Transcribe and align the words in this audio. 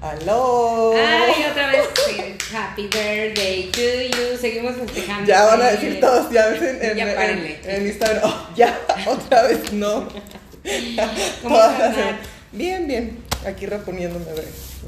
¡Aló! 0.00 0.92
Ay, 0.96 1.44
otra 1.50 1.68
vez. 1.68 1.80
Happy 2.52 2.82
birthday 2.84 3.70
to 3.72 3.80
you. 3.80 4.36
Seguimos 4.38 4.76
festejando. 4.76 5.26
Ya 5.26 5.44
van 5.46 5.62
a 5.62 5.70
decir 5.70 5.98
todos, 5.98 6.30
ya 6.30 6.46
ves 6.48 6.60
en, 6.62 6.84
en, 6.90 6.96
Ya 6.96 7.08
en- 7.10 7.16
párenle. 7.16 7.58
en 7.64 7.86
Instagram. 7.86 8.22
Oh, 8.24 8.48
ya, 8.54 8.78
otra 9.06 9.42
vez 9.44 9.72
no. 9.72 10.06
¿Cómo 11.42 11.56
Todas? 11.56 11.96
Bien, 12.52 12.86
bien. 12.86 13.18
Aquí 13.46 13.64
reponiéndome 13.66 14.24
de 14.26 14.44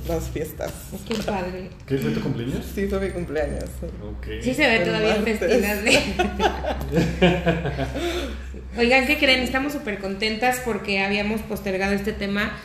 las 0.06 0.28
fiestas. 0.30 0.72
Qué 1.08 1.14
padre. 1.16 1.70
¿Qué 1.86 1.96
fue 1.98 2.10
tu 2.12 2.20
cumpleaños? 2.22 2.64
Sí, 2.74 2.86
fue 2.86 3.00
mi 3.00 3.10
cumpleaños. 3.10 3.64
Ok. 4.02 4.26
Sí 4.42 4.54
se 4.54 4.66
ve 4.68 4.78
todavía 4.80 5.16
festinas 5.16 5.82
de... 5.82 5.98
Oigan, 8.78 9.06
¿qué 9.06 9.18
creen? 9.18 9.40
Estamos 9.40 9.72
súper 9.72 9.98
contentas 9.98 10.60
porque 10.64 11.00
habíamos 11.02 11.40
postergado 11.42 11.94
este 11.94 12.12
tema. 12.12 12.56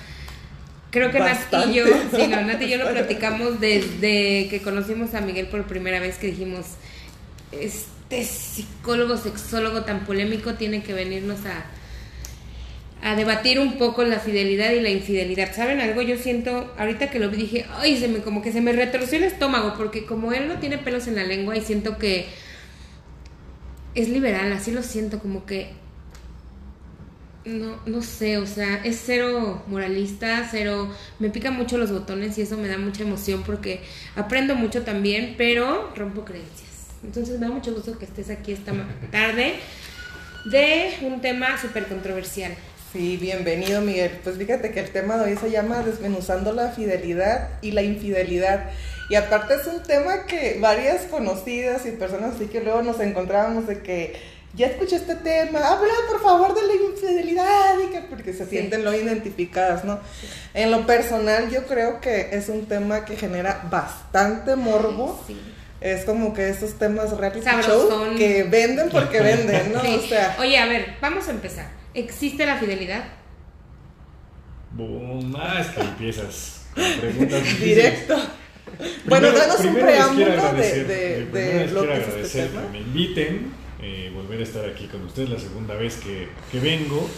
Creo 0.91 1.09
que 1.09 1.19
Nat 1.19 1.39
y 1.67 1.73
yo, 1.73 1.85
sí, 2.13 2.27
no, 2.27 2.41
Nat 2.41 2.61
y 2.61 2.69
yo 2.69 2.77
lo 2.77 2.89
platicamos 2.91 3.61
desde 3.61 4.49
que 4.49 4.61
conocimos 4.61 5.13
a 5.13 5.21
Miguel 5.21 5.47
por 5.47 5.65
primera 5.65 6.01
vez 6.01 6.17
que 6.17 6.27
dijimos, 6.27 6.65
este 7.53 8.25
psicólogo, 8.25 9.15
sexólogo 9.15 9.83
tan 9.83 10.05
polémico 10.05 10.55
tiene 10.55 10.83
que 10.83 10.93
venirnos 10.93 11.39
a, 11.45 11.65
a 13.09 13.15
debatir 13.15 13.57
un 13.59 13.77
poco 13.77 14.03
la 14.03 14.19
fidelidad 14.19 14.71
y 14.71 14.81
la 14.81 14.89
infidelidad. 14.89 15.55
¿Saben 15.55 15.79
algo? 15.79 16.01
Yo 16.01 16.17
siento, 16.17 16.73
ahorita 16.77 17.09
que 17.09 17.19
lo 17.19 17.29
vi 17.29 17.37
dije, 17.37 17.65
ay, 17.77 17.97
se 17.97 18.09
me, 18.09 18.19
como 18.19 18.41
que 18.41 18.51
se 18.51 18.59
me 18.59 18.73
retorció 18.73 19.17
el 19.17 19.23
estómago, 19.23 19.75
porque 19.77 20.05
como 20.05 20.33
él 20.33 20.49
no 20.49 20.59
tiene 20.59 20.77
pelos 20.77 21.07
en 21.07 21.15
la 21.15 21.23
lengua 21.23 21.55
y 21.55 21.61
siento 21.61 21.97
que 21.97 22.27
es 23.95 24.09
liberal, 24.09 24.51
así 24.51 24.71
lo 24.71 24.83
siento, 24.83 25.19
como 25.19 25.45
que 25.45 25.69
no, 27.45 27.79
no 27.85 28.01
sé, 28.01 28.37
o 28.37 28.45
sea, 28.45 28.81
es 28.83 29.01
cero 29.05 29.63
moralista, 29.67 30.47
cero, 30.49 30.89
me 31.19 31.29
pica 31.29 31.51
mucho 31.51 31.77
los 31.77 31.91
botones 31.91 32.37
y 32.37 32.41
eso 32.41 32.57
me 32.57 32.67
da 32.67 32.77
mucha 32.77 33.03
emoción 33.03 33.43
porque 33.43 33.81
aprendo 34.15 34.55
mucho 34.55 34.83
también, 34.83 35.35
pero 35.37 35.91
rompo 35.95 36.23
creencias. 36.23 36.69
Entonces 37.03 37.39
me 37.39 37.47
da 37.47 37.53
mucho 37.53 37.73
gusto 37.73 37.97
que 37.97 38.05
estés 38.05 38.29
aquí 38.29 38.51
esta 38.51 38.73
tarde 39.11 39.55
de 40.45 40.93
un 41.01 41.21
tema 41.21 41.59
súper 41.59 41.87
controversial. 41.87 42.53
Sí, 42.91 43.17
bienvenido 43.17 43.81
Miguel. 43.81 44.11
Pues 44.23 44.37
fíjate 44.37 44.71
que 44.71 44.81
el 44.81 44.89
tema 44.89 45.17
de 45.17 45.31
hoy 45.31 45.37
se 45.37 45.49
llama 45.49 45.81
Desmenuzando 45.81 46.51
la 46.53 46.71
fidelidad 46.71 47.49
y 47.61 47.71
la 47.71 47.81
infidelidad. 47.81 48.69
Y 49.09 49.15
aparte 49.15 49.55
es 49.55 49.67
un 49.67 49.81
tema 49.81 50.25
que 50.25 50.57
varias 50.59 51.03
conocidas 51.03 51.85
y 51.85 51.91
personas 51.91 52.35
así 52.35 52.45
que 52.47 52.61
luego 52.61 52.81
nos 52.81 52.99
encontrábamos 52.99 53.65
de 53.67 53.79
que 53.79 54.15
ya 54.53 54.67
escuché 54.67 54.97
este 54.97 55.15
tema, 55.15 55.59
habla 55.59 55.93
por 56.09 56.21
favor 56.21 56.53
de 56.53 56.61
la 56.67 56.73
infidelidad 56.91 57.75
y 57.87 57.91
que 57.91 58.01
porque 58.01 58.33
se 58.33 58.43
Sí. 58.45 58.51
sienten 58.51 58.83
lo 58.83 58.93
identificadas, 58.93 59.85
¿no? 59.85 59.99
En 60.53 60.71
lo 60.71 60.85
personal 60.85 61.49
yo 61.49 61.65
creo 61.67 62.01
que 62.01 62.29
es 62.33 62.49
un 62.49 62.65
tema 62.65 63.05
que 63.05 63.15
genera 63.15 63.67
bastante 63.71 64.55
morbo. 64.55 65.21
Sí. 65.27 65.39
Es 65.79 66.05
como 66.05 66.33
que 66.33 66.49
esos 66.49 66.77
temas 66.77 67.17
reality 67.17 67.41
Sabrosón. 67.43 68.09
show 68.09 68.15
que 68.17 68.43
venden 68.43 68.89
porque 68.89 69.19
venden, 69.21 69.73
¿no? 69.73 69.81
Sí. 69.81 69.99
O 70.03 70.07
sea, 70.07 70.35
Oye, 70.39 70.57
a 70.57 70.67
ver, 70.67 70.95
vamos 71.01 71.27
a 71.27 71.31
empezar. 71.31 71.69
¿Existe 71.93 72.45
la 72.45 72.57
fidelidad? 72.57 73.03
Boom. 74.71 75.35
Ah, 75.37 75.59
es 75.61 75.67
que 75.67 75.81
empiezas 75.81 76.65
preguntas 76.73 77.39
difíciles. 77.43 77.75
directo. 77.75 78.15
Bueno, 79.05 79.27
Primero- 79.27 79.37
danos 79.37 79.59
un 79.65 79.75
preámbulo 79.75 80.25
de, 80.53 81.25
lo 81.25 81.31
que 81.33 81.63
es 81.63 81.71
este 81.71 81.79
agradecer 81.79 82.47
tema. 82.47 82.61
que 82.61 82.69
me 82.69 82.79
inviten, 82.79 83.51
volver 84.31 84.45
a 84.45 84.49
estar 84.49 84.65
aquí 84.65 84.85
con 84.85 85.01
ustedes 85.03 85.29
la 85.29 85.39
segunda 85.39 85.75
vez 85.75 85.97
que, 85.97 86.29
que 86.49 86.59
vengo 86.61 87.09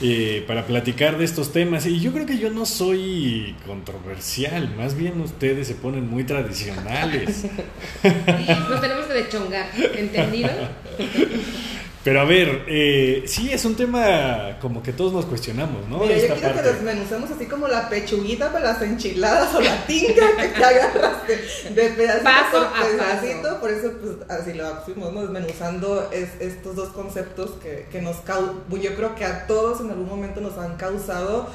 eh, 0.00 0.42
para 0.48 0.66
platicar 0.66 1.16
de 1.16 1.24
estos 1.24 1.52
temas. 1.52 1.86
Y 1.86 2.00
yo 2.00 2.12
creo 2.12 2.26
que 2.26 2.38
yo 2.38 2.50
no 2.50 2.66
soy 2.66 3.54
controversial, 3.64 4.74
más 4.76 4.96
bien 4.96 5.20
ustedes 5.20 5.68
se 5.68 5.76
ponen 5.76 6.10
muy 6.10 6.24
tradicionales. 6.24 7.44
Nos 8.68 8.80
tenemos 8.80 9.06
que 9.06 9.14
deschongar, 9.14 9.70
¿entendido? 9.94 10.50
Pero 12.02 12.22
a 12.22 12.24
ver, 12.24 12.64
eh, 12.66 13.24
sí 13.26 13.52
es 13.52 13.62
un 13.66 13.76
tema 13.76 14.56
como 14.62 14.82
que 14.82 14.90
todos 14.90 15.12
nos 15.12 15.26
cuestionamos, 15.26 15.86
¿no? 15.86 15.98
Mira, 15.98 16.16
yo 16.16 16.22
Esta 16.22 16.34
quiero 16.36 16.54
que 16.54 16.62
desmenucemos 16.62 17.30
así 17.30 17.44
como 17.44 17.68
la 17.68 17.90
pechuguita 17.90 18.50
para 18.50 18.72
las 18.72 18.80
enchiladas 18.82 19.54
o 19.54 19.60
la 19.60 19.84
tinga 19.86 20.34
que 20.38 20.48
te 20.48 20.64
agarras 20.64 21.26
de, 21.28 21.36
de 21.74 21.88
pedacito 21.90 22.24
Paso 22.24 22.52
por 22.52 22.62
a 22.62 22.72
paso. 22.72 22.88
pedacito. 22.96 23.60
Por 23.60 23.70
eso, 23.70 23.92
pues, 24.00 24.30
así 24.30 24.54
lo 24.54 24.76
fuimos, 24.82 25.12
¿no? 25.12 25.20
Desmenuzando 25.20 26.08
es- 26.10 26.40
estos 26.40 26.74
dos 26.74 26.88
conceptos 26.88 27.50
que, 27.62 27.86
que 27.92 28.00
nos 28.00 28.16
cau 28.22 28.54
yo 28.80 28.94
creo 28.96 29.14
que 29.14 29.26
a 29.26 29.46
todos 29.46 29.82
en 29.82 29.90
algún 29.90 30.08
momento 30.08 30.40
nos 30.40 30.56
han 30.56 30.76
causado 30.76 31.50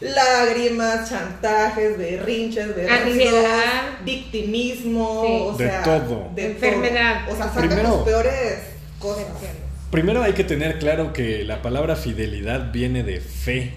lágrimas, 0.00 1.08
chantajes, 1.10 1.96
berrinches, 1.96 2.74
berrinches, 2.74 3.06
Ansiedad. 3.32 3.82
victimismo, 4.04 5.22
Sí. 5.26 5.38
o 5.42 5.52
De 5.56 5.68
sea, 5.68 5.82
todo. 5.82 6.28
de 6.34 6.46
Enfermedad. 6.46 7.24
todo. 7.26 7.34
O 7.34 7.36
sea, 7.36 7.46
sacan 7.48 7.68
Primero- 7.68 7.94
las 7.96 8.04
peores 8.04 8.58
Primero 9.90 10.22
hay 10.22 10.34
que 10.34 10.44
tener 10.44 10.78
claro 10.78 11.12
que 11.12 11.44
la 11.44 11.62
palabra 11.62 11.96
fidelidad 11.96 12.70
viene 12.72 13.02
de 13.02 13.20
fe, 13.20 13.72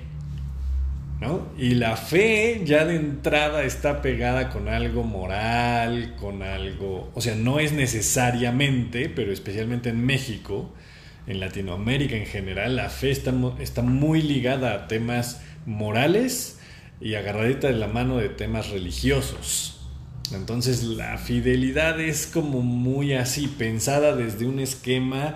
¿no? 1.20 1.48
Y 1.58 1.76
la 1.76 1.96
fe 1.96 2.62
ya 2.66 2.86
de 2.86 2.96
entrada 2.96 3.64
está 3.64 4.02
pegada 4.02 4.50
con 4.50 4.68
algo 4.68 5.04
moral, 5.04 6.16
con 6.20 6.44
algo, 6.44 7.10
o 7.16 7.22
sea, 7.22 7.36
no 7.36 7.60
es 7.60 7.72
necesariamente, 7.72 9.10
pero 9.10 9.32
especialmente 9.32 9.90
en 9.90 10.06
México, 10.06 10.72
en 11.26 11.40
Latinoamérica 11.40 12.16
en 12.16 12.26
general, 12.26 12.76
la 12.76 12.90
fe 12.90 13.10
está, 13.10 13.34
está 13.60 13.82
muy 13.82 14.22
ligada 14.22 14.74
a 14.74 14.88
temas 14.88 15.42
morales 15.66 16.60
y 17.00 17.16
agarradita 17.16 17.68
de 17.68 17.74
la 17.74 17.88
mano 17.88 18.18
de 18.18 18.30
temas 18.30 18.70
religiosos. 18.70 19.73
Entonces 20.34 20.84
la 20.84 21.18
fidelidad 21.18 22.00
es 22.00 22.28
como 22.28 22.62
muy 22.62 23.14
así, 23.14 23.48
pensada 23.48 24.16
desde 24.16 24.46
un 24.46 24.60
esquema 24.60 25.36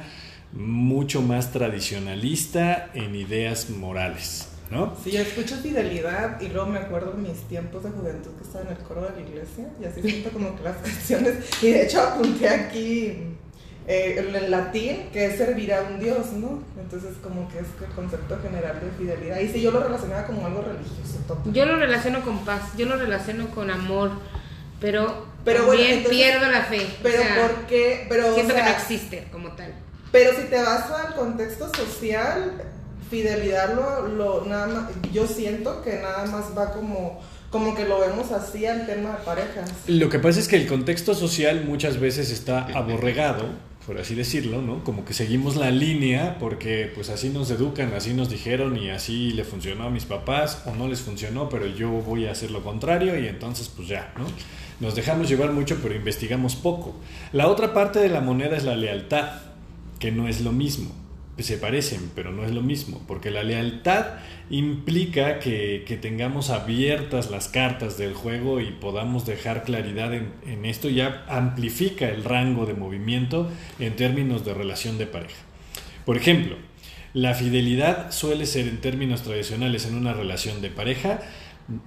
mucho 0.54 1.22
más 1.22 1.52
tradicionalista 1.52 2.90
en 2.94 3.16
ideas 3.16 3.70
morales, 3.70 4.48
¿no? 4.72 4.96
Sí, 5.04 5.12
yo 5.12 5.20
escucho 5.20 5.56
fidelidad 5.58 6.40
y 6.42 6.48
luego 6.48 6.68
me 6.68 6.80
acuerdo 6.80 7.12
de 7.12 7.30
mis 7.30 7.42
tiempos 7.44 7.84
de 7.84 7.90
juventud 7.90 8.32
que 8.38 8.44
estaba 8.44 8.66
en 8.66 8.72
el 8.72 8.84
coro 8.84 9.02
de 9.02 9.22
la 9.22 9.30
iglesia 9.30 9.68
y 9.82 9.86
así 9.86 10.02
siento 10.02 10.30
como 10.32 10.56
que 10.56 10.64
las 10.64 10.78
canciones. 10.84 11.36
Y 11.62 11.68
de 11.68 11.84
hecho 11.86 12.02
apunté 12.02 12.48
aquí 12.50 13.14
eh, 13.88 14.16
en 14.18 14.36
el 14.36 14.52
latín 14.52 15.10
que 15.14 15.28
es 15.28 15.38
servir 15.38 15.74
a 15.74 15.82
un 15.84 16.00
Dios, 16.00 16.34
¿no? 16.34 16.64
Entonces 16.80 17.16
como 17.22 17.48
que 17.50 17.60
es 17.60 17.68
el 17.82 17.94
concepto 17.96 18.40
general 18.42 18.80
de 18.82 18.92
fidelidad. 18.98 19.40
Y 19.40 19.50
sí, 19.50 19.62
yo 19.62 19.72
lo 19.72 19.82
relacionaba 19.84 20.26
como 20.26 20.46
algo 20.46 20.62
religioso. 20.62 21.20
total. 21.28 21.54
Yo 21.54 21.66
lo 21.66 21.76
relaciono 21.78 22.22
con 22.22 22.40
paz, 22.46 22.62
yo 22.78 22.86
lo 22.86 22.98
relaciono 22.98 23.50
con 23.52 23.70
amor, 23.70 24.12
pero, 24.80 25.26
Pero 25.44 25.66
bueno, 25.66 25.82
entonces- 25.84 26.10
pierdo 26.10 26.48
la 26.52 26.64
fe. 26.64 26.88
Pero 27.04 27.20
o 27.20 27.24
sea, 27.24 27.42
¿por 27.42 27.56
qué? 27.68 28.06
Pero, 28.10 28.32
o 28.32 28.34
siento 28.34 28.54
que 28.56 28.64
no 28.64 28.70
existe 28.70 29.28
como 29.32 29.52
tal. 29.54 29.74
Pero 30.12 30.32
si 30.36 30.44
te 30.48 30.62
vas 30.62 30.90
al 30.92 31.16
contexto 31.16 31.70
social, 31.74 32.54
fidelidad 33.10 33.74
lo, 33.74 34.08
lo 34.08 34.46
nada 34.46 34.68
más, 34.68 34.90
yo 35.14 35.28
siento 35.28 35.82
que 35.82 35.96
nada 36.02 36.26
más 36.26 36.46
va 36.58 36.72
como, 36.74 37.22
como 37.50 37.76
que 37.76 37.86
lo 37.86 38.00
vemos 38.00 38.32
así 38.32 38.66
al 38.66 38.86
tema 38.86 39.12
de 39.12 39.18
parejas. 39.24 39.70
Lo 39.88 40.10
que 40.10 40.20
pasa 40.20 40.40
es 40.40 40.48
que 40.48 40.56
el 40.58 40.68
contexto 40.68 41.14
social 41.14 41.64
muchas 41.66 42.00
veces 42.00 42.32
está 42.32 42.66
aborregado, 42.74 43.46
por 43.88 43.98
así 43.98 44.16
decirlo, 44.16 44.62
¿no? 44.62 44.84
Como 44.84 45.06
que 45.06 45.14
seguimos 45.14 45.56
la 45.56 45.72
línea 45.72 46.38
porque 46.40 46.92
pues 46.94 47.10
así 47.10 47.30
nos 47.30 47.50
educan, 47.50 47.94
así 47.94 48.14
nos 48.14 48.30
dijeron 48.30 48.76
y 48.76 48.90
así 48.90 49.32
le 49.32 49.46
funcionó 49.46 49.86
a 49.86 49.90
mis 49.90 50.04
papás 50.04 50.64
o 50.66 50.76
no 50.76 50.90
les 50.90 51.00
funcionó, 51.00 51.48
pero 51.48 51.68
yo 51.68 51.90
voy 51.90 52.26
a 52.26 52.32
hacer 52.32 52.52
lo 52.52 52.62
contrario 52.62 53.18
y 53.18 53.28
entonces 53.28 53.72
pues 53.74 53.88
ya, 53.88 54.14
¿no? 54.18 54.26
Nos 54.82 54.94
dejamos 54.94 55.30
llevar 55.30 55.54
mucho 55.54 55.80
pero 55.82 55.96
investigamos 55.96 56.58
poco. 56.58 56.98
La 57.32 57.48
otra 57.48 57.74
parte 57.74 58.00
de 58.00 58.10
la 58.10 58.20
moneda 58.20 58.58
es 58.58 58.66
la 58.66 58.76
lealtad, 58.76 59.40
que 60.00 60.12
no 60.12 60.28
es 60.28 60.42
lo 60.42 60.52
mismo. 60.52 60.92
Se 61.40 61.58
parecen, 61.58 62.12
pero 62.16 62.32
no 62.32 62.44
es 62.44 62.52
lo 62.52 62.62
mismo, 62.62 63.04
porque 63.08 63.30
la 63.30 63.44
lealtad 63.44 64.06
implica 64.50 65.40
que, 65.40 66.00
tengamos 66.02 66.50
abiertas 66.50 67.30
las 67.30 67.48
cartas 67.48 67.98
del 67.98 68.14
juego 68.14 68.60
y 68.60 68.72
podamos 68.72 69.26
dejar 69.26 69.64
claridad 69.64 70.14
en, 70.14 70.34
en 70.48 70.66
esto, 70.66 70.90
ya 70.90 71.26
amplifica 71.30 72.10
el 72.10 72.24
rango 72.24 72.66
de 72.66 72.74
movimiento 72.74 73.50
en 73.80 73.96
términos 73.96 74.46
de 74.46 74.54
relación 74.54 74.98
de 74.98 75.06
pareja. 75.06 75.38
Por 76.06 76.18
ejemplo, 76.18 76.56
la 77.14 77.34
fidelidad 77.34 78.12
suele 78.12 78.46
ser 78.46 78.68
en 78.68 78.82
términos 78.82 79.24
tradicionales 79.24 79.86
en 79.86 79.96
una 79.96 80.14
relación 80.14 80.62
de 80.62 80.70
pareja 80.70 81.20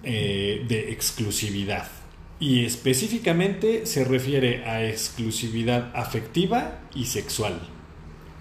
eh, 0.03 0.65
de 0.69 0.91
exclusividad. 0.93 1.89
Y 2.39 2.65
específicamente 2.65 3.87
se 3.87 4.05
refiere 4.05 4.65
a 4.65 4.85
exclusividad 4.85 5.91
afectiva 5.95 6.81
y 6.95 7.05
sexual. 7.05 7.61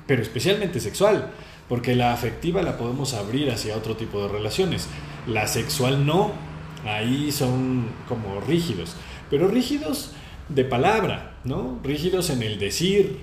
Pero 0.09 0.23
especialmente 0.23 0.79
sexual, 0.79 1.29
porque 1.67 1.94
la 1.94 2.13
afectiva 2.13 2.63
la 2.63 2.79
podemos 2.79 3.13
abrir 3.13 3.51
hacia 3.51 3.77
otro 3.77 3.95
tipo 3.95 4.19
de 4.23 4.27
relaciones. 4.27 4.89
La 5.27 5.45
sexual 5.45 6.03
no, 6.03 6.31
ahí 6.83 7.31
son 7.31 7.85
como 8.07 8.41
rígidos. 8.41 8.95
Pero 9.29 9.47
rígidos 9.47 10.13
de 10.47 10.65
palabra, 10.65 11.38
¿no? 11.44 11.79
Rígidos 11.83 12.31
en 12.31 12.41
el 12.41 12.57
decir, 12.57 13.19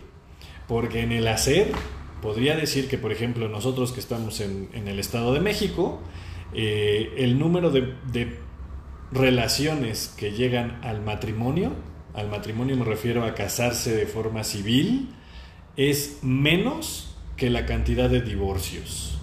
porque 0.68 1.00
en 1.00 1.10
el 1.10 1.26
hacer 1.26 1.72
podría 2.22 2.54
decir 2.54 2.88
que, 2.88 2.98
por 2.98 3.10
ejemplo, 3.10 3.48
nosotros 3.48 3.90
que 3.90 3.98
estamos 3.98 4.40
en, 4.40 4.68
en 4.72 4.86
el 4.86 5.00
Estado 5.00 5.34
de 5.34 5.40
México, 5.40 6.00
eh, 6.54 7.14
el 7.16 7.36
número 7.36 7.70
de, 7.70 7.94
de 8.12 8.38
relaciones 9.10 10.14
que 10.16 10.30
llegan 10.30 10.78
al 10.84 11.02
matrimonio, 11.02 11.72
al 12.14 12.28
matrimonio 12.28 12.76
me 12.76 12.84
refiero 12.84 13.24
a 13.24 13.34
casarse 13.34 13.92
de 13.92 14.06
forma 14.06 14.44
civil, 14.44 15.08
es 15.76 16.18
menos 16.22 17.14
que 17.36 17.50
la 17.50 17.66
cantidad 17.66 18.08
de 18.08 18.22
divorcios. 18.22 19.18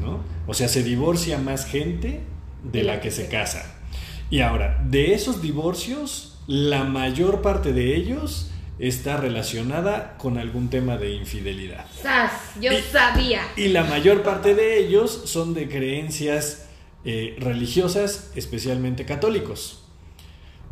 ¿no? 0.00 0.20
O 0.46 0.54
sea, 0.54 0.68
se 0.68 0.82
divorcia 0.82 1.38
más 1.38 1.66
gente 1.66 2.20
de 2.62 2.82
la 2.82 3.00
que 3.00 3.10
se 3.10 3.28
casa. 3.28 3.74
Y 4.30 4.40
ahora, 4.40 4.82
de 4.88 5.14
esos 5.14 5.40
divorcios, 5.40 6.38
la 6.46 6.84
mayor 6.84 7.42
parte 7.42 7.72
de 7.72 7.96
ellos 7.96 8.50
está 8.78 9.16
relacionada 9.16 10.18
con 10.18 10.36
algún 10.36 10.68
tema 10.68 10.96
de 10.96 11.14
infidelidad. 11.14 11.86
¡Sas! 12.02 12.32
Yo 12.60 12.72
sabía. 12.92 13.42
Y 13.56 13.68
la 13.68 13.84
mayor 13.84 14.22
parte 14.22 14.54
de 14.54 14.78
ellos 14.78 15.22
son 15.24 15.54
de 15.54 15.68
creencias 15.68 16.66
eh, 17.04 17.36
religiosas, 17.38 18.32
especialmente 18.34 19.06
católicos, 19.06 19.84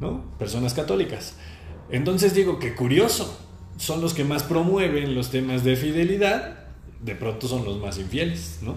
¿no? 0.01 0.37
Personas 0.39 0.75
católicas. 0.75 1.37
Entonces 1.91 2.35
digo 2.35 2.59
que 2.59 2.75
curioso, 2.75 3.44
son 3.77 4.01
los 4.01 4.15
que 4.15 4.25
más 4.25 4.43
promueven 4.43 5.15
los 5.15 5.31
temas 5.31 5.65
de 5.65 5.77
fidelidad, 5.77 6.59
de 7.01 7.15
pronto 7.15 7.49
son 7.49 7.65
los 7.65 7.79
más 7.79 7.99
infieles, 7.99 8.59
¿no? 8.63 8.77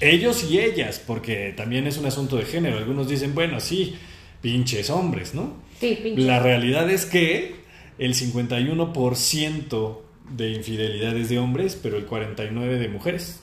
Ellos 0.00 0.44
y 0.50 0.58
ellas, 0.58 1.00
porque 1.04 1.54
también 1.56 1.86
es 1.86 1.98
un 1.98 2.06
asunto 2.06 2.36
de 2.36 2.44
género. 2.44 2.78
Algunos 2.78 3.08
dicen, 3.08 3.34
bueno, 3.34 3.60
sí, 3.60 3.96
pinches 4.40 4.90
hombres, 4.90 5.34
¿no? 5.34 5.54
Sí, 5.78 5.98
pinches. 6.02 6.24
La 6.24 6.40
realidad 6.40 6.90
es 6.90 7.06
que 7.06 7.62
el 7.98 8.14
51% 8.14 9.98
de 10.30 10.50
infidelidades 10.50 11.28
de 11.28 11.38
hombres, 11.38 11.78
pero 11.80 11.98
el 11.98 12.08
49% 12.08 12.78
de 12.78 12.88
mujeres. 12.88 13.40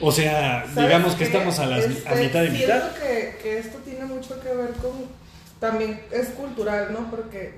O 0.00 0.12
sea, 0.12 0.66
digamos 0.76 1.14
que 1.14 1.24
estamos 1.24 1.58
a, 1.58 1.66
las, 1.66 1.84
Este, 1.84 2.08
a 2.08 2.14
mitad 2.14 2.42
de 2.42 2.50
siento 2.50 2.74
mitad. 2.74 2.92
Que, 2.96 3.36
que 3.42 3.58
esto 3.58 3.78
tiene 3.78 4.04
mucho 4.04 4.40
que 4.40 4.48
ver 4.48 4.70
con. 4.74 4.92
También 5.58 6.00
es 6.12 6.28
cultural, 6.28 6.92
¿no? 6.92 7.10
Porque 7.10 7.54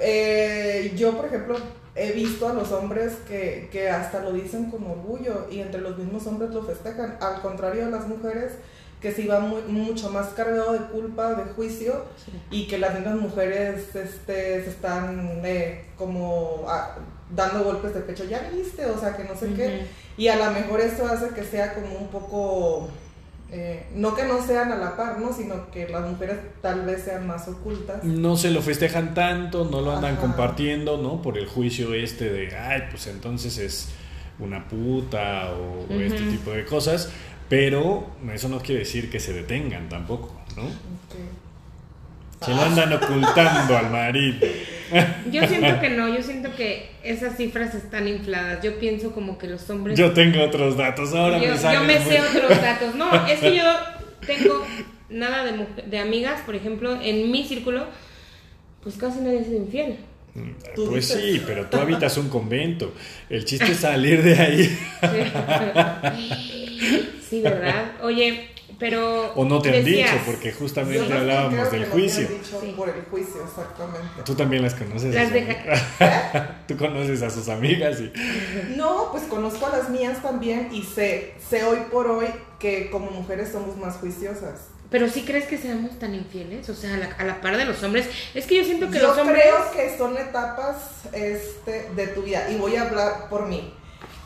eh, 0.00 0.92
yo, 0.96 1.16
por 1.16 1.26
ejemplo, 1.26 1.56
he 1.94 2.12
visto 2.12 2.48
a 2.48 2.52
los 2.52 2.70
hombres 2.72 3.14
que, 3.26 3.68
que 3.72 3.90
hasta 3.90 4.20
lo 4.20 4.32
dicen 4.32 4.70
con 4.70 4.86
orgullo 4.86 5.46
y 5.50 5.60
entre 5.60 5.80
los 5.80 5.98
mismos 5.98 6.26
hombres 6.26 6.50
lo 6.50 6.62
festejan. 6.62 7.16
Al 7.20 7.40
contrario 7.40 7.86
de 7.86 7.90
las 7.90 8.06
mujeres 8.06 8.52
que 9.00 9.12
se 9.12 9.22
iba 9.22 9.38
muy, 9.40 9.62
mucho 9.62 10.10
más 10.10 10.28
cargado 10.28 10.72
de 10.72 10.80
culpa, 10.86 11.34
de 11.34 11.44
juicio, 11.52 12.04
y 12.50 12.66
que 12.66 12.78
las 12.78 12.94
mismas 12.94 13.14
mujeres 13.16 13.94
este, 13.94 14.64
se 14.64 14.70
están 14.70 15.40
eh, 15.44 15.84
como 15.96 16.64
ah, 16.66 16.96
dando 17.34 17.62
golpes 17.62 17.94
de 17.94 18.00
pecho, 18.00 18.24
ya 18.24 18.50
viste, 18.52 18.86
o 18.86 18.98
sea, 18.98 19.16
que 19.16 19.24
no 19.24 19.36
sé 19.36 19.52
qué. 19.54 19.86
Y 20.16 20.28
a 20.28 20.36
lo 20.36 20.50
mejor 20.50 20.80
eso 20.80 21.06
hace 21.06 21.28
que 21.28 21.44
sea 21.44 21.74
como 21.74 21.96
un 21.96 22.08
poco, 22.08 22.88
eh, 23.50 23.86
no 23.94 24.14
que 24.14 24.24
no 24.24 24.44
sean 24.44 24.72
a 24.72 24.76
la 24.76 24.96
par, 24.96 25.18
¿no? 25.20 25.32
Sino 25.32 25.70
que 25.70 25.88
las 25.88 26.08
mujeres 26.08 26.36
tal 26.60 26.84
vez 26.84 27.02
sean 27.04 27.26
más 27.26 27.48
ocultas. 27.48 28.04
No 28.04 28.36
se 28.36 28.50
lo 28.50 28.60
festejan 28.60 29.14
tanto, 29.14 29.64
no 29.64 29.80
lo 29.80 29.92
andan 29.94 30.14
Ajá. 30.14 30.20
compartiendo, 30.20 30.98
¿no? 30.98 31.22
Por 31.22 31.38
el 31.38 31.46
juicio 31.46 31.94
este 31.94 32.30
de, 32.30 32.56
ay, 32.56 32.84
pues 32.90 33.06
entonces 33.06 33.56
es 33.58 33.88
una 34.38 34.68
puta 34.68 35.50
o, 35.54 35.86
o 35.92 36.00
este 36.00 36.20
tipo 36.30 36.50
de 36.50 36.64
cosas. 36.64 37.10
Pero 37.48 38.06
eso 38.30 38.50
no 38.50 38.58
quiere 38.60 38.80
decir 38.80 39.10
que 39.10 39.20
se 39.20 39.32
detengan 39.32 39.88
tampoco, 39.88 40.38
¿no? 40.54 40.64
Ok. 40.64 41.16
Se 42.44 42.50
lo 42.54 42.62
andan 42.62 42.92
ocultando 42.92 43.76
al 43.76 43.90
marido. 43.90 44.46
Yo 45.30 45.46
siento 45.46 45.80
que 45.80 45.90
no, 45.90 46.08
yo 46.08 46.22
siento 46.22 46.54
que 46.56 46.90
esas 47.02 47.36
cifras 47.36 47.74
están 47.74 48.08
infladas. 48.08 48.62
Yo 48.62 48.78
pienso 48.78 49.12
como 49.12 49.36
que 49.38 49.46
los 49.46 49.68
hombres... 49.70 49.98
Yo 49.98 50.12
tengo 50.12 50.42
otros 50.42 50.76
datos, 50.76 51.12
ahora 51.14 51.36
yo, 51.38 51.42
me 51.42 51.46
yo 51.48 51.56
salen 51.58 51.86
me 51.86 51.98
muy- 51.98 52.10
sé 52.10 52.20
otros 52.20 52.62
datos. 52.62 52.94
No, 52.94 53.26
es 53.26 53.40
que 53.40 53.56
yo 53.56 53.64
tengo 54.26 54.64
nada 55.10 55.44
de, 55.44 55.66
de 55.86 55.98
amigas, 55.98 56.40
por 56.46 56.54
ejemplo, 56.54 56.98
en 57.02 57.30
mi 57.30 57.44
círculo, 57.44 57.86
pues 58.82 58.96
casi 58.96 59.20
nadie 59.20 59.40
es 59.40 59.48
infiel. 59.48 59.96
Tú 60.74 60.86
Pues 60.90 61.08
dices. 61.08 61.22
sí, 61.22 61.42
pero 61.46 61.66
tú 61.66 61.76
habitas 61.78 62.16
un 62.18 62.28
convento. 62.28 62.92
El 63.30 63.44
chiste 63.44 63.72
es 63.72 63.78
salir 63.78 64.22
de 64.22 64.34
ahí. 64.38 64.78
Sí, 67.28 67.42
¿verdad? 67.42 67.92
Oye, 68.02 68.48
pero... 68.78 69.32
O 69.34 69.44
no 69.44 69.60
te 69.60 69.68
han 69.68 69.84
decías- 69.84 70.12
dicho, 70.12 70.22
porque 70.24 70.50
justamente 70.50 71.12
hablábamos 71.12 71.68
creo 71.68 71.70
del 71.82 71.90
juicio. 71.90 72.26
te 72.26 72.34
han 72.34 72.40
dicho 72.42 72.60
Sí. 72.62 72.72
Por 72.74 72.88
el 72.88 73.02
juicio, 73.02 73.42
exactamente. 73.44 74.22
Tú 74.24 74.34
también 74.34 74.62
las 74.62 74.74
conoces. 74.74 75.14
Las 75.14 75.30
deja- 75.30 75.52
amigas. 75.52 76.48
Tú 76.68 76.76
conoces 76.78 77.20
a 77.22 77.28
sus 77.30 77.48
amigas 77.50 78.00
y 78.00 78.10
No, 78.76 79.08
pues 79.12 79.24
conozco 79.24 79.66
a 79.66 79.76
las 79.76 79.90
mías 79.90 80.22
también 80.22 80.68
y 80.72 80.82
sé, 80.84 81.34
sé 81.50 81.64
hoy 81.64 81.80
por 81.92 82.06
hoy 82.06 82.28
que 82.58 82.88
como 82.90 83.10
mujeres 83.10 83.50
somos 83.52 83.76
más 83.76 83.96
juiciosas. 83.96 84.68
Pero 84.90 85.08
sí 85.08 85.22
crees 85.22 85.46
que 85.46 85.58
seamos 85.58 85.98
tan 85.98 86.14
infieles, 86.14 86.68
o 86.68 86.74
sea, 86.74 86.94
a 86.94 86.96
la, 86.96 87.06
a 87.18 87.24
la 87.24 87.40
par 87.40 87.56
de 87.56 87.66
los 87.66 87.82
hombres. 87.82 88.08
Es 88.34 88.46
que 88.46 88.56
yo 88.56 88.64
siento 88.64 88.90
que 88.90 88.98
Yo 88.98 89.08
los 89.08 89.18
hombres... 89.18 89.42
creo 89.42 89.70
que 89.72 89.98
son 89.98 90.16
etapas 90.16 90.76
este, 91.12 91.90
de 91.94 92.06
tu 92.08 92.22
vida 92.22 92.50
y 92.50 92.56
voy 92.56 92.76
a 92.76 92.82
hablar 92.82 93.28
por 93.28 93.46
mí. 93.46 93.74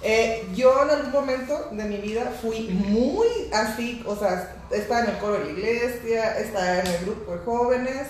Eh, 0.05 0.45
yo 0.55 0.83
en 0.83 0.91
algún 0.91 1.13
momento 1.13 1.69
de 1.71 1.85
mi 1.85 1.97
vida 1.99 2.33
fui 2.43 2.69
muy 2.69 3.29
así, 3.53 4.03
o 4.05 4.17
sea, 4.17 4.57
estaba 4.73 5.05
en 5.05 5.11
el 5.11 5.19
coro 5.19 5.39
de 5.39 5.45
la 5.45 5.51
iglesia, 5.51 6.39
estaba 6.39 6.81
en 6.81 6.87
el 6.89 7.05
grupo 7.05 7.33
de 7.33 7.39
jóvenes 7.39 8.09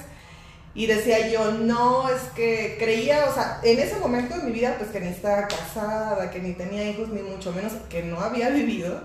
y 0.74 0.86
decía 0.86 1.28
yo, 1.28 1.52
no, 1.52 2.08
es 2.08 2.22
que 2.34 2.76
creía, 2.78 3.26
o 3.28 3.34
sea, 3.34 3.60
en 3.62 3.78
ese 3.78 3.96
momento 3.96 4.36
de 4.38 4.44
mi 4.44 4.52
vida, 4.52 4.76
pues 4.78 4.90
que 4.90 5.00
ni 5.00 5.08
estaba 5.08 5.46
casada, 5.46 6.30
que 6.30 6.38
ni 6.38 6.54
tenía 6.54 6.88
hijos, 6.88 7.08
ni 7.08 7.20
mucho 7.20 7.52
menos, 7.52 7.74
que 7.90 8.02
no 8.02 8.20
había 8.20 8.48
vivido, 8.50 9.02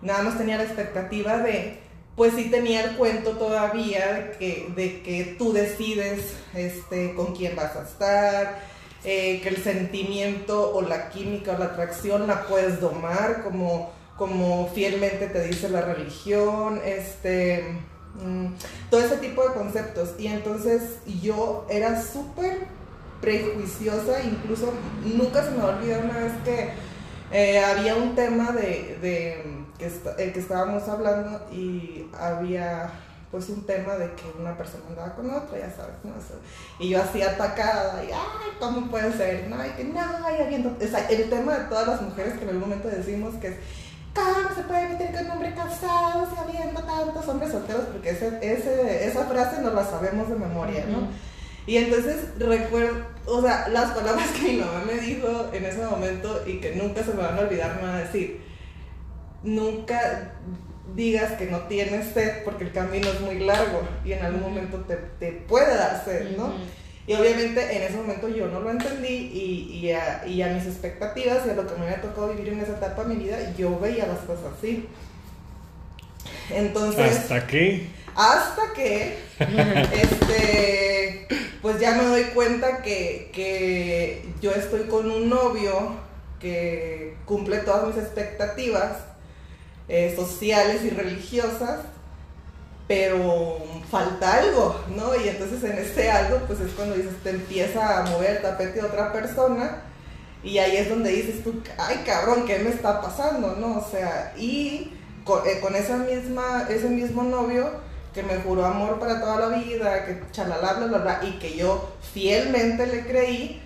nada 0.00 0.22
más 0.22 0.38
tenía 0.38 0.56
la 0.56 0.64
expectativa 0.64 1.38
de, 1.38 1.78
pues 2.16 2.34
sí 2.34 2.50
tenía 2.50 2.84
el 2.84 2.96
cuento 2.96 3.32
todavía 3.32 4.12
de 4.12 4.30
que, 4.38 4.72
de 4.74 5.02
que 5.02 5.36
tú 5.36 5.52
decides 5.52 6.34
este, 6.54 7.14
con 7.14 7.34
quién 7.34 7.56
vas 7.56 7.74
a 7.74 7.82
estar, 7.82 8.60
eh, 9.04 9.40
que 9.42 9.48
el 9.48 9.62
sentimiento 9.62 10.74
o 10.74 10.82
la 10.82 11.10
química 11.10 11.52
o 11.52 11.58
la 11.58 11.66
atracción 11.66 12.26
la 12.26 12.46
puedes 12.46 12.80
domar 12.80 13.42
como, 13.42 13.90
como 14.16 14.68
fielmente 14.68 15.26
te 15.26 15.44
dice 15.44 15.68
la 15.68 15.80
religión, 15.80 16.80
este, 16.84 17.64
mm, 18.22 18.46
todo 18.90 19.00
ese 19.00 19.16
tipo 19.16 19.46
de 19.46 19.54
conceptos. 19.54 20.14
Y 20.18 20.28
entonces 20.28 21.00
yo 21.20 21.66
era 21.68 22.00
súper 22.00 22.66
prejuiciosa, 23.20 24.22
incluso 24.22 24.72
nunca 25.04 25.44
se 25.44 25.50
me 25.50 25.58
va 25.58 25.72
a 25.72 25.76
olvidar 25.78 26.04
una 26.04 26.18
vez 26.18 26.32
que 26.44 26.70
eh, 27.32 27.58
había 27.58 27.96
un 27.96 28.14
tema 28.14 28.52
de, 28.52 28.98
de 29.02 29.42
que, 29.78 29.86
est- 29.86 30.06
eh, 30.18 30.32
que 30.32 30.38
estábamos 30.40 30.88
hablando 30.88 31.46
y 31.52 32.06
había 32.18 32.90
pues 33.30 33.48
un 33.48 33.66
tema 33.66 33.94
de 33.96 34.12
que 34.14 34.22
una 34.40 34.56
persona 34.56 34.84
andaba 34.88 35.14
con 35.16 35.28
otra, 35.28 35.58
ya 35.58 35.68
sabes, 35.68 35.96
¿no? 36.04 36.10
Eso. 36.10 36.38
Y 36.78 36.90
yo 36.90 37.02
así 37.02 37.20
atacada, 37.20 38.02
y 38.04 38.12
ay, 38.12 38.50
¿cómo 38.60 38.88
puede 38.88 39.12
ser? 39.12 39.48
No, 39.48 39.56
y 39.66 39.70
que 39.70 39.82
no, 39.84 40.00
y 40.38 40.40
habiendo, 40.40 40.76
o 40.80 40.86
sea, 40.88 41.08
el 41.08 41.28
tema 41.28 41.58
de 41.58 41.64
todas 41.64 41.88
las 41.88 42.02
mujeres 42.02 42.34
que 42.34 42.42
en 42.44 42.50
algún 42.50 42.62
momento 42.68 42.86
decimos 42.88 43.34
que 43.40 43.48
es, 43.48 43.54
¿cómo 44.14 44.54
se 44.54 44.62
puede 44.62 44.88
meter 44.90 45.12
con 45.12 45.24
un 45.24 45.30
hombre 45.32 45.52
casado 45.52 46.28
si 46.30 46.36
habiendo 46.38 46.80
tantos 46.84 47.26
hombres 47.26 47.50
solteros? 47.50 47.86
Porque 47.86 48.10
ese, 48.10 48.38
ese, 48.40 49.08
esa 49.08 49.24
frase 49.24 49.60
no 49.62 49.70
la 49.70 49.84
sabemos 49.84 50.28
de 50.28 50.36
memoria, 50.36 50.84
¿no? 50.86 51.08
Y 51.66 51.78
entonces 51.78 52.38
recuerdo, 52.38 53.04
o 53.26 53.42
sea, 53.42 53.66
las 53.68 53.90
palabras 53.92 54.28
que 54.30 54.52
mi 54.52 54.56
mamá 54.58 54.82
me 54.86 54.94
dijo 55.00 55.48
en 55.52 55.64
ese 55.64 55.84
momento 55.84 56.42
y 56.46 56.60
que 56.60 56.76
nunca 56.76 57.02
se 57.02 57.14
me 57.14 57.22
van 57.22 57.36
a 57.36 57.40
olvidar, 57.40 57.74
me 57.76 57.82
van 57.88 57.96
a 57.96 58.00
decir, 58.00 58.43
nunca 59.44 60.32
digas 60.94 61.32
que 61.32 61.46
no 61.46 61.60
tienes 61.62 62.12
sed 62.12 62.42
porque 62.44 62.64
el 62.64 62.72
camino 62.72 63.08
es 63.08 63.20
muy 63.20 63.38
largo 63.40 63.82
y 64.04 64.12
en 64.12 64.24
algún 64.24 64.42
momento 64.42 64.78
te, 64.80 64.96
te 64.96 65.32
puede 65.32 65.76
dar 65.76 66.02
sed, 66.04 66.36
¿no? 66.36 66.54
Y 67.06 67.14
obviamente 67.14 67.76
en 67.76 67.82
ese 67.82 67.96
momento 67.96 68.28
yo 68.28 68.48
no 68.48 68.60
lo 68.60 68.70
entendí 68.70 69.08
y, 69.08 69.78
y, 69.78 69.92
a, 69.92 70.26
y 70.26 70.40
a 70.40 70.48
mis 70.48 70.64
expectativas 70.64 71.46
y 71.46 71.50
a 71.50 71.54
lo 71.54 71.66
que 71.66 71.74
me 71.78 71.86
había 71.86 72.00
tocado 72.00 72.28
vivir 72.28 72.54
en 72.54 72.60
esa 72.60 72.72
etapa 72.72 73.04
de 73.04 73.14
mi 73.14 73.24
vida, 73.24 73.52
yo 73.58 73.78
veía 73.78 74.06
las 74.06 74.20
cosas 74.20 74.46
así. 74.56 74.88
Entonces... 76.50 77.18
hasta 77.18 77.46
que 77.46 77.88
Hasta 78.14 78.72
que, 78.72 79.18
este, 79.92 81.28
pues 81.60 81.78
ya 81.78 81.94
me 81.94 82.04
doy 82.04 82.22
cuenta 82.34 82.80
que, 82.80 83.30
que 83.34 84.24
yo 84.40 84.52
estoy 84.52 84.84
con 84.84 85.10
un 85.10 85.28
novio 85.28 85.96
que 86.40 87.16
cumple 87.26 87.58
todas 87.58 87.86
mis 87.86 88.02
expectativas 88.02 89.13
eh, 89.88 90.14
sociales 90.16 90.82
y 90.84 90.90
religiosas, 90.90 91.80
pero 92.88 93.58
falta 93.90 94.38
algo, 94.38 94.80
¿no? 94.94 95.14
Y 95.14 95.28
entonces 95.28 95.62
en 95.64 95.78
ese 95.78 96.10
algo, 96.10 96.38
pues 96.46 96.60
es 96.60 96.72
cuando 96.72 96.96
dices, 96.96 97.14
te 97.22 97.30
empieza 97.30 97.98
a 97.98 98.10
mover 98.10 98.36
el 98.36 98.42
tapete 98.42 98.82
otra 98.82 99.12
persona. 99.12 99.82
Y 100.42 100.58
ahí 100.58 100.76
es 100.76 100.90
donde 100.90 101.10
dices 101.10 101.42
tú, 101.42 101.62
ay 101.78 102.02
cabrón, 102.04 102.44
¿qué 102.46 102.58
me 102.58 102.70
está 102.70 103.00
pasando? 103.00 103.56
¿No? 103.56 103.78
O 103.78 103.90
sea, 103.90 104.34
y 104.36 104.92
con, 105.24 105.46
eh, 105.46 105.60
con 105.60 105.74
esa 105.74 105.96
misma, 105.96 106.66
ese 106.68 106.88
mismo 106.88 107.22
novio 107.22 107.70
que 108.12 108.22
me 108.22 108.36
juró 108.36 108.64
amor 108.64 109.00
para 109.00 109.20
toda 109.20 109.48
la 109.48 109.56
vida, 109.56 110.04
que 110.06 110.22
chalala, 110.30 110.74
bla, 110.74 110.86
bla, 110.86 110.98
bla, 110.98 111.20
y 111.24 111.38
que 111.38 111.56
yo 111.56 111.94
fielmente 112.12 112.86
le 112.86 113.06
creí, 113.06 113.60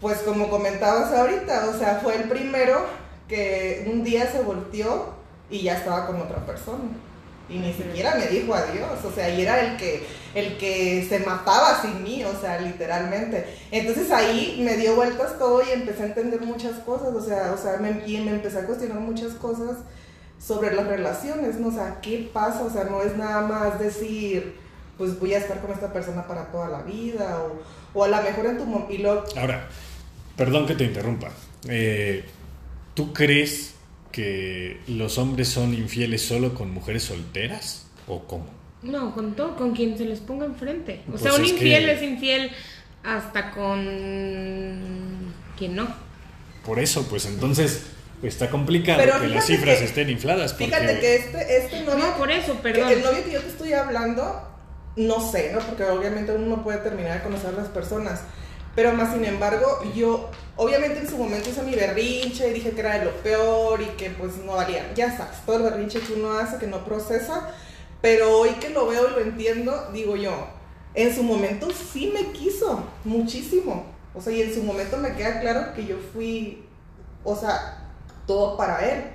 pues 0.00 0.18
como 0.18 0.50
comentabas 0.50 1.12
ahorita, 1.12 1.70
o 1.74 1.78
sea, 1.78 2.00
fue 2.02 2.16
el 2.16 2.28
primero 2.28 2.84
que 3.28 3.88
un 3.90 4.04
día 4.04 4.30
se 4.30 4.42
volteó 4.42 5.17
y 5.50 5.62
ya 5.62 5.78
estaba 5.78 6.06
con 6.06 6.20
otra 6.20 6.44
persona. 6.44 6.84
Y 7.50 7.58
ni 7.58 7.72
siquiera 7.72 8.14
me 8.16 8.26
dijo 8.26 8.54
adiós, 8.54 9.02
o 9.04 9.10
sea, 9.10 9.30
y 9.30 9.40
era 9.40 9.58
el 9.60 9.78
que, 9.78 10.06
el 10.34 10.58
que 10.58 11.06
se 11.08 11.20
mataba 11.20 11.80
sin 11.80 12.02
mí, 12.02 12.22
o 12.22 12.38
sea, 12.38 12.60
literalmente. 12.60 13.46
Entonces 13.70 14.10
ahí 14.10 14.60
me 14.62 14.76
dio 14.76 14.94
vueltas 14.96 15.38
todo 15.38 15.62
y 15.62 15.70
empecé 15.72 16.02
a 16.02 16.06
entender 16.06 16.42
muchas 16.42 16.74
cosas, 16.80 17.14
o 17.14 17.24
sea, 17.24 17.52
o 17.52 17.56
sea, 17.56 17.78
me, 17.78 18.06
y 18.06 18.20
me 18.20 18.32
empecé 18.32 18.58
a 18.58 18.66
cuestionar 18.66 19.00
muchas 19.00 19.32
cosas 19.32 19.78
sobre 20.38 20.74
las 20.74 20.86
relaciones, 20.86 21.58
¿no? 21.58 21.68
O 21.68 21.72
sea, 21.72 22.00
¿qué 22.02 22.28
pasa? 22.30 22.64
O 22.64 22.70
sea, 22.70 22.84
no 22.84 23.02
es 23.02 23.16
nada 23.16 23.40
más 23.40 23.78
decir, 23.80 24.54
pues 24.98 25.18
voy 25.18 25.32
a 25.32 25.38
estar 25.38 25.58
con 25.62 25.70
esta 25.70 25.90
persona 25.90 26.26
para 26.26 26.52
toda 26.52 26.68
la 26.68 26.82
vida, 26.82 27.42
o, 27.42 27.98
o 27.98 28.04
a 28.04 28.08
lo 28.08 28.22
mejor 28.22 28.44
en 28.44 28.58
tu... 28.58 28.86
Y 28.92 28.98
lo... 28.98 29.24
Ahora, 29.38 29.68
perdón 30.36 30.66
que 30.66 30.74
te 30.74 30.84
interrumpa. 30.84 31.30
Eh, 31.66 32.26
¿Tú 32.92 33.14
crees 33.14 33.77
que 34.12 34.80
los 34.88 35.18
hombres 35.18 35.48
son 35.48 35.74
infieles 35.74 36.22
solo 36.22 36.54
con 36.54 36.72
mujeres 36.72 37.04
solteras 37.04 37.86
o 38.06 38.24
cómo? 38.24 38.46
No, 38.82 39.14
con 39.14 39.34
todo, 39.34 39.56
con 39.56 39.74
quien 39.74 39.98
se 39.98 40.04
les 40.04 40.20
ponga 40.20 40.46
enfrente. 40.46 41.02
O 41.08 41.10
Pues 41.12 41.22
sea, 41.22 41.34
un 41.34 41.44
es 41.44 41.50
infiel 41.50 41.84
que- 41.86 41.92
es 41.92 42.02
infiel 42.02 42.50
hasta 43.04 43.50
con 43.50 43.84
quien 45.56 45.74
no. 45.76 45.88
Por 46.64 46.78
eso, 46.78 47.06
pues 47.08 47.26
entonces 47.26 47.86
está 48.22 48.50
complicado 48.50 48.98
Pero 49.02 49.20
que 49.20 49.28
las 49.28 49.46
cifras 49.46 49.78
que- 49.78 49.84
estén 49.84 50.10
infladas. 50.10 50.52
Porque, 50.52 50.66
Fíjate 50.66 51.00
que 51.00 51.14
este, 51.16 51.56
este 51.58 51.80
novio... 51.84 51.98
No, 52.04 52.16
por 52.16 52.30
eso, 52.30 52.54
que 52.54 52.58
perdón. 52.60 52.88
El 52.92 53.02
novio 53.02 53.24
que 53.24 53.32
yo 53.32 53.40
te 53.40 53.48
estoy 53.48 53.72
hablando, 53.72 54.42
no 54.96 55.30
sé, 55.30 55.52
¿no? 55.52 55.60
Porque 55.60 55.84
obviamente 55.84 56.32
uno 56.32 56.56
no 56.56 56.64
puede 56.64 56.78
terminar 56.78 57.18
de 57.18 57.22
conocer 57.24 57.50
a 57.50 57.52
las 57.52 57.68
personas. 57.68 58.22
Pero 58.78 58.92
más 58.92 59.12
sin 59.12 59.24
embargo, 59.24 59.80
yo 59.92 60.30
obviamente 60.54 61.00
en 61.00 61.08
su 61.08 61.18
momento 61.18 61.50
hice 61.50 61.64
mi 61.64 61.74
berrinche 61.74 62.48
y 62.48 62.52
dije 62.52 62.70
que 62.70 62.78
era 62.78 62.96
de 62.96 63.06
lo 63.06 63.10
peor 63.24 63.82
y 63.82 63.86
que 63.96 64.10
pues 64.10 64.36
no 64.36 64.52
valía. 64.52 64.94
Ya 64.94 65.16
sabes, 65.16 65.38
todo 65.44 65.56
el 65.56 65.62
berrinche 65.64 65.98
que 65.98 66.12
uno 66.12 66.34
hace, 66.34 66.58
que 66.58 66.68
no 66.68 66.84
procesa. 66.84 67.50
Pero 68.00 68.38
hoy 68.38 68.50
que 68.60 68.70
lo 68.70 68.86
veo 68.86 69.08
y 69.08 69.10
lo 69.14 69.18
entiendo, 69.18 69.90
digo 69.92 70.14
yo, 70.14 70.46
en 70.94 71.12
su 71.12 71.24
momento 71.24 71.66
sí 71.72 72.12
me 72.14 72.30
quiso, 72.30 72.84
muchísimo. 73.02 73.84
O 74.14 74.20
sea, 74.20 74.32
y 74.32 74.42
en 74.42 74.54
su 74.54 74.62
momento 74.62 74.96
me 74.96 75.12
queda 75.16 75.40
claro 75.40 75.74
que 75.74 75.84
yo 75.84 75.96
fui, 76.12 76.64
o 77.24 77.34
sea, 77.34 77.90
todo 78.28 78.56
para 78.56 78.88
él. 78.88 79.06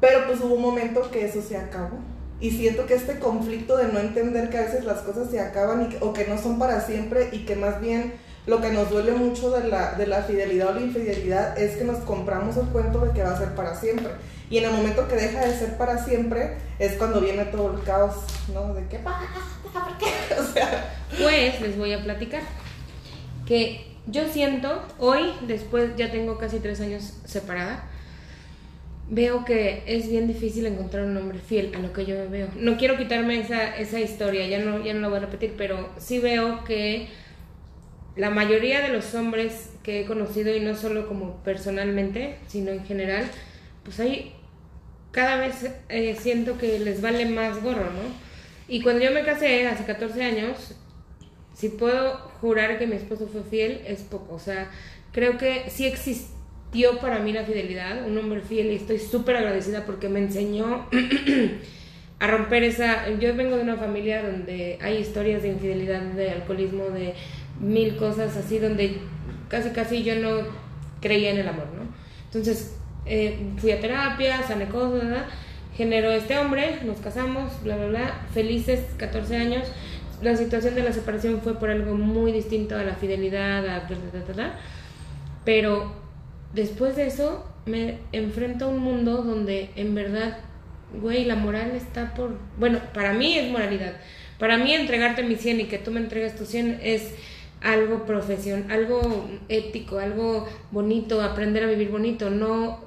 Pero 0.00 0.28
pues 0.28 0.40
hubo 0.40 0.54
un 0.54 0.62
momento 0.62 1.10
que 1.10 1.24
eso 1.24 1.42
se 1.42 1.56
acabó. 1.56 1.98
Y 2.40 2.50
siento 2.52 2.86
que 2.86 2.94
este 2.94 3.18
conflicto 3.18 3.76
de 3.76 3.92
no 3.92 3.98
entender 3.98 4.48
que 4.48 4.58
a 4.58 4.62
veces 4.62 4.84
las 4.84 5.00
cosas 5.00 5.30
se 5.30 5.40
acaban 5.40 5.90
y 5.92 5.96
o 6.00 6.12
que 6.12 6.26
no 6.26 6.38
son 6.38 6.58
para 6.58 6.80
siempre 6.80 7.28
y 7.32 7.44
que 7.44 7.54
más 7.54 7.80
bien 7.80 8.14
lo 8.46 8.60
que 8.60 8.70
nos 8.70 8.88
duele 8.90 9.12
mucho 9.12 9.50
de 9.50 9.68
la, 9.68 9.92
de 9.92 10.06
la 10.06 10.22
fidelidad 10.22 10.68
o 10.68 10.74
la 10.74 10.80
infidelidad 10.80 11.58
es 11.58 11.76
que 11.76 11.84
nos 11.84 11.98
compramos 11.98 12.56
el 12.56 12.66
cuento 12.68 13.00
de 13.00 13.12
que 13.12 13.22
va 13.22 13.32
a 13.32 13.38
ser 13.38 13.54
para 13.54 13.74
siempre. 13.74 14.12
Y 14.48 14.58
en 14.58 14.64
el 14.64 14.72
momento 14.72 15.06
que 15.06 15.16
deja 15.16 15.46
de 15.46 15.56
ser 15.56 15.76
para 15.76 16.02
siempre 16.04 16.56
es 16.78 16.94
cuando 16.94 17.20
viene 17.20 17.44
todo 17.44 17.76
el 17.76 17.82
caos, 17.84 18.16
¿no? 18.52 18.74
De 18.74 18.84
qué 18.86 18.98
pasa, 18.98 19.28
¿por 19.72 19.98
qué? 19.98 20.06
Pues 21.22 21.60
les 21.60 21.76
voy 21.76 21.92
a 21.92 22.02
platicar 22.02 22.42
que 23.46 23.84
yo 24.06 24.28
siento, 24.28 24.80
hoy, 24.98 25.32
después 25.42 25.96
ya 25.96 26.10
tengo 26.10 26.38
casi 26.38 26.60
tres 26.60 26.80
años 26.80 27.14
separada, 27.24 27.89
veo 29.10 29.44
que 29.44 29.82
es 29.86 30.08
bien 30.08 30.28
difícil 30.28 30.64
encontrar 30.66 31.04
un 31.04 31.16
hombre 31.16 31.40
fiel 31.40 31.72
a 31.74 31.80
lo 31.80 31.92
que 31.92 32.06
yo 32.06 32.30
veo. 32.30 32.48
No 32.56 32.76
quiero 32.78 32.96
quitarme 32.96 33.40
esa, 33.40 33.76
esa 33.76 34.00
historia, 34.00 34.46
ya 34.46 34.60
no, 34.60 34.82
ya 34.84 34.94
no 34.94 35.00
la 35.00 35.08
voy 35.08 35.18
a 35.18 35.20
repetir, 35.22 35.54
pero 35.58 35.90
sí 35.98 36.20
veo 36.20 36.64
que 36.64 37.08
la 38.16 38.30
mayoría 38.30 38.80
de 38.80 38.88
los 38.88 39.14
hombres 39.14 39.70
que 39.82 40.00
he 40.00 40.04
conocido, 40.04 40.54
y 40.54 40.60
no 40.60 40.76
solo 40.76 41.08
como 41.08 41.42
personalmente, 41.42 42.36
sino 42.46 42.70
en 42.70 42.84
general, 42.84 43.24
pues 43.82 43.98
hay 43.98 44.32
cada 45.10 45.38
vez 45.38 45.68
eh, 45.88 46.16
siento 46.18 46.56
que 46.56 46.78
les 46.78 47.02
vale 47.02 47.26
más 47.26 47.60
gorro, 47.62 47.86
¿no? 47.86 48.30
Y 48.68 48.82
cuando 48.82 49.04
yo 49.04 49.10
me 49.10 49.24
casé 49.24 49.66
hace 49.66 49.84
14 49.84 50.22
años, 50.22 50.76
si 51.52 51.70
puedo 51.70 52.14
jurar 52.40 52.78
que 52.78 52.86
mi 52.86 52.94
esposo 52.94 53.26
fue 53.26 53.42
fiel, 53.42 53.82
es 53.84 54.02
poco. 54.02 54.36
O 54.36 54.38
sea, 54.38 54.70
creo 55.10 55.36
que 55.36 55.68
sí 55.68 55.86
existió 56.70 57.00
para 57.00 57.18
mí 57.18 57.32
la 57.32 57.44
fidelidad, 57.44 58.06
un 58.06 58.16
hombre 58.16 58.40
fiel, 58.42 58.70
y 58.70 58.76
estoy 58.76 58.98
súper 58.98 59.36
agradecida 59.36 59.84
porque 59.86 60.08
me 60.08 60.20
enseñó 60.20 60.86
a 62.20 62.26
romper 62.28 62.62
esa... 62.62 63.10
Yo 63.18 63.34
vengo 63.34 63.56
de 63.56 63.62
una 63.62 63.76
familia 63.76 64.22
donde 64.22 64.78
hay 64.80 64.98
historias 64.98 65.42
de 65.42 65.48
infidelidad, 65.48 66.00
de 66.00 66.30
alcoholismo, 66.30 66.84
de 66.90 67.14
mil 67.60 67.96
cosas 67.96 68.36
así, 68.36 68.60
donde 68.60 68.98
casi 69.48 69.70
casi 69.70 70.04
yo 70.04 70.14
no 70.14 70.46
creía 71.00 71.30
en 71.30 71.38
el 71.38 71.48
amor, 71.48 71.66
¿no? 71.76 71.82
Entonces, 72.26 72.76
eh, 73.04 73.36
fui 73.56 73.72
a 73.72 73.80
terapia, 73.80 74.42
sané 74.44 74.66
cosas, 74.66 75.02
¿verdad? 75.02 75.26
generó 75.76 76.10
este 76.10 76.38
hombre, 76.38 76.78
nos 76.84 76.98
casamos, 76.98 77.62
bla, 77.62 77.76
bla, 77.76 77.86
bla, 77.86 78.20
felices, 78.32 78.80
14 78.96 79.36
años. 79.36 79.66
La 80.22 80.36
situación 80.36 80.74
de 80.74 80.82
la 80.82 80.92
separación 80.92 81.40
fue 81.40 81.58
por 81.58 81.70
algo 81.70 81.94
muy 81.94 82.32
distinto 82.32 82.76
a 82.76 82.84
la 82.84 82.94
fidelidad, 82.94 83.66
a 83.66 83.86
bla, 83.88 83.96
bla, 84.12 84.34
bla. 84.34 84.58
pero 85.44 85.99
después 86.52 86.96
de 86.96 87.06
eso 87.06 87.44
me 87.66 87.98
enfrento 88.12 88.66
a 88.66 88.68
un 88.68 88.78
mundo 88.78 89.22
donde 89.22 89.70
en 89.76 89.94
verdad, 89.94 90.38
güey, 91.00 91.24
la 91.24 91.36
moral 91.36 91.72
está 91.72 92.14
por... 92.14 92.38
Bueno, 92.58 92.80
para 92.94 93.12
mí 93.12 93.36
es 93.38 93.50
moralidad. 93.50 93.92
Para 94.38 94.56
mí 94.56 94.72
entregarte 94.72 95.22
mi 95.22 95.36
100 95.36 95.60
y 95.60 95.64
que 95.64 95.78
tú 95.78 95.90
me 95.90 96.00
entregas 96.00 96.34
tu 96.36 96.46
100 96.46 96.80
es 96.82 97.14
algo 97.60 98.06
profesional, 98.06 98.70
algo 98.70 99.28
ético, 99.48 99.98
algo 99.98 100.48
bonito, 100.70 101.20
aprender 101.20 101.64
a 101.64 101.66
vivir 101.66 101.90
bonito, 101.90 102.30
no 102.30 102.80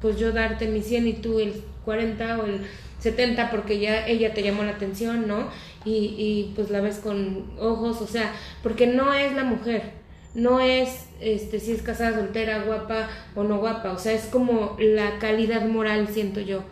pues 0.00 0.18
yo 0.18 0.32
darte 0.32 0.66
mi 0.66 0.82
100 0.82 1.06
y 1.06 1.12
tú 1.14 1.38
el 1.38 1.62
40 1.84 2.38
o 2.38 2.46
el 2.46 2.60
70 3.00 3.50
porque 3.50 3.78
ya 3.78 4.06
ella 4.06 4.34
te 4.34 4.42
llamó 4.42 4.64
la 4.64 4.72
atención, 4.72 5.28
¿no? 5.28 5.48
Y, 5.84 6.14
y 6.18 6.52
pues 6.56 6.70
la 6.70 6.80
ves 6.80 6.98
con 6.98 7.44
ojos, 7.58 8.02
o 8.02 8.06
sea, 8.06 8.32
porque 8.62 8.86
no 8.86 9.14
es 9.14 9.32
la 9.34 9.44
mujer, 9.44 9.92
no 10.36 10.60
es 10.60 11.06
este 11.20 11.58
si 11.60 11.72
es 11.72 11.82
casada, 11.82 12.18
soltera, 12.18 12.62
guapa 12.64 13.08
o 13.34 13.42
no 13.42 13.58
guapa, 13.58 13.92
o 13.92 13.98
sea, 13.98 14.12
es 14.12 14.24
como 14.26 14.76
la 14.78 15.18
calidad 15.18 15.66
moral, 15.66 16.08
siento 16.12 16.40
yo, 16.40 16.62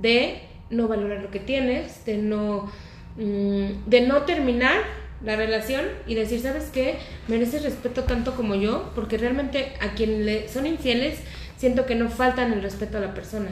de 0.00 0.40
no 0.70 0.88
valorar 0.88 1.22
lo 1.22 1.30
que 1.30 1.38
tienes, 1.38 2.04
de 2.06 2.16
no, 2.16 2.72
mm, 3.18 3.86
de 3.88 4.00
no 4.00 4.22
terminar 4.22 4.76
la 5.22 5.36
relación 5.36 5.84
y 6.06 6.14
decir, 6.14 6.40
¿sabes 6.40 6.70
qué? 6.72 6.96
Mereces 7.28 7.62
respeto 7.62 8.04
tanto 8.04 8.34
como 8.34 8.54
yo, 8.54 8.90
porque 8.94 9.18
realmente 9.18 9.74
a 9.80 9.92
quien 9.94 10.24
le 10.24 10.48
son 10.48 10.66
infieles, 10.66 11.18
siento 11.58 11.84
que 11.84 11.94
no 11.94 12.08
faltan 12.08 12.52
el 12.52 12.62
respeto 12.62 12.96
a 12.96 13.00
la 13.02 13.14
persona. 13.14 13.50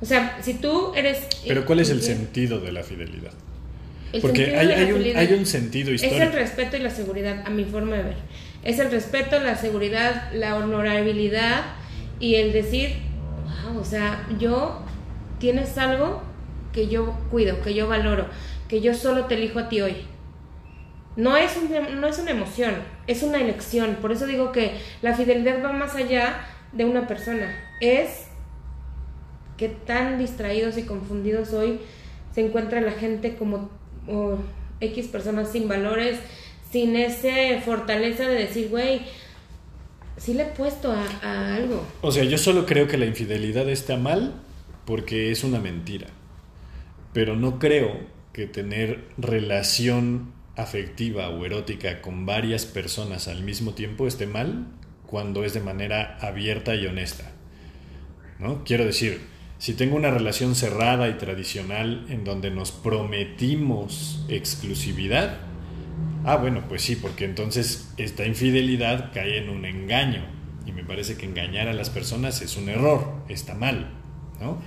O 0.00 0.06
sea, 0.06 0.38
si 0.42 0.54
tú 0.54 0.92
eres... 0.96 1.18
Pero 1.46 1.64
¿cuál 1.64 1.80
es 1.80 1.90
el 1.90 2.02
sentido 2.02 2.60
de 2.60 2.72
la 2.72 2.82
fidelidad? 2.82 3.32
el 4.12 4.20
Porque 4.20 4.56
hay, 4.56 4.90
un, 4.90 5.16
hay 5.16 5.32
un 5.32 5.46
sentido 5.46 5.92
Es 5.92 6.02
el 6.02 6.12
histórico. 6.12 6.36
respeto 6.36 6.76
y 6.76 6.80
la 6.80 6.90
seguridad, 6.90 7.44
a 7.46 7.50
mi 7.50 7.64
forma 7.64 7.96
de 7.96 8.02
ver. 8.02 8.16
Es 8.64 8.78
el 8.78 8.90
respeto, 8.90 9.38
la 9.40 9.56
seguridad, 9.56 10.30
la 10.32 10.56
honorabilidad 10.56 11.62
y 12.20 12.36
el 12.36 12.52
decir, 12.52 12.96
wow, 13.64 13.78
o 13.80 13.84
sea, 13.84 14.26
yo 14.38 14.80
tienes 15.38 15.76
algo 15.78 16.22
que 16.72 16.88
yo 16.88 17.12
cuido, 17.30 17.60
que 17.62 17.74
yo 17.74 17.88
valoro, 17.88 18.26
que 18.68 18.80
yo 18.80 18.94
solo 18.94 19.26
te 19.26 19.34
elijo 19.34 19.58
a 19.58 19.68
ti 19.68 19.80
hoy. 19.80 19.96
No 21.16 21.36
es, 21.36 21.56
un- 21.56 22.00
no 22.00 22.06
es 22.06 22.18
una 22.18 22.30
emoción, 22.30 22.74
es 23.06 23.22
una 23.22 23.38
elección. 23.40 23.96
Por 24.00 24.12
eso 24.12 24.26
digo 24.26 24.52
que 24.52 24.80
la 25.02 25.14
fidelidad 25.14 25.62
va 25.62 25.72
más 25.72 25.94
allá 25.96 26.36
de 26.72 26.84
una 26.84 27.06
persona. 27.06 27.52
Es 27.80 28.28
que 29.58 29.68
tan 29.68 30.18
distraídos 30.18 30.78
y 30.78 30.84
confundidos 30.84 31.52
hoy 31.52 31.80
se 32.34 32.46
encuentra 32.46 32.80
la 32.80 32.92
gente 32.92 33.36
como 33.36 33.68
X 34.80 35.08
personas 35.08 35.50
sin 35.52 35.68
valores, 35.68 36.18
sin 36.72 36.96
esa 36.96 37.60
fortaleza 37.64 38.26
de 38.26 38.34
decir, 38.34 38.68
güey, 38.70 39.02
sí 40.16 40.34
le 40.34 40.44
he 40.44 40.46
puesto 40.46 40.90
a, 40.90 41.04
a 41.22 41.54
algo. 41.54 41.86
O 42.00 42.10
sea, 42.10 42.24
yo 42.24 42.38
solo 42.38 42.66
creo 42.66 42.88
que 42.88 42.96
la 42.96 43.06
infidelidad 43.06 43.68
está 43.68 43.96
mal 43.96 44.40
porque 44.86 45.30
es 45.30 45.44
una 45.44 45.60
mentira. 45.60 46.08
Pero 47.12 47.36
no 47.36 47.58
creo 47.58 48.00
que 48.32 48.46
tener 48.46 49.04
relación 49.18 50.32
afectiva 50.56 51.28
o 51.28 51.44
erótica 51.44 52.00
con 52.00 52.26
varias 52.26 52.66
personas 52.66 53.28
al 53.28 53.42
mismo 53.42 53.74
tiempo 53.74 54.06
esté 54.06 54.26
mal 54.26 54.66
cuando 55.06 55.44
es 55.44 55.54
de 55.54 55.60
manera 55.60 56.18
abierta 56.20 56.74
y 56.74 56.86
honesta. 56.86 57.30
¿No? 58.38 58.64
Quiero 58.64 58.84
decir, 58.84 59.20
si 59.58 59.74
tengo 59.74 59.94
una 59.94 60.10
relación 60.10 60.54
cerrada 60.54 61.08
y 61.08 61.14
tradicional 61.14 62.06
en 62.08 62.24
donde 62.24 62.50
nos 62.50 62.72
prometimos 62.72 64.24
exclusividad, 64.28 65.51
ah, 66.24 66.36
bueno, 66.36 66.64
pues 66.68 66.82
sí, 66.82 66.96
porque 66.96 67.24
entonces 67.24 67.92
esta 67.96 68.26
infidelidad 68.26 69.12
cae 69.12 69.38
en 69.38 69.48
un 69.48 69.64
engaño. 69.64 70.24
Y 70.66 70.72
me 70.72 70.84
parece 70.84 71.16
que 71.16 71.26
engañar 71.26 71.68
a 71.68 71.72
las 71.72 71.90
personas 71.90 72.40
es 72.42 72.56
un 72.56 72.68
error, 72.68 73.12
está 73.28 73.54
mal, 73.54 73.90
¿no? 74.40 74.62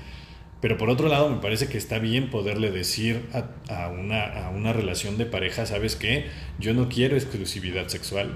Pero 0.61 0.77
por 0.77 0.89
otro 0.89 1.07
lado, 1.09 1.29
me 1.29 1.41
parece 1.41 1.67
que 1.67 1.77
está 1.77 1.99
bien 1.99 2.29
poderle 2.29 2.71
decir 2.71 3.29
a, 3.69 3.89
una, 3.89 4.23
a 4.23 4.49
una 4.49 4.73
relación 4.73 5.17
de 5.17 5.25
pareja, 5.25 5.65
¿sabes 5.65 5.95
qué? 5.95 6.27
Yo 6.59 6.73
no 6.73 6.89
quiero 6.89 7.15
exclusividad 7.15 7.87
sexual. 7.87 8.35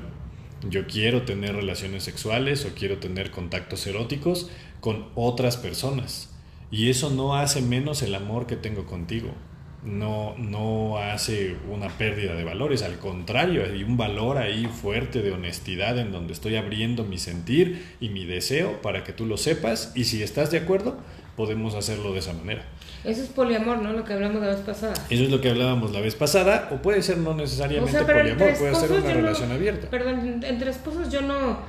Yo 0.69 0.85
quiero 0.87 1.23
tener 1.23 1.55
relaciones 1.55 2.03
sexuales 2.03 2.65
o 2.65 2.75
quiero 2.75 2.97
tener 2.97 3.31
contactos 3.31 3.87
eróticos 3.87 4.49
con 4.79 5.07
otras 5.15 5.57
personas. 5.57 6.29
Y 6.71 6.89
eso 6.89 7.09
no 7.09 7.35
hace 7.35 7.61
menos 7.61 8.03
el 8.03 8.13
amor 8.13 8.45
que 8.45 8.55
tengo 8.55 8.85
contigo. 8.85 9.33
No, 9.81 10.35
no 10.37 10.97
hace 10.97 11.55
una 11.71 11.87
pérdida 11.87 12.35
de 12.35 12.43
valores, 12.43 12.83
al 12.83 12.97
contrario, 12.99 13.63
hay 13.63 13.83
un 13.83 13.95
valor 13.95 14.37
ahí 14.37 14.65
fuerte 14.65 15.21
de 15.21 15.31
honestidad 15.31 15.97
en 15.97 16.11
donde 16.11 16.33
estoy 16.33 16.57
abriendo 16.57 17.05
mi 17.05 17.17
sentir 17.17 17.95
y 18.01 18.09
mi 18.09 18.25
deseo 18.25 18.81
para 18.81 19.05
que 19.05 19.13
tú 19.13 19.25
lo 19.25 19.37
sepas 19.37 19.93
y 19.95 20.03
si 20.03 20.21
estás 20.21 20.51
de 20.51 20.57
acuerdo, 20.57 20.97
podemos 21.37 21.75
hacerlo 21.75 22.11
de 22.11 22.19
esa 22.19 22.33
manera. 22.33 22.65
Eso 23.05 23.23
es 23.23 23.29
poliamor, 23.29 23.77
¿no? 23.81 23.93
Lo 23.93 24.03
que 24.03 24.11
hablamos 24.11 24.41
la 24.41 24.49
vez 24.49 24.57
pasada. 24.59 24.93
Eso 25.09 25.23
es 25.23 25.31
lo 25.31 25.39
que 25.39 25.49
hablábamos 25.49 25.93
la 25.93 26.01
vez 26.01 26.13
pasada, 26.15 26.67
o 26.73 26.81
puede 26.81 27.01
ser 27.01 27.17
no 27.19 27.33
necesariamente 27.33 27.89
O 27.89 27.97
sea, 27.97 28.05
pero 28.05 28.19
poliamor, 28.19 28.57
puede 28.57 28.75
ser 28.75 28.91
una 28.91 28.99
no- 28.99 29.13
relación 29.13 29.51
abierta. 29.53 29.89
Perdón, 29.89 30.43
entre 30.43 30.71
esposos 30.71 31.09
yo 31.09 31.21
no, 31.21 31.59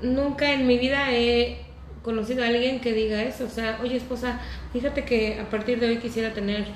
nunca 0.00 0.52
en 0.52 0.68
mi 0.68 0.78
vida 0.78 1.12
he 1.12 1.58
conocido 2.04 2.44
a 2.44 2.46
alguien 2.46 2.80
que 2.80 2.92
diga 2.92 3.20
eso. 3.24 3.46
O 3.46 3.50
sea, 3.50 3.80
oye 3.82 3.96
esposa, 3.96 4.40
fíjate 4.72 5.04
que 5.04 5.40
a 5.40 5.50
partir 5.50 5.80
de 5.80 5.88
hoy 5.88 5.96
quisiera 5.96 6.32
tener 6.32 6.66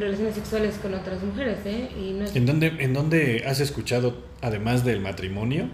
relaciones 0.00 0.34
sexuales 0.34 0.76
con 0.80 0.94
otras 0.94 1.22
mujeres, 1.22 1.58
¿eh? 1.64 1.88
Y 1.98 2.12
no 2.12 2.24
es... 2.24 2.34
¿En 2.36 2.46
dónde, 2.46 2.68
¿En 2.78 2.92
dónde 2.94 3.44
has 3.46 3.60
escuchado, 3.60 4.22
además 4.42 4.84
del 4.84 5.00
matrimonio, 5.00 5.68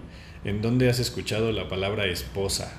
en 0.45 0.63
dónde 0.63 0.89
has 0.91 0.99
escuchado 0.99 1.53
la 1.53 1.69
palabra 1.69 2.07
esposa? 2.07 2.73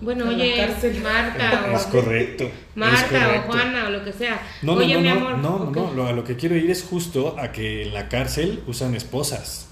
Bueno, 0.00 0.24
En 0.30 0.36
oye. 0.36 0.68
Marta 1.02 1.70
o... 1.72 1.76
Es 1.76 1.82
correcto. 1.84 2.44
es 2.44 2.50
Marta 2.74 3.42
o. 3.46 3.52
Juana 3.52 3.86
o 3.88 3.90
lo 3.90 4.02
que 4.04 4.12
sea. 4.12 4.40
No, 4.62 4.72
no, 4.74 4.78
oye, 4.78 4.94
no, 4.94 5.00
mi 5.00 5.08
no, 5.08 5.14
amor. 5.14 5.38
no, 5.38 5.58
no, 5.58 5.64
ok. 5.70 5.76
no, 5.76 5.92
lo- 5.94 6.06
a 6.06 6.12
lo 6.12 6.24
que 6.24 6.36
quiero 6.36 6.56
ir 6.56 6.70
es 6.70 6.82
justo 6.82 7.36
a 7.38 7.52
que 7.52 7.82
en 7.82 7.92
la 7.92 8.08
cárcel 8.08 8.62
usan 8.66 8.94
esposas. 8.94 9.68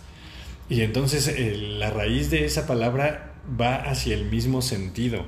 Y 0.68 0.82
entonces 0.82 1.28
eh, 1.28 1.56
la 1.56 1.88
raíz 1.90 2.30
de 2.30 2.44
esa 2.44 2.66
palabra 2.66 3.32
va 3.58 3.76
hacia 3.76 4.14
el 4.14 4.26
mismo 4.26 4.60
sentido. 4.60 5.24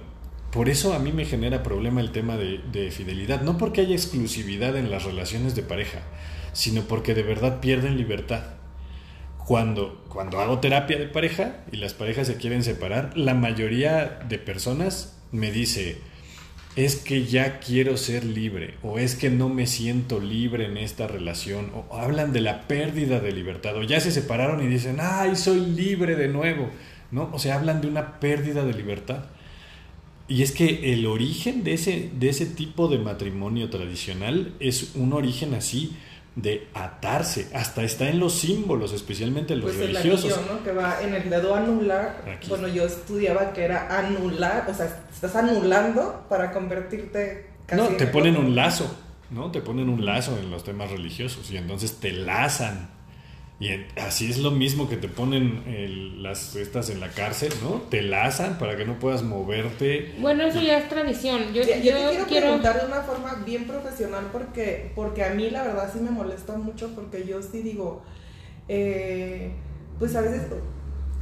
Por 0.53 0.69
eso 0.69 0.95
a 0.95 0.99
mí 0.99 1.13
me 1.13 1.25
genera 1.25 1.63
problema 1.63 2.01
el 2.01 2.11
tema 2.11 2.37
de, 2.37 2.61
de 2.73 2.91
fidelidad. 2.91 3.43
No 3.43 3.57
porque 3.57 3.83
haya 3.83 3.95
exclusividad 3.95 4.77
en 4.77 4.91
las 4.91 5.05
relaciones 5.05 5.55
de 5.55 5.63
pareja, 5.63 6.01
sino 6.53 6.83
porque 6.83 7.15
de 7.15 7.23
verdad 7.23 7.61
pierden 7.61 7.97
libertad. 7.97 8.43
Cuando, 9.39 10.05
cuando 10.09 10.41
hago 10.41 10.61
terapia 10.61 10.99
de 10.99 11.07
pareja 11.07 11.65
y 11.73 11.77
las 11.77 11.95
parejas 11.95 12.27
se 12.27 12.37
quieren 12.37 12.63
separar, 12.63 13.17
la 13.17 13.35
mayoría 13.35 14.21
de 14.29 14.39
personas 14.39 15.21
me 15.33 15.51
dice, 15.51 15.99
es 16.77 16.97
que 16.97 17.25
ya 17.25 17.59
quiero 17.59 17.97
ser 17.97 18.25
libre 18.25 18.75
o 18.83 18.99
es 18.99 19.17
que 19.17 19.29
no 19.29 19.49
me 19.49 19.67
siento 19.67 20.21
libre 20.21 20.67
en 20.67 20.77
esta 20.77 21.07
relación 21.07 21.73
o 21.75 21.97
hablan 21.97 22.33
de 22.33 22.41
la 22.41 22.69
pérdida 22.69 23.19
de 23.19 23.33
libertad 23.33 23.77
o 23.77 23.83
ya 23.83 24.01
se 24.01 24.13
separaron 24.13 24.63
y 24.63 24.69
dicen, 24.69 24.99
ay, 25.01 25.35
soy 25.35 25.61
libre 25.61 26.15
de 26.15 26.29
nuevo, 26.29 26.71
¿no? 27.11 27.31
O 27.33 27.39
sea, 27.39 27.57
hablan 27.57 27.81
de 27.81 27.89
una 27.89 28.21
pérdida 28.21 28.65
de 28.65 28.75
libertad. 28.75 29.25
Y 30.31 30.43
es 30.45 30.53
que 30.53 30.93
el 30.93 31.07
origen 31.07 31.65
de 31.65 31.75
ese, 31.75 32.09
de 32.15 32.29
ese 32.29 32.47
tipo 32.47 32.87
de 32.87 32.99
matrimonio 32.99 33.69
tradicional 33.69 34.55
es 34.61 34.93
un 34.95 35.13
origen 35.13 35.55
así 35.55 35.97
de 36.37 36.69
atarse, 36.73 37.49
hasta 37.53 37.83
está 37.83 38.09
en 38.09 38.21
los 38.21 38.35
símbolos, 38.35 38.93
especialmente 38.93 39.57
los 39.57 39.65
Pues 39.73 39.81
el 39.81 39.89
religiosos. 39.89 40.33
anillo, 40.39 40.55
¿no? 40.55 40.63
Que 40.63 40.71
va 40.71 41.03
en 41.03 41.15
el 41.15 41.29
dedo 41.29 41.57
anular. 41.57 42.25
Aquí. 42.33 42.49
Bueno, 42.49 42.69
yo 42.69 42.85
estudiaba 42.87 43.53
que 43.53 43.63
era 43.65 43.99
anular, 43.99 44.67
o 44.71 44.73
sea, 44.75 45.05
estás 45.13 45.35
anulando 45.35 46.25
para 46.29 46.53
convertirte 46.53 47.47
casi 47.67 47.83
No, 47.83 47.89
te 47.97 48.05
el 48.05 48.11
ponen 48.11 48.37
un 48.37 48.55
lazo, 48.55 48.89
¿no? 49.31 49.51
Te 49.51 49.61
ponen 49.61 49.89
un 49.89 50.07
lazo 50.07 50.39
en 50.39 50.49
los 50.53 50.63
temas 50.63 50.93
religiosos 50.93 51.51
y 51.51 51.57
entonces 51.57 51.99
te 51.99 52.13
lazan. 52.13 52.89
Y 53.61 53.69
en- 53.69 53.87
así 53.99 54.31
es 54.31 54.39
lo 54.39 54.51
mismo 54.51 54.89
que 54.89 54.97
te 54.97 55.07
ponen 55.07 55.63
el- 55.67 56.23
las 56.23 56.57
estas 56.57 56.89
en 56.89 56.99
la 56.99 57.09
cárcel, 57.11 57.53
¿no? 57.63 57.83
Te 57.91 58.01
lazan 58.01 58.57
para 58.59 58.75
que 58.77 58.87
no 58.87 58.99
puedas 58.99 59.23
moverte. 59.23 60.15
Bueno, 60.19 60.45
eso 60.45 60.61
ya 60.63 60.79
es 60.79 60.89
tradición. 60.89 61.53
Yo, 61.53 61.63
Ya- 61.63 61.77
yo, 61.77 61.83
yo 61.83 61.91
te 61.93 62.11
quiero, 62.11 62.27
quiero... 62.27 62.47
preguntar 62.47 62.81
de 62.81 62.87
una 62.87 63.03
forma 63.03 63.35
bien 63.45 63.67
profesional 63.67 64.29
porque, 64.33 64.93
porque 64.95 65.23
a 65.25 65.35
mí 65.35 65.51
la 65.51 65.63
verdad 65.65 65.91
sí 65.93 66.01
me 66.01 66.11
molesta 66.11 66.57
mucho 66.57 66.95
porque 66.95 67.27
yo 67.27 67.43
sí 67.43 67.61
digo, 67.61 68.03
eh, 68.69 69.53
pues 69.99 70.17
a 70.17 70.23
veces, 70.23 70.43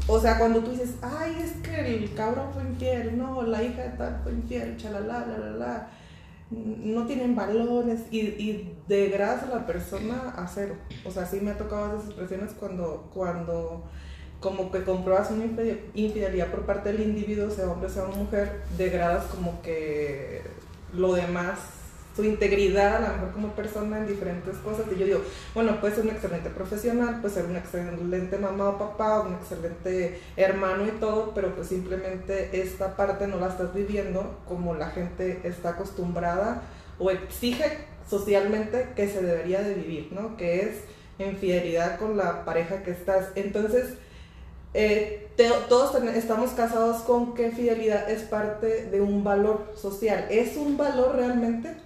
o 0.06 0.20
sea, 0.20 0.38
cuando 0.38 0.60
tú 0.60 0.70
dices, 0.70 0.90
ay, 1.02 1.36
es 1.42 1.52
que 1.68 1.96
el 1.96 2.14
cabrón 2.14 2.50
fue 2.54 2.62
infiel, 2.62 3.18
no, 3.18 3.42
la 3.42 3.62
hija 3.64 3.82
de 3.82 3.90
tal 3.98 4.20
fue 4.22 4.32
infiel, 4.32 4.76
chalala, 4.76 5.26
la, 5.26 5.38
la, 5.38 5.50
la, 5.56 5.90
no 6.50 7.06
tienen 7.06 7.36
valores 7.36 8.00
y, 8.10 8.20
y 8.20 8.74
degradas 8.88 9.42
a 9.44 9.54
la 9.54 9.66
persona 9.66 10.30
a 10.36 10.48
cero. 10.48 10.76
O 11.04 11.10
sea, 11.10 11.26
sí 11.26 11.40
me 11.40 11.50
ha 11.50 11.58
tocado 11.58 11.96
esas 11.96 12.06
expresiones 12.06 12.52
cuando, 12.52 13.10
cuando 13.12 13.84
como 14.40 14.70
que 14.70 14.84
compruebas 14.84 15.30
una 15.30 15.44
infide- 15.44 15.80
infidelidad 15.94 16.48
por 16.50 16.64
parte 16.64 16.92
del 16.92 17.02
individuo, 17.02 17.50
sea 17.50 17.70
hombre, 17.70 17.90
sea 17.90 18.04
mujer, 18.06 18.62
degradas 18.78 19.24
como 19.26 19.60
que 19.62 20.42
lo 20.94 21.12
demás, 21.12 21.58
su 22.18 22.24
integridad 22.24 22.96
a 22.96 23.00
lo 23.00 23.14
mejor 23.14 23.30
como 23.30 23.48
persona 23.52 23.98
en 23.98 24.08
diferentes 24.08 24.56
cosas. 24.56 24.86
Y 24.90 24.98
yo 24.98 25.06
digo, 25.06 25.22
bueno, 25.54 25.80
puede 25.80 25.94
ser 25.94 26.04
un 26.04 26.10
excelente 26.10 26.50
profesional, 26.50 27.20
puede 27.20 27.32
ser 27.32 27.44
un 27.44 27.54
excelente 27.54 28.36
mamá 28.38 28.70
o 28.70 28.78
papá, 28.78 29.20
un 29.20 29.34
excelente 29.34 30.20
hermano 30.36 30.84
y 30.88 30.90
todo, 30.98 31.32
pero 31.32 31.54
pues 31.54 31.68
simplemente 31.68 32.60
esta 32.60 32.96
parte 32.96 33.28
no 33.28 33.38
la 33.38 33.46
estás 33.46 33.72
viviendo 33.72 34.40
como 34.48 34.74
la 34.74 34.90
gente 34.90 35.42
está 35.44 35.70
acostumbrada 35.70 36.62
o 36.98 37.12
exige 37.12 37.84
socialmente 38.10 38.88
que 38.96 39.06
se 39.06 39.22
debería 39.22 39.62
de 39.62 39.74
vivir, 39.74 40.08
¿no? 40.10 40.36
Que 40.36 40.62
es 40.62 40.78
infidelidad 41.20 42.00
con 42.00 42.16
la 42.16 42.44
pareja 42.44 42.82
que 42.82 42.90
estás. 42.90 43.28
Entonces, 43.36 43.94
eh, 44.74 45.28
todos 45.68 45.94
estamos 46.14 46.50
casados 46.50 47.02
con 47.02 47.34
que 47.34 47.52
fidelidad 47.52 48.10
es 48.10 48.22
parte 48.22 48.86
de 48.86 49.00
un 49.00 49.22
valor 49.24 49.72
social. 49.76 50.26
¿Es 50.30 50.56
un 50.56 50.76
valor 50.76 51.14
realmente? 51.14 51.76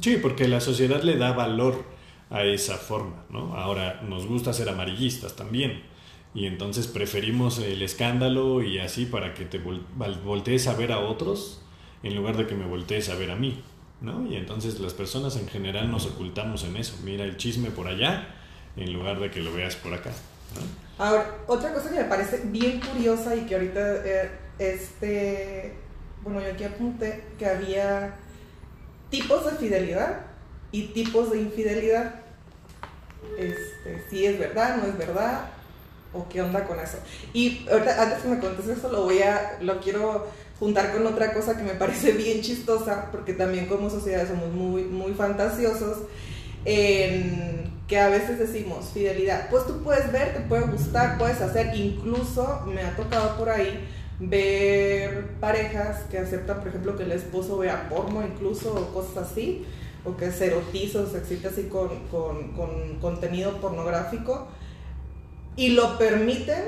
Sí, 0.00 0.16
porque 0.20 0.46
la 0.48 0.60
sociedad 0.60 1.02
le 1.02 1.16
da 1.16 1.32
valor 1.32 1.84
a 2.30 2.44
esa 2.44 2.76
forma, 2.76 3.24
¿no? 3.30 3.56
Ahora 3.56 4.02
nos 4.02 4.26
gusta 4.26 4.52
ser 4.52 4.68
amarillistas 4.68 5.36
también. 5.36 5.82
Y 6.34 6.46
entonces 6.46 6.86
preferimos 6.86 7.58
el 7.58 7.82
escándalo 7.82 8.62
y 8.62 8.78
así 8.78 9.04
para 9.06 9.34
que 9.34 9.44
te 9.44 9.60
vol- 9.62 9.82
voltees 10.22 10.68
a 10.68 10.74
ver 10.74 10.92
a 10.92 11.00
otros 11.00 11.60
en 12.02 12.14
lugar 12.14 12.36
de 12.36 12.46
que 12.46 12.54
me 12.54 12.66
voltees 12.66 13.08
a 13.08 13.16
ver 13.16 13.30
a 13.32 13.36
mí, 13.36 13.62
¿no? 14.00 14.26
Y 14.30 14.36
entonces 14.36 14.78
las 14.80 14.94
personas 14.94 15.36
en 15.36 15.48
general 15.48 15.90
nos 15.90 16.06
ocultamos 16.06 16.62
en 16.64 16.76
eso. 16.76 16.94
Mira 17.04 17.24
el 17.24 17.36
chisme 17.36 17.70
por 17.70 17.88
allá 17.88 18.28
en 18.76 18.92
lugar 18.92 19.18
de 19.18 19.30
que 19.30 19.40
lo 19.40 19.52
veas 19.52 19.74
por 19.76 19.92
acá, 19.92 20.10
¿no? 20.54 21.04
Ahora, 21.04 21.38
otra 21.48 21.72
cosa 21.72 21.90
que 21.90 21.96
me 21.96 22.04
parece 22.04 22.42
bien 22.44 22.80
curiosa 22.80 23.34
y 23.34 23.46
que 23.46 23.54
ahorita, 23.54 23.96
eh, 24.06 24.30
este, 24.58 25.74
bueno, 26.22 26.40
yo 26.42 26.52
aquí 26.52 26.62
apunté 26.64 27.24
que 27.38 27.46
había 27.46 28.14
tipos 29.10 29.44
de 29.44 29.52
fidelidad 29.52 30.20
y 30.72 30.88
tipos 30.88 31.30
de 31.30 31.38
infidelidad. 31.40 32.14
Este, 33.38 34.04
si 34.08 34.26
es 34.26 34.38
verdad, 34.38 34.76
no 34.76 34.86
es 34.86 34.96
verdad, 34.96 35.50
o 36.12 36.28
qué 36.28 36.42
onda 36.42 36.64
con 36.64 36.80
eso. 36.80 36.98
Y 37.32 37.66
ahorita, 37.70 38.02
antes 38.02 38.22
que 38.22 38.28
me 38.28 38.38
contestes 38.38 38.78
eso, 38.78 38.90
lo 38.90 39.04
voy 39.04 39.22
a, 39.22 39.58
lo 39.60 39.80
quiero 39.80 40.28
juntar 40.58 40.92
con 40.92 41.06
otra 41.06 41.32
cosa 41.32 41.56
que 41.56 41.62
me 41.62 41.74
parece 41.74 42.12
bien 42.16 42.40
chistosa, 42.42 43.10
porque 43.10 43.32
también 43.32 43.66
como 43.66 43.90
sociedad 43.90 44.26
somos 44.28 44.50
muy, 44.50 44.82
muy 44.84 45.12
fantasiosos, 45.12 45.98
en 46.64 47.70
que 47.88 47.98
a 47.98 48.08
veces 48.08 48.38
decimos 48.38 48.90
fidelidad, 48.94 49.48
pues 49.50 49.66
tú 49.66 49.82
puedes 49.82 50.12
ver, 50.12 50.32
te 50.32 50.40
puede 50.40 50.62
gustar, 50.66 51.18
puedes 51.18 51.40
hacer, 51.40 51.74
incluso 51.74 52.62
me 52.66 52.82
ha 52.82 52.94
tocado 52.94 53.36
por 53.36 53.48
ahí 53.48 53.84
ver 54.20 55.38
parejas 55.40 56.04
que 56.10 56.18
aceptan, 56.18 56.58
por 56.58 56.68
ejemplo, 56.68 56.96
que 56.96 57.04
el 57.04 57.12
esposo 57.12 57.58
vea 57.58 57.88
porno, 57.88 58.22
incluso 58.22 58.74
o 58.74 58.92
cosas 58.92 59.30
así, 59.30 59.66
o 60.04 60.16
que 60.16 60.30
se 60.30 60.46
erotiza 60.46 61.00
o 61.00 61.06
se 61.06 61.18
excita 61.18 61.48
así 61.48 61.64
con, 61.64 61.88
con, 62.08 62.52
con 62.52 62.98
contenido 63.00 63.60
pornográfico, 63.60 64.48
y 65.56 65.70
lo 65.70 65.98
permiten, 65.98 66.64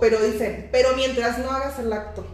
pero 0.00 0.22
dicen, 0.22 0.68
pero 0.70 0.90
mientras 0.94 1.38
no 1.38 1.50
hagas 1.50 1.78
el 1.78 1.92
acto, 1.92 2.24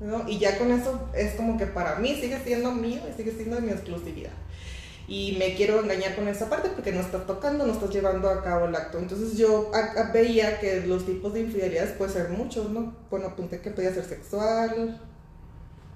¿no? 0.00 0.28
Y 0.28 0.38
ya 0.38 0.58
con 0.58 0.70
eso 0.72 1.08
es 1.14 1.34
como 1.34 1.56
que 1.56 1.66
para 1.66 1.96
mí 1.96 2.16
sigue 2.20 2.38
siendo 2.40 2.72
mío 2.72 3.02
y 3.08 3.16
sigue 3.16 3.32
siendo 3.32 3.56
de 3.56 3.62
mi 3.62 3.70
exclusividad. 3.70 4.32
Y 5.10 5.34
me 5.40 5.54
quiero 5.56 5.80
engañar 5.80 6.14
con 6.14 6.28
esa 6.28 6.48
parte 6.48 6.68
porque 6.68 6.92
no 6.92 7.00
estás 7.00 7.26
tocando, 7.26 7.66
no 7.66 7.72
estás 7.72 7.90
llevando 7.90 8.30
a 8.30 8.44
cabo 8.44 8.66
el 8.66 8.74
acto. 8.76 8.96
Entonces 8.98 9.36
yo 9.36 9.70
a- 9.74 10.00
a- 10.00 10.12
veía 10.12 10.60
que 10.60 10.86
los 10.86 11.04
tipos 11.04 11.34
de 11.34 11.40
infidelidades 11.40 11.90
pueden 11.98 12.14
ser 12.14 12.28
muchos, 12.28 12.70
¿no? 12.70 12.94
Bueno, 13.10 13.26
apunté 13.26 13.60
que 13.60 13.70
podía 13.72 13.92
ser 13.92 14.04
sexual, 14.04 15.00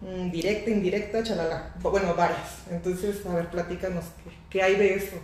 mm, 0.01 0.31
directa, 0.33 0.69
indirecta, 0.71 1.23
chalala. 1.23 1.75
Bueno, 1.81 2.13
varias. 2.17 2.65
Entonces, 2.69 3.25
a 3.27 3.37
ver, 3.37 3.51
platícanos, 3.51 4.05
¿qué, 4.25 4.31
qué 4.51 4.63
hay 4.65 4.75
de 4.75 4.95
eso? 4.95 5.17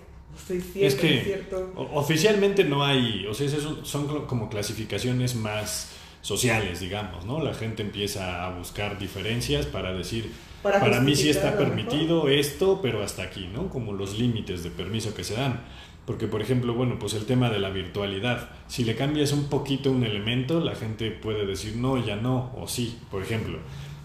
Sí, 0.47 0.61
cierto, 0.61 0.87
Es 0.87 0.95
que- 0.95 1.25
cierto. 1.25 1.73
O- 1.75 1.99
Oficialmente 1.99 2.63
no 2.63 2.85
hay, 2.85 3.27
o 3.27 3.35
sea, 3.35 3.49
son, 3.49 3.85
son 3.85 4.27
como 4.27 4.49
clasificaciones 4.49 5.35
más 5.35 5.89
sociales, 6.23 6.79
digamos, 6.79 7.25
¿no? 7.27 7.43
La 7.43 7.55
gente 7.55 7.83
empieza 7.83 8.45
a 8.47 8.57
buscar 8.57 8.99
diferencias 9.01 9.67
para 9.67 9.93
decir, 9.93 10.31
Para 10.63 10.81
para, 10.81 11.01
mí 11.01 11.17
sí 11.17 11.31
está 11.31 11.53
mejor. 11.53 11.69
permitido 11.69 12.29
esto, 12.29 12.81
pero 12.83 13.03
hasta 13.03 13.23
aquí, 13.23 13.49
¿no? 13.53 13.71
Como 13.71 13.93
los 13.93 14.19
límites 14.19 14.63
de 14.63 14.71
permiso 14.71 15.15
que 15.15 15.25
se 15.25 15.35
dan. 15.35 15.61
Porque, 16.05 16.27
por 16.27 16.43
ejemplo, 16.43 16.75
bueno, 16.75 16.99
pues 16.99 17.15
el 17.15 17.25
tema 17.25 17.51
de 17.51 17.59
la 17.59 17.71
virtualidad. 17.71 18.51
Si 18.67 18.85
le 18.85 18.97
cambias 18.97 19.33
un 19.33 19.49
poquito 19.49 19.91
un 19.91 20.05
elemento, 20.05 20.61
la 20.61 20.75
gente 20.75 21.11
puede 21.11 21.47
decir 21.47 21.77
no, 21.77 22.05
ya 22.05 22.17
no, 22.17 22.53
o 22.57 22.67
sí. 22.69 22.99
Por 23.11 23.23
ejemplo, 23.23 23.59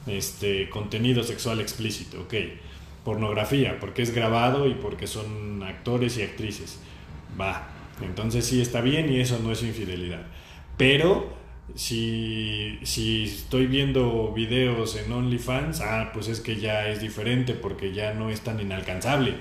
este, 0.07 0.69
contenido 0.69 1.23
sexual 1.23 1.59
explícito, 1.59 2.21
ok. 2.21 2.33
Pornografía, 3.03 3.77
porque 3.79 4.01
es 4.01 4.13
grabado 4.13 4.67
y 4.67 4.75
porque 4.75 5.07
son 5.07 5.63
actores 5.63 6.17
y 6.17 6.23
actrices. 6.23 6.79
Va, 7.39 7.67
entonces 8.01 8.45
sí 8.45 8.61
está 8.61 8.81
bien 8.81 9.11
y 9.11 9.19
eso 9.19 9.39
no 9.43 9.51
es 9.51 9.61
infidelidad. 9.63 10.23
Pero 10.77 11.33
si, 11.73 12.79
si 12.83 13.23
estoy 13.23 13.65
viendo 13.67 14.31
videos 14.31 14.95
en 14.95 15.11
OnlyFans, 15.11 15.81
ah, 15.81 16.11
pues 16.13 16.27
es 16.27 16.39
que 16.39 16.57
ya 16.57 16.87
es 16.87 17.01
diferente 17.01 17.53
porque 17.53 17.93
ya 17.93 18.13
no 18.13 18.29
es 18.29 18.41
tan 18.41 18.59
inalcanzable, 18.59 19.35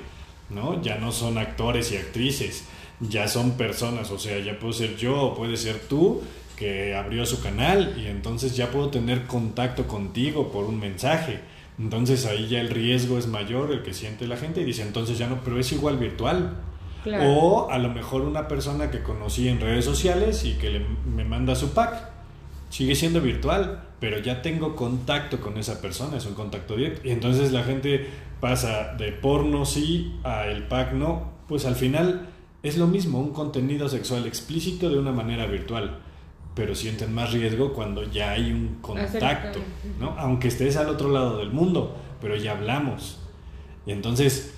¿no? 0.49 0.81
Ya 0.83 0.97
no 0.97 1.13
son 1.13 1.37
actores 1.37 1.93
y 1.93 1.97
actrices, 1.97 2.65
ya 3.01 3.29
son 3.29 3.53
personas, 3.53 4.11
o 4.11 4.19
sea, 4.19 4.39
ya 4.39 4.59
puedo 4.59 4.73
ser 4.73 4.97
yo 4.97 5.21
o 5.21 5.35
puede 5.35 5.57
ser 5.57 5.79
tú 5.81 6.23
que 6.57 6.95
abrió 6.95 7.27
su 7.27 7.43
canal 7.43 7.95
y 7.99 8.07
entonces 8.07 8.57
ya 8.57 8.71
puedo 8.71 8.89
tener 8.89 9.27
contacto 9.27 9.87
contigo 9.87 10.51
por 10.51 10.65
un 10.65 10.79
mensaje. 10.81 11.41
Entonces 11.79 12.25
ahí 12.27 12.49
ya 12.49 12.61
el 12.61 12.71
riesgo 12.71 13.19
es 13.19 13.27
mayor, 13.27 13.73
el 13.73 13.83
que 13.83 13.93
siente 13.93 14.27
la 14.27 14.37
gente 14.37 14.61
y 14.61 14.65
dice, 14.65 14.83
entonces 14.83 15.19
ya 15.19 15.27
no, 15.27 15.41
pero 15.45 15.59
es 15.59 15.73
igual 15.73 15.99
virtual. 15.99 16.57
O 17.07 17.69
a 17.71 17.77
lo 17.77 17.91
mejor 17.91 18.23
una 18.23 18.49
persona 18.49 18.91
que 18.91 19.03
conocí 19.03 19.49
en 19.49 19.61
redes 19.61 19.85
sociales 19.85 20.45
y 20.45 20.55
que 20.55 20.81
me 21.05 21.25
manda 21.25 21.55
su 21.55 21.75
pack. 21.75 22.14
Sigue 22.75 22.97
siendo 22.97 23.21
virtual, 23.21 23.85
pero 24.01 24.19
ya 24.19 24.43
tengo 24.43 24.75
contacto 24.75 25.41
con 25.41 25.59
esa 25.59 25.81
persona, 25.81 26.17
es 26.17 26.27
un 26.27 26.35
contacto 26.35 26.75
directo. 26.75 27.07
Y 27.07 27.13
entonces 27.13 27.53
la 27.53 27.63
gente 27.63 28.09
pasa 28.41 28.95
de 28.95 29.13
porno 29.13 29.65
sí 29.65 30.17
a 30.25 30.47
el 30.47 30.65
pack 30.65 30.93
no. 30.93 31.35
Pues 31.47 31.67
al 31.67 31.77
final 31.77 32.31
es 32.65 32.77
lo 32.77 32.89
mismo, 32.89 33.21
un 33.21 33.33
contenido 33.33 33.89
sexual 33.89 34.27
explícito 34.27 34.91
de 34.91 34.99
una 34.99 35.13
manera 35.13 35.47
virtual 35.47 36.01
pero 36.57 36.75
sienten 36.75 37.15
más 37.15 37.33
riesgo 37.33 37.73
cuando 37.75 38.11
ya 38.11 38.33
hay 38.33 38.51
un 38.51 38.79
contacto, 38.81 39.61
¿no? 40.01 40.17
Aunque 40.19 40.49
estés 40.49 40.77
al 40.77 40.89
otro 40.89 41.11
lado 41.11 41.39
del 41.39 41.51
mundo, 41.51 41.97
pero 42.21 42.35
ya 42.35 42.53
hablamos. 42.53 43.21
Y 43.87 43.93
entonces, 43.93 44.55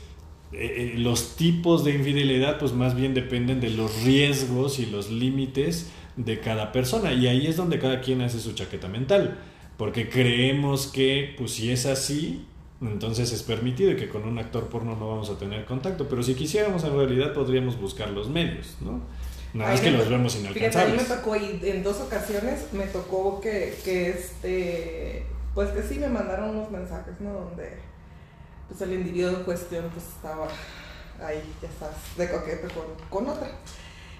eh, 0.52 0.94
eh, 0.94 0.98
los 0.98 1.37
tipos 1.37 1.85
de 1.85 1.94
infidelidad, 1.94 2.59
pues 2.59 2.72
más 2.72 2.94
bien 2.94 3.12
dependen 3.12 3.61
de 3.61 3.70
los 3.70 4.05
riesgos 4.05 4.79
y 4.79 4.87
los 4.87 5.11
límites 5.11 5.90
de 6.16 6.40
cada 6.40 6.72
persona. 6.72 7.12
Y 7.12 7.26
ahí 7.26 7.46
es 7.46 7.57
donde 7.57 7.79
cada 7.79 8.00
quien 8.00 8.22
hace 8.22 8.40
su 8.40 8.52
chaqueta 8.52 8.88
mental. 8.88 9.38
Porque 9.76 10.09
creemos 10.09 10.87
que, 10.87 11.35
pues 11.37 11.52
si 11.52 11.70
es 11.70 11.87
así, 11.87 12.46
entonces 12.81 13.33
es 13.33 13.42
permitido 13.42 13.90
y 13.90 13.96
que 13.96 14.09
con 14.09 14.24
un 14.24 14.38
actor 14.38 14.68
porno 14.68 14.96
no 14.96 15.09
vamos 15.09 15.31
a 15.31 15.38
tener 15.38 15.64
contacto. 15.64 16.09
Pero 16.09 16.22
si 16.22 16.35
quisiéramos, 16.35 16.85
en 16.85 16.96
realidad 16.96 17.33
podríamos 17.33 17.79
buscar 17.79 18.11
los 18.11 18.29
medios, 18.29 18.76
¿no? 18.81 19.00
Nada 19.55 19.72
más 19.72 19.81
que 19.81 19.90
los 19.90 20.09
vemos 20.09 20.37
inalcanzables. 20.37 20.76
a 20.76 21.02
mí 21.02 21.09
me 21.09 21.16
tocó, 21.16 21.37
y 21.37 21.61
en 21.70 21.83
dos 21.83 22.00
ocasiones 22.00 22.66
me 22.72 22.87
tocó 22.87 23.40
que, 23.40 23.79
que 23.85 24.11
este, 24.11 25.24
pues 25.55 25.70
que 25.70 25.83
sí 25.83 25.98
me 25.98 26.09
mandaron 26.09 26.50
unos 26.50 26.70
mensajes, 26.70 27.14
¿no? 27.20 27.33
Donde 27.33 27.79
pues 28.68 28.81
el 28.83 28.92
individuo 28.92 29.31
en 29.31 29.44
cuestión 29.44 29.88
pues 29.92 30.05
estaba 30.07 30.48
ahí, 31.24 31.42
ya 31.62 31.68
sabes, 31.79 31.96
de 32.16 32.31
coquete 32.31 32.68
con, 32.74 32.85
con 33.09 33.33
otra. 33.33 33.48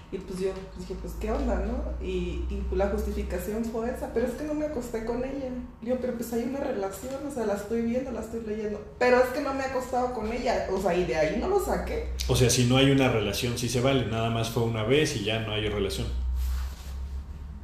Y 0.09 0.19
pues 0.19 0.39
yo 0.39 0.51
dije, 0.79 0.95
pues 1.01 1.15
qué 1.19 1.29
onda, 1.31 1.55
¿no? 1.55 2.05
Y, 2.05 2.45
y 2.49 2.63
la 2.73 2.87
justificación 2.87 3.65
fue 3.65 3.89
esa, 3.89 4.13
pero 4.13 4.25
es 4.25 4.33
que 4.35 4.45
no 4.45 4.53
me 4.53 4.67
acosté 4.67 5.03
con 5.03 5.17
ella. 5.17 5.49
Digo, 5.81 5.97
pero 5.99 6.13
pues 6.13 6.31
hay 6.31 6.43
una 6.43 6.61
relación, 6.61 7.15
o 7.27 7.31
sea, 7.31 7.45
la 7.45 7.55
estoy 7.55 7.81
viendo, 7.81 8.11
la 8.11 8.21
estoy 8.21 8.41
leyendo. 8.47 8.81
Pero 8.97 9.17
es 9.17 9.25
que 9.29 9.41
no 9.41 9.53
me 9.53 9.63
he 9.63 9.65
acostado 9.65 10.13
con 10.13 10.31
ella, 10.31 10.67
o 10.71 10.81
sea, 10.81 10.95
y 10.95 11.03
de 11.03 11.17
ahí 11.17 11.37
no 11.41 11.49
lo 11.49 11.59
saqué. 11.59 12.07
O 12.29 12.37
sea, 12.37 12.49
si 12.49 12.67
no 12.67 12.77
hay 12.77 12.89
una 12.89 13.09
relación, 13.09 13.57
sí 13.57 13.67
se 13.67 13.81
vale, 13.81 14.05
nada 14.05 14.29
más 14.29 14.49
fue 14.49 14.63
una 14.63 14.83
vez 14.83 15.13
y 15.17 15.25
ya 15.25 15.39
no 15.39 15.51
hay 15.51 15.67
relación. 15.67 16.07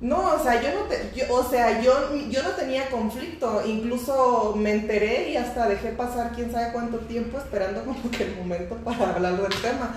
No, 0.02 0.36
o 0.36 0.44
sea, 0.44 0.62
yo 0.62 0.78
no 0.78 0.82
te, 0.88 1.12
yo, 1.16 1.34
o 1.34 1.50
sea, 1.50 1.82
yo, 1.82 1.94
yo 2.30 2.44
no 2.44 2.50
tenía 2.50 2.90
conflicto, 2.90 3.66
incluso 3.66 4.54
me 4.58 4.74
enteré 4.74 5.30
y 5.30 5.38
hasta 5.38 5.70
dejé 5.70 5.92
pasar 5.92 6.34
quién 6.36 6.52
sabe 6.52 6.74
cuánto 6.74 6.98
tiempo 6.98 7.38
esperando 7.38 7.86
como 7.86 8.12
que 8.12 8.24
el 8.24 8.36
momento 8.36 8.76
para 8.84 9.16
hablar 9.16 9.42
del 9.42 9.62
tema 9.62 9.96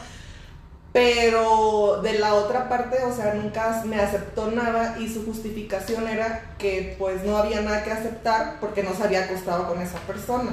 pero 0.97 2.01
de 2.03 2.19
la 2.19 2.33
otra 2.33 2.71
parte, 2.71 2.97
o 3.05 3.15
sea, 3.15 3.35
nunca 3.35 3.83
me 3.85 3.97
aceptó 3.97 4.51
nada 4.51 4.97
y 4.99 5.07
su 5.07 5.27
justificación 5.27 6.09
era 6.09 6.55
que 6.59 6.97
pues 6.99 7.23
no 7.23 7.37
había 7.37 7.61
nada 7.61 7.85
que 7.85 7.91
aceptar 7.91 8.57
porque 8.61 8.83
no 8.83 8.95
se 8.95 9.03
había 9.03 9.25
acostado 9.25 9.69
con 9.69 9.83
esa 9.83 9.99
persona. 10.07 10.53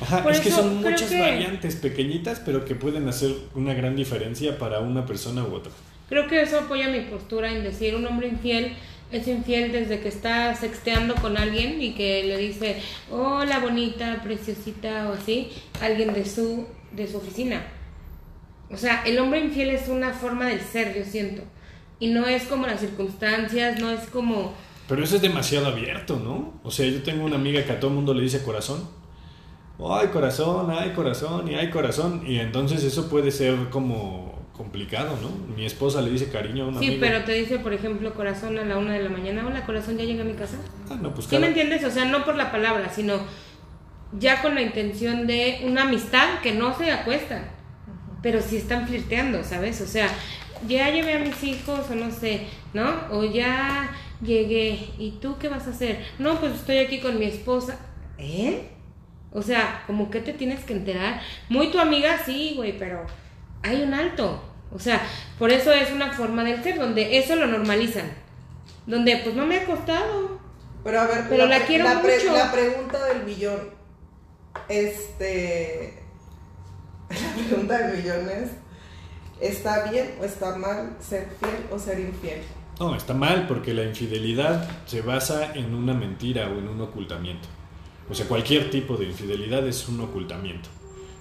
Ajá, 0.00 0.24
es 0.30 0.38
que 0.38 0.52
son 0.52 0.76
muchas 0.76 1.10
variantes 1.10 1.74
pequeñitas, 1.74 2.38
pero 2.46 2.64
que 2.64 2.76
pueden 2.76 3.08
hacer 3.08 3.32
una 3.56 3.74
gran 3.74 3.96
diferencia 3.96 4.56
para 4.56 4.78
una 4.78 5.04
persona 5.04 5.42
u 5.42 5.52
otra. 5.52 5.72
Creo 6.08 6.28
que 6.28 6.40
eso 6.40 6.60
apoya 6.60 6.86
mi 6.86 7.00
postura 7.00 7.50
en 7.50 7.64
decir 7.64 7.96
un 7.96 8.06
hombre 8.06 8.28
infiel 8.28 8.76
es 9.10 9.26
infiel 9.26 9.72
desde 9.72 9.98
que 9.98 10.10
está 10.10 10.54
sexteando 10.54 11.16
con 11.16 11.36
alguien 11.36 11.82
y 11.82 11.94
que 11.94 12.22
le 12.22 12.36
dice, 12.36 12.80
hola 13.10 13.58
bonita, 13.58 14.20
preciosita 14.22 15.10
o 15.10 15.14
así, 15.14 15.50
alguien 15.80 16.14
de 16.14 16.24
su, 16.24 16.68
de 16.92 17.08
su 17.08 17.16
oficina 17.16 17.64
o 18.70 18.76
sea, 18.76 19.02
el 19.04 19.18
hombre 19.18 19.40
infiel 19.40 19.70
es 19.70 19.88
una 19.88 20.12
forma 20.12 20.46
del 20.46 20.60
ser, 20.60 20.96
yo 20.96 21.04
siento. 21.04 21.42
Y 21.98 22.08
no 22.08 22.26
es 22.26 22.44
como 22.44 22.66
las 22.66 22.80
circunstancias, 22.80 23.80
no 23.80 23.90
es 23.90 24.00
como... 24.08 24.54
Pero 24.88 25.02
eso 25.02 25.16
es 25.16 25.22
demasiado 25.22 25.66
abierto, 25.66 26.20
¿no? 26.22 26.60
O 26.62 26.70
sea, 26.70 26.86
yo 26.86 27.02
tengo 27.02 27.24
una 27.24 27.36
amiga 27.36 27.64
que 27.64 27.72
a 27.72 27.80
todo 27.80 27.90
el 27.90 27.96
mundo 27.96 28.12
le 28.12 28.22
dice 28.22 28.42
corazón. 28.42 28.88
Ay, 29.78 30.08
corazón, 30.08 30.70
ay, 30.70 30.92
corazón, 30.92 31.50
y 31.50 31.54
ay, 31.54 31.70
corazón. 31.70 32.22
Y 32.26 32.38
entonces 32.38 32.84
eso 32.84 33.08
puede 33.08 33.30
ser 33.30 33.70
como 33.70 34.44
complicado, 34.52 35.18
¿no? 35.20 35.54
Mi 35.54 35.64
esposa 35.66 36.00
le 36.00 36.10
dice 36.10 36.30
cariño 36.30 36.64
a 36.64 36.68
una 36.68 36.78
Sí, 36.78 36.98
pero 37.00 37.24
te 37.24 37.32
dice, 37.32 37.58
por 37.58 37.72
ejemplo, 37.72 38.14
corazón 38.14 38.58
a 38.58 38.64
la 38.64 38.78
una 38.78 38.92
de 38.92 39.02
la 39.02 39.08
mañana. 39.08 39.44
Hola, 39.46 39.66
corazón, 39.66 39.96
¿ya 39.96 40.04
llega 40.04 40.22
a 40.22 40.26
mi 40.26 40.34
casa? 40.34 40.58
Ah, 40.90 40.96
no, 41.00 41.12
pues 41.12 41.26
¿Sí 41.26 41.38
me 41.38 41.48
entiendes? 41.48 41.84
O 41.84 41.90
sea, 41.90 42.04
no 42.04 42.24
por 42.24 42.36
la 42.36 42.52
palabra, 42.52 42.88
sino 42.88 43.14
ya 44.18 44.42
con 44.42 44.54
la 44.54 44.62
intención 44.62 45.26
de 45.26 45.62
una 45.64 45.82
amistad 45.82 46.40
que 46.40 46.52
no 46.52 46.76
se 46.76 46.92
acuesta 46.92 47.50
pero 48.24 48.40
sí 48.40 48.56
están 48.56 48.88
flirteando, 48.88 49.44
¿sabes? 49.44 49.82
O 49.82 49.86
sea, 49.86 50.08
ya 50.66 50.88
llevé 50.88 51.12
a 51.12 51.18
mis 51.18 51.44
hijos 51.44 51.90
o 51.90 51.94
no 51.94 52.10
sé, 52.10 52.46
¿no? 52.72 52.90
O 53.10 53.22
ya 53.22 53.94
llegué, 54.22 54.88
¿y 54.98 55.18
tú 55.20 55.36
qué 55.38 55.50
vas 55.50 55.66
a 55.66 55.70
hacer? 55.70 56.02
No, 56.18 56.40
pues 56.40 56.54
estoy 56.54 56.78
aquí 56.78 57.00
con 57.00 57.18
mi 57.18 57.26
esposa. 57.26 57.78
¿Eh? 58.16 58.70
O 59.30 59.42
sea, 59.42 59.84
como 59.86 60.10
que 60.10 60.20
te 60.20 60.32
tienes 60.32 60.64
que 60.64 60.72
enterar. 60.72 61.20
Muy 61.50 61.70
tu 61.70 61.78
amiga, 61.78 62.18
sí, 62.24 62.54
güey, 62.56 62.78
pero 62.78 63.04
hay 63.62 63.82
un 63.82 63.92
alto. 63.92 64.42
O 64.72 64.78
sea, 64.78 65.02
por 65.38 65.52
eso 65.52 65.70
es 65.70 65.92
una 65.92 66.10
forma 66.10 66.44
del 66.44 66.62
ser, 66.62 66.78
donde 66.78 67.18
eso 67.18 67.36
lo 67.36 67.46
normalizan. 67.46 68.10
Donde, 68.86 69.18
pues 69.18 69.34
no 69.34 69.44
me 69.44 69.58
ha 69.58 69.66
costado. 69.66 70.40
Pero 70.82 70.98
a 70.98 71.06
ver, 71.06 71.26
pero 71.28 71.44
la, 71.44 71.60
quiero 71.66 71.86
mucho. 71.86 72.32
La 72.32 72.50
pregunta 72.50 73.04
del 73.04 73.24
billón. 73.24 73.68
Este 74.70 76.03
la 77.10 77.44
pregunta 77.48 77.78
de 77.78 77.96
millones, 77.96 78.50
¿está 79.40 79.90
bien 79.90 80.14
o 80.20 80.24
está 80.24 80.56
mal 80.56 80.96
ser 81.00 81.28
fiel 81.40 81.66
o 81.70 81.78
ser 81.78 82.00
infiel? 82.00 82.40
No, 82.80 82.96
está 82.96 83.14
mal 83.14 83.46
porque 83.46 83.72
la 83.72 83.84
infidelidad 83.84 84.68
se 84.86 85.00
basa 85.00 85.54
en 85.54 85.74
una 85.74 85.94
mentira 85.94 86.48
o 86.48 86.58
en 86.58 86.68
un 86.68 86.80
ocultamiento. 86.80 87.48
O 88.10 88.14
sea, 88.14 88.26
cualquier 88.26 88.70
tipo 88.70 88.96
de 88.96 89.06
infidelidad 89.06 89.66
es 89.66 89.88
un 89.88 90.00
ocultamiento. 90.00 90.68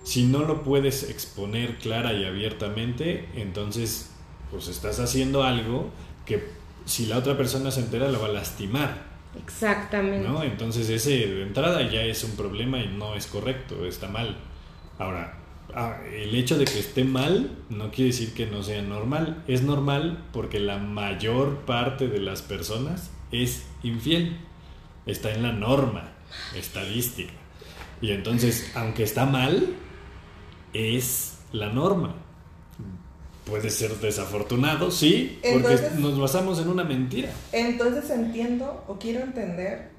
Si 0.03 0.25
no 0.25 0.39
lo 0.39 0.63
puedes 0.63 1.09
exponer 1.09 1.77
clara 1.77 2.11
y 2.13 2.25
abiertamente, 2.25 3.29
entonces 3.35 4.09
pues 4.51 4.67
estás 4.67 4.99
haciendo 4.99 5.43
algo 5.43 5.89
que 6.25 6.47
si 6.85 7.05
la 7.05 7.17
otra 7.17 7.37
persona 7.37 7.71
se 7.71 7.79
entera 7.79 8.09
la 8.09 8.17
va 8.17 8.27
a 8.27 8.31
lastimar. 8.31 9.13
Exactamente. 9.41 10.27
¿no? 10.27 10.43
Entonces 10.43 10.89
ese 10.89 11.11
de 11.11 11.43
entrada 11.43 11.81
ya 11.89 12.01
es 12.01 12.23
un 12.23 12.31
problema 12.31 12.79
y 12.79 12.87
no 12.87 13.15
es 13.15 13.27
correcto, 13.27 13.85
está 13.85 14.07
mal. 14.07 14.37
Ahora, 14.99 15.37
Ah, 15.75 15.97
el 16.13 16.35
hecho 16.35 16.57
de 16.57 16.65
que 16.65 16.79
esté 16.79 17.03
mal 17.03 17.57
no 17.69 17.89
quiere 17.89 18.11
decir 18.11 18.33
que 18.33 18.45
no 18.45 18.63
sea 18.63 18.81
normal. 18.81 19.43
Es 19.47 19.63
normal 19.63 20.23
porque 20.31 20.59
la 20.59 20.77
mayor 20.77 21.59
parte 21.65 22.07
de 22.07 22.19
las 22.19 22.41
personas 22.41 23.09
es 23.31 23.63
infiel. 23.81 24.37
Está 25.05 25.31
en 25.31 25.43
la 25.43 25.51
norma 25.51 26.11
estadística. 26.55 27.33
Y 28.01 28.11
entonces, 28.11 28.71
aunque 28.75 29.03
está 29.03 29.25
mal, 29.25 29.75
es 30.73 31.39
la 31.51 31.69
norma. 31.69 32.15
Puede 33.45 33.69
ser 33.69 33.91
desafortunado, 33.99 34.89
sí, 34.89 35.39
porque 35.41 35.77
nos 35.97 36.17
basamos 36.17 36.59
en 36.59 36.69
una 36.69 36.83
mentira. 36.83 37.29
Entonces 37.51 38.09
entiendo 38.09 38.85
o 38.87 38.97
quiero 38.97 39.21
entender 39.21 39.91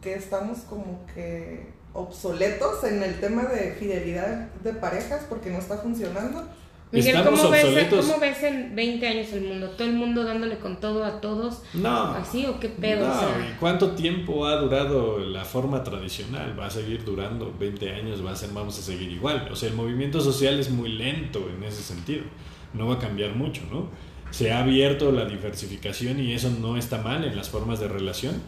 que 0.00 0.14
estamos 0.14 0.60
como 0.60 1.04
que 1.14 1.77
obsoletos 1.92 2.84
en 2.84 3.02
el 3.02 3.18
tema 3.20 3.44
de 3.44 3.72
fidelidad 3.72 4.48
de 4.62 4.72
parejas 4.74 5.26
porque 5.28 5.50
no 5.50 5.58
está 5.58 5.78
funcionando. 5.78 6.48
Miguel, 6.90 7.22
¿cómo 7.22 7.50
ves, 7.50 7.86
¿cómo 7.90 8.18
ves, 8.18 8.42
en 8.42 8.74
20 8.74 9.06
años 9.06 9.32
el 9.34 9.42
mundo? 9.42 9.68
¿Todo 9.70 9.88
el 9.88 9.92
mundo 9.92 10.24
dándole 10.24 10.58
con 10.58 10.80
todo 10.80 11.04
a 11.04 11.20
todos? 11.20 11.62
No. 11.74 12.12
¿Así 12.12 12.46
o 12.46 12.58
qué 12.58 12.70
pedo? 12.70 13.06
No, 13.06 13.20
¿cuánto 13.60 13.90
tiempo 13.90 14.46
ha 14.46 14.56
durado 14.56 15.18
la 15.18 15.44
forma 15.44 15.84
tradicional? 15.84 16.58
Va 16.58 16.66
a 16.66 16.70
seguir 16.70 17.04
durando 17.04 17.54
20 17.58 17.94
años, 17.94 18.24
va 18.24 18.30
a 18.30 18.36
ser, 18.36 18.50
vamos 18.54 18.78
a 18.78 18.82
seguir 18.82 19.12
igual. 19.12 19.48
O 19.52 19.56
sea, 19.56 19.68
el 19.68 19.74
movimiento 19.74 20.18
social 20.22 20.58
es 20.58 20.70
muy 20.70 20.88
lento 20.92 21.50
en 21.54 21.62
ese 21.62 21.82
sentido. 21.82 22.24
No 22.72 22.86
va 22.86 22.94
a 22.94 22.98
cambiar 22.98 23.34
mucho, 23.34 23.60
¿no? 23.70 23.88
Se 24.30 24.52
ha 24.52 24.60
abierto 24.60 25.12
la 25.12 25.26
diversificación 25.26 26.20
y 26.20 26.32
eso 26.32 26.50
no 26.58 26.78
está 26.78 27.02
mal 27.02 27.22
en 27.24 27.36
las 27.36 27.50
formas 27.50 27.80
de 27.80 27.88
relación 27.88 28.40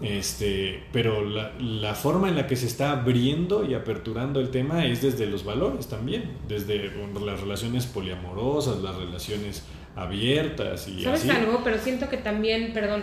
Este, 0.00 0.84
pero 0.92 1.24
la, 1.24 1.52
la, 1.58 1.94
forma 1.94 2.28
en 2.28 2.36
la 2.36 2.46
que 2.46 2.54
se 2.54 2.66
está 2.66 2.92
abriendo 2.92 3.64
y 3.68 3.74
aperturando 3.74 4.38
el 4.38 4.50
tema 4.50 4.86
es 4.86 5.02
desde 5.02 5.26
los 5.26 5.44
valores 5.44 5.88
también, 5.88 6.36
desde 6.46 6.92
las 7.24 7.40
relaciones 7.40 7.86
poliamorosas, 7.86 8.80
las 8.80 8.94
relaciones 8.94 9.64
abiertas 9.96 10.86
y 10.86 11.02
¿Sabes 11.02 11.28
algo? 11.28 11.62
Pero 11.64 11.78
siento 11.78 12.08
que 12.08 12.16
también, 12.16 12.72
perdón, 12.72 13.02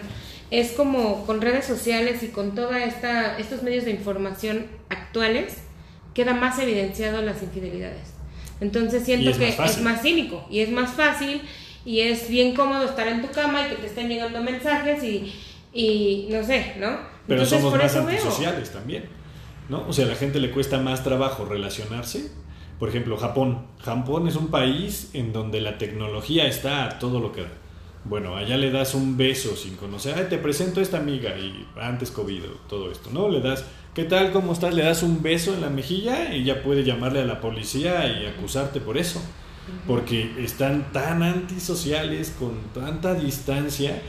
es 0.52 0.72
como 0.72 1.26
con 1.26 1.42
redes 1.42 1.66
sociales 1.66 2.24
y 2.24 2.30
con 2.30 2.56
toda 2.56 2.84
esta 2.84 3.38
estos 3.38 3.62
medios 3.64 3.84
de 3.84 3.92
información 3.92 4.68
actuales 4.90 5.58
queda 6.14 6.34
más 6.34 6.60
evidenciado 6.60 7.22
las 7.22 7.44
infidelidades. 7.44 8.14
Entonces 8.62 9.04
siento 9.04 9.38
que 9.38 9.50
es 9.50 9.82
más 9.82 10.02
cínico 10.02 10.48
y 10.50 10.62
es 10.62 10.72
más 10.72 10.92
fácil 10.92 11.42
y 11.84 12.00
es 12.00 12.30
bien 12.30 12.56
cómodo 12.56 12.86
estar 12.86 13.08
en 13.08 13.22
tu 13.22 13.30
cama 13.32 13.68
y 13.68 13.72
que 13.72 13.76
te 13.76 13.88
estén 13.88 14.08
llegando 14.08 14.42
mensajes 14.42 15.04
y 15.04 15.34
y 15.76 16.28
no 16.32 16.42
sé, 16.42 16.76
¿no? 16.80 16.98
Pero 17.28 17.46
somos 17.46 17.76
más 17.76 17.96
antisociales 17.96 18.72
también, 18.72 19.06
¿no? 19.70 19.86
O 19.88 19.94
sea, 19.94 20.06
a 20.06 20.08
la 20.08 20.16
gente 20.16 20.40
le 20.40 20.50
cuesta 20.50 20.80
más 20.80 21.04
trabajo 21.04 21.46
relacionarse. 21.46 22.32
Por 22.80 22.90
ejemplo, 22.90 23.18
Japón. 23.18 23.68
Japón 23.84 24.28
es 24.28 24.36
un 24.36 24.48
país 24.48 25.12
en 25.14 25.34
donde 25.34 25.62
la 25.62 25.78
tecnología 25.78 26.48
está 26.48 26.86
a 26.86 27.00
todo 27.00 27.20
lo 27.20 27.32
que 27.32 27.42
da. 27.42 27.52
Bueno, 28.06 28.38
allá 28.38 28.58
le 28.58 28.72
das 28.72 28.94
un 28.94 29.18
beso 29.18 29.56
sin 29.56 29.76
conocer, 29.76 30.14
ay, 30.16 30.28
te 30.30 30.38
presento 30.38 30.80
a 30.80 30.84
esta 30.84 30.98
amiga 30.98 31.36
y 31.38 31.66
antes 31.82 32.12
COVID, 32.12 32.42
todo 32.70 32.92
esto, 32.92 33.10
¿no? 33.12 33.30
Le 33.30 33.42
das, 33.42 33.66
¿qué 33.96 34.04
tal? 34.04 34.32
¿Cómo 34.32 34.54
estás? 34.54 34.76
Le 34.76 34.84
das 34.84 35.02
un 35.02 35.24
beso 35.24 35.56
en 35.56 35.62
la 35.62 35.70
mejilla 35.70 36.36
y 36.36 36.44
ya 36.44 36.62
puede 36.62 36.84
llamarle 36.84 37.22
a 37.22 37.26
la 37.26 37.42
policía 37.42 38.08
y 38.08 38.28
acusarte 38.28 38.80
por 38.80 38.98
eso. 38.98 39.22
Porque 39.88 40.32
están 40.38 40.92
tan 40.92 41.24
antisociales, 41.24 42.36
con 42.38 42.52
tanta 42.76 43.16
distancia, 43.16 44.00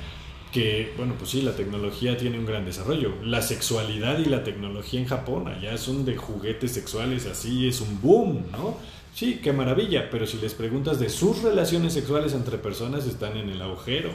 que, 0.53 0.93
bueno, 0.97 1.15
pues 1.19 1.31
sí, 1.31 1.43
la 1.43 1.55
tecnología 1.55 2.17
tiene 2.17 2.39
un 2.39 2.47
gran 2.47 2.65
desarrollo. 2.65 3.15
La 3.23 3.43
sexualidad 3.43 4.19
y 4.19 4.27
la 4.27 4.45
tecnología 4.45 5.01
en 5.01 5.07
Japón, 5.07 5.49
allá 5.49 5.77
son 5.77 6.05
de 6.05 6.17
juguetes 6.17 6.73
sexuales, 6.73 7.27
así 7.27 7.69
es 7.69 7.81
un 7.81 8.01
boom, 8.01 8.47
¿no? 8.53 8.77
Sí, 9.15 9.41
qué 9.43 9.53
maravilla, 9.53 10.11
pero 10.11 10.27
si 10.27 10.37
les 10.39 10.55
preguntas 10.55 11.01
de 11.01 11.09
sus 11.09 11.43
relaciones 11.43 11.95
sexuales 11.95 12.35
entre 12.35 12.59
personas, 12.59 13.07
están 13.07 13.37
en 13.37 13.49
el 13.49 13.63
agujero 13.63 14.11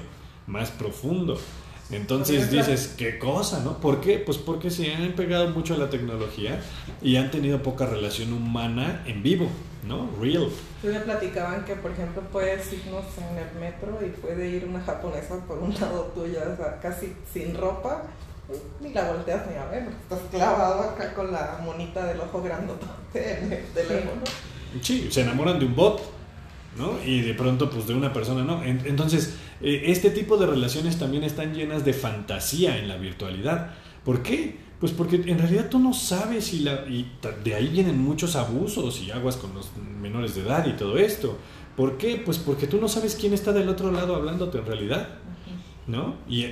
más 0.47 0.69
profundo. 0.71 1.39
Entonces 1.91 2.49
dices, 2.49 2.95
qué 2.97 3.19
cosa, 3.19 3.63
¿no? 3.63 3.77
¿Por 3.79 3.99
qué? 3.99 4.17
Pues 4.17 4.37
porque 4.37 4.69
se 4.69 4.93
han 4.93 5.11
pegado 5.13 5.49
mucho 5.49 5.73
a 5.73 5.77
la 5.77 5.89
tecnología 5.89 6.61
y 7.01 7.17
han 7.17 7.31
tenido 7.31 7.61
poca 7.61 7.85
relación 7.85 8.31
humana 8.31 9.03
en 9.05 9.23
vivo, 9.23 9.49
¿no? 9.87 10.09
Real. 10.19 10.49
me 10.83 10.99
platicaban 10.99 11.65
que, 11.65 11.75
por 11.75 11.91
ejemplo, 11.91 12.21
puedes 12.31 12.71
irnos 12.73 13.05
en 13.17 13.37
el 13.37 13.59
metro 13.59 13.99
y 14.05 14.09
puede 14.09 14.49
ir 14.49 14.65
una 14.65 14.81
japonesa 14.81 15.37
por 15.45 15.59
un 15.59 15.73
lado 15.73 16.11
tuya, 16.15 16.41
o 16.53 16.55
sea, 16.55 16.79
casi 16.79 17.13
sin 17.31 17.55
ropa, 17.55 18.03
ni 18.81 18.93
la 18.93 19.11
volteas 19.11 19.47
ni 19.47 19.55
a 19.55 19.65
ver, 19.65 19.87
estás 20.01 20.19
clavado 20.29 20.91
acá 20.91 21.13
con 21.13 21.31
la 21.31 21.59
monita 21.63 22.05
del 22.05 22.19
ojo 22.19 22.41
grandote 22.41 22.85
en 23.15 23.53
el 23.53 23.65
teléfono. 23.73 24.21
Sí, 24.81 25.09
se 25.11 25.21
enamoran 25.21 25.59
de 25.59 25.65
un 25.65 25.75
bot, 25.75 26.01
¿no? 26.77 26.93
Y 27.05 27.21
de 27.21 27.33
pronto, 27.33 27.69
pues 27.69 27.87
de 27.87 27.93
una 27.93 28.13
persona, 28.13 28.43
¿no? 28.43 28.63
Entonces, 28.63 29.35
eh, 29.61 29.83
este 29.87 30.09
tipo 30.11 30.37
de 30.37 30.47
relaciones 30.47 30.97
también 30.97 31.23
están 31.23 31.53
llenas 31.53 31.83
de 31.83 31.93
fantasía 31.93 32.77
en 32.77 32.87
la 32.87 32.97
virtualidad. 32.97 33.71
¿Por 34.05 34.23
qué? 34.23 34.57
Pues 34.81 34.91
porque 34.91 35.17
en 35.17 35.37
realidad 35.37 35.69
tú 35.69 35.77
no 35.77 35.93
sabes 35.93 36.45
si 36.45 36.61
la... 36.61 36.87
Y 36.89 37.05
de 37.43 37.53
ahí 37.53 37.67
vienen 37.67 37.99
muchos 37.99 38.35
abusos 38.35 38.99
y 39.03 39.11
aguas 39.11 39.37
con 39.37 39.53
los 39.53 39.69
menores 40.01 40.33
de 40.33 40.41
edad 40.41 40.65
y 40.65 40.73
todo 40.73 40.97
esto. 40.97 41.37
¿Por 41.77 41.99
qué? 41.99 42.19
Pues 42.25 42.39
porque 42.39 42.65
tú 42.65 42.81
no 42.81 42.87
sabes 42.87 43.15
quién 43.15 43.31
está 43.31 43.53
del 43.53 43.69
otro 43.69 43.91
lado 43.91 44.15
hablándote 44.15 44.57
en 44.57 44.65
realidad. 44.65 45.07
¿No? 45.85 46.15
Y, 46.27 46.47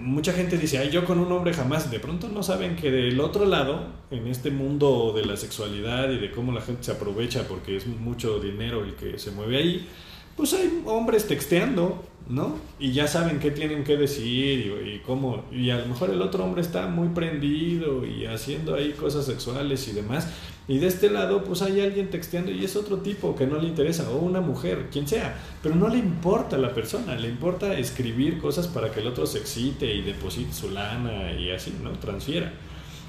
mucha 0.00 0.32
gente 0.32 0.56
dice, 0.56 0.78
ay, 0.78 0.90
yo 0.90 1.04
con 1.04 1.18
un 1.18 1.30
hombre 1.30 1.52
jamás. 1.52 1.90
De 1.90 2.00
pronto 2.00 2.28
no 2.28 2.42
saben 2.42 2.74
que 2.74 2.90
del 2.90 3.20
otro 3.20 3.44
lado, 3.44 3.86
en 4.10 4.28
este 4.28 4.50
mundo 4.50 5.12
de 5.14 5.26
la 5.26 5.36
sexualidad 5.36 6.10
y 6.10 6.18
de 6.18 6.30
cómo 6.30 6.52
la 6.52 6.62
gente 6.62 6.84
se 6.84 6.92
aprovecha 6.92 7.46
porque 7.46 7.76
es 7.76 7.86
mucho 7.86 8.40
dinero 8.40 8.82
el 8.82 8.94
que 8.94 9.18
se 9.18 9.30
mueve 9.30 9.58
ahí, 9.58 9.88
pues 10.36 10.52
hay 10.54 10.82
hombres 10.86 11.26
texteando, 11.26 12.04
¿no? 12.28 12.56
Y 12.78 12.92
ya 12.92 13.06
saben 13.06 13.38
qué 13.38 13.50
tienen 13.50 13.84
que 13.84 13.96
decir 13.96 14.82
y, 14.86 15.02
cómo, 15.04 15.44
y 15.52 15.70
a 15.70 15.78
lo 15.78 15.86
mejor 15.86 16.10
el 16.10 16.22
otro 16.22 16.44
hombre 16.44 16.62
está 16.62 16.86
muy 16.86 17.08
prendido 17.08 18.04
y 18.06 18.26
haciendo 18.26 18.74
ahí 18.74 18.92
cosas 18.92 19.26
sexuales 19.26 19.86
y 19.88 19.92
demás, 19.92 20.28
y 20.66 20.78
de 20.78 20.86
este 20.86 21.10
lado 21.10 21.44
pues 21.44 21.60
hay 21.60 21.80
alguien 21.82 22.08
texteando 22.08 22.50
y 22.50 22.64
es 22.64 22.76
otro 22.76 22.98
tipo 22.98 23.36
que 23.36 23.46
no 23.46 23.58
le 23.58 23.68
interesa, 23.68 24.10
o 24.10 24.16
una 24.16 24.40
mujer, 24.40 24.88
quien 24.90 25.06
sea, 25.06 25.36
pero 25.62 25.74
no 25.74 25.88
le 25.88 25.98
importa 25.98 26.56
a 26.56 26.58
la 26.58 26.72
persona, 26.72 27.14
le 27.16 27.28
importa 27.28 27.76
escribir 27.78 28.38
cosas 28.38 28.66
para 28.68 28.90
que 28.90 29.00
el 29.00 29.06
otro 29.06 29.26
se 29.26 29.38
excite 29.38 29.94
y 29.94 30.02
deposite 30.02 30.52
su 30.52 30.70
lana 30.70 31.32
y 31.32 31.50
así, 31.50 31.74
¿no? 31.82 31.90
Transfiera. 31.92 32.52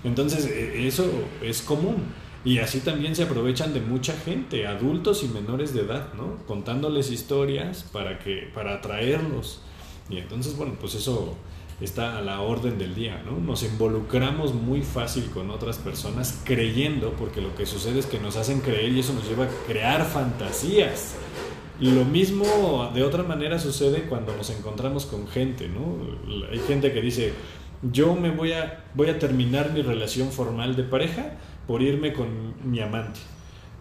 Entonces 0.03 0.45
e, 0.45 0.87
eso 0.87 1.09
es 1.41 1.61
común. 1.61 1.95
Y 2.45 2.59
así 2.59 2.79
también 2.81 3.15
se 3.15 3.23
aprovechan 3.23 3.73
de 3.73 3.81
mucha 3.81 4.13
gente, 4.13 4.67
adultos 4.67 5.23
y 5.23 5.27
menores 5.27 5.73
de 5.73 5.81
edad, 5.81 6.13
¿no? 6.13 6.37
Contándoles 6.45 7.09
historias 7.09 7.83
para 7.91 8.19
que 8.19 8.51
para 8.53 8.75
atraerlos. 8.75 9.61
Y 10.11 10.19
entonces, 10.19 10.55
bueno, 10.55 10.75
pues 10.79 10.93
eso 10.93 11.35
está 11.81 12.19
a 12.19 12.21
la 12.21 12.41
orden 12.41 12.77
del 12.77 12.93
día, 12.93 13.23
¿no? 13.25 13.39
Nos 13.39 13.63
involucramos 13.63 14.53
muy 14.53 14.83
fácil 14.83 15.25
con 15.31 15.49
otras 15.49 15.79
personas 15.79 16.39
creyendo, 16.45 17.13
porque 17.13 17.41
lo 17.41 17.55
que 17.55 17.65
sucede 17.65 17.97
es 17.97 18.05
que 18.05 18.19
nos 18.19 18.37
hacen 18.37 18.61
creer 18.61 18.91
y 18.91 18.99
eso 18.99 19.13
nos 19.13 19.27
lleva 19.27 19.45
a 19.45 19.49
crear 19.67 20.05
fantasías. 20.05 21.15
Lo 21.81 22.05
mismo 22.05 22.91
de 22.93 23.03
otra 23.03 23.23
manera 23.23 23.57
sucede 23.57 24.03
cuando 24.03 24.37
nos 24.37 24.51
encontramos 24.51 25.07
con 25.07 25.27
gente, 25.27 25.67
¿no? 25.67 25.97
Hay 26.51 26.59
gente 26.59 26.93
que 26.93 27.01
dice, 27.01 27.33
yo 27.91 28.15
me 28.15 28.29
voy 28.29 28.53
a, 28.53 28.85
voy 28.93 29.09
a 29.09 29.19
terminar 29.19 29.71
mi 29.73 29.81
relación 29.81 30.31
formal 30.31 30.75
de 30.75 30.83
pareja 30.83 31.33
por 31.67 31.81
irme 31.81 32.13
con 32.13 32.55
mi 32.69 32.79
amante. 32.79 33.19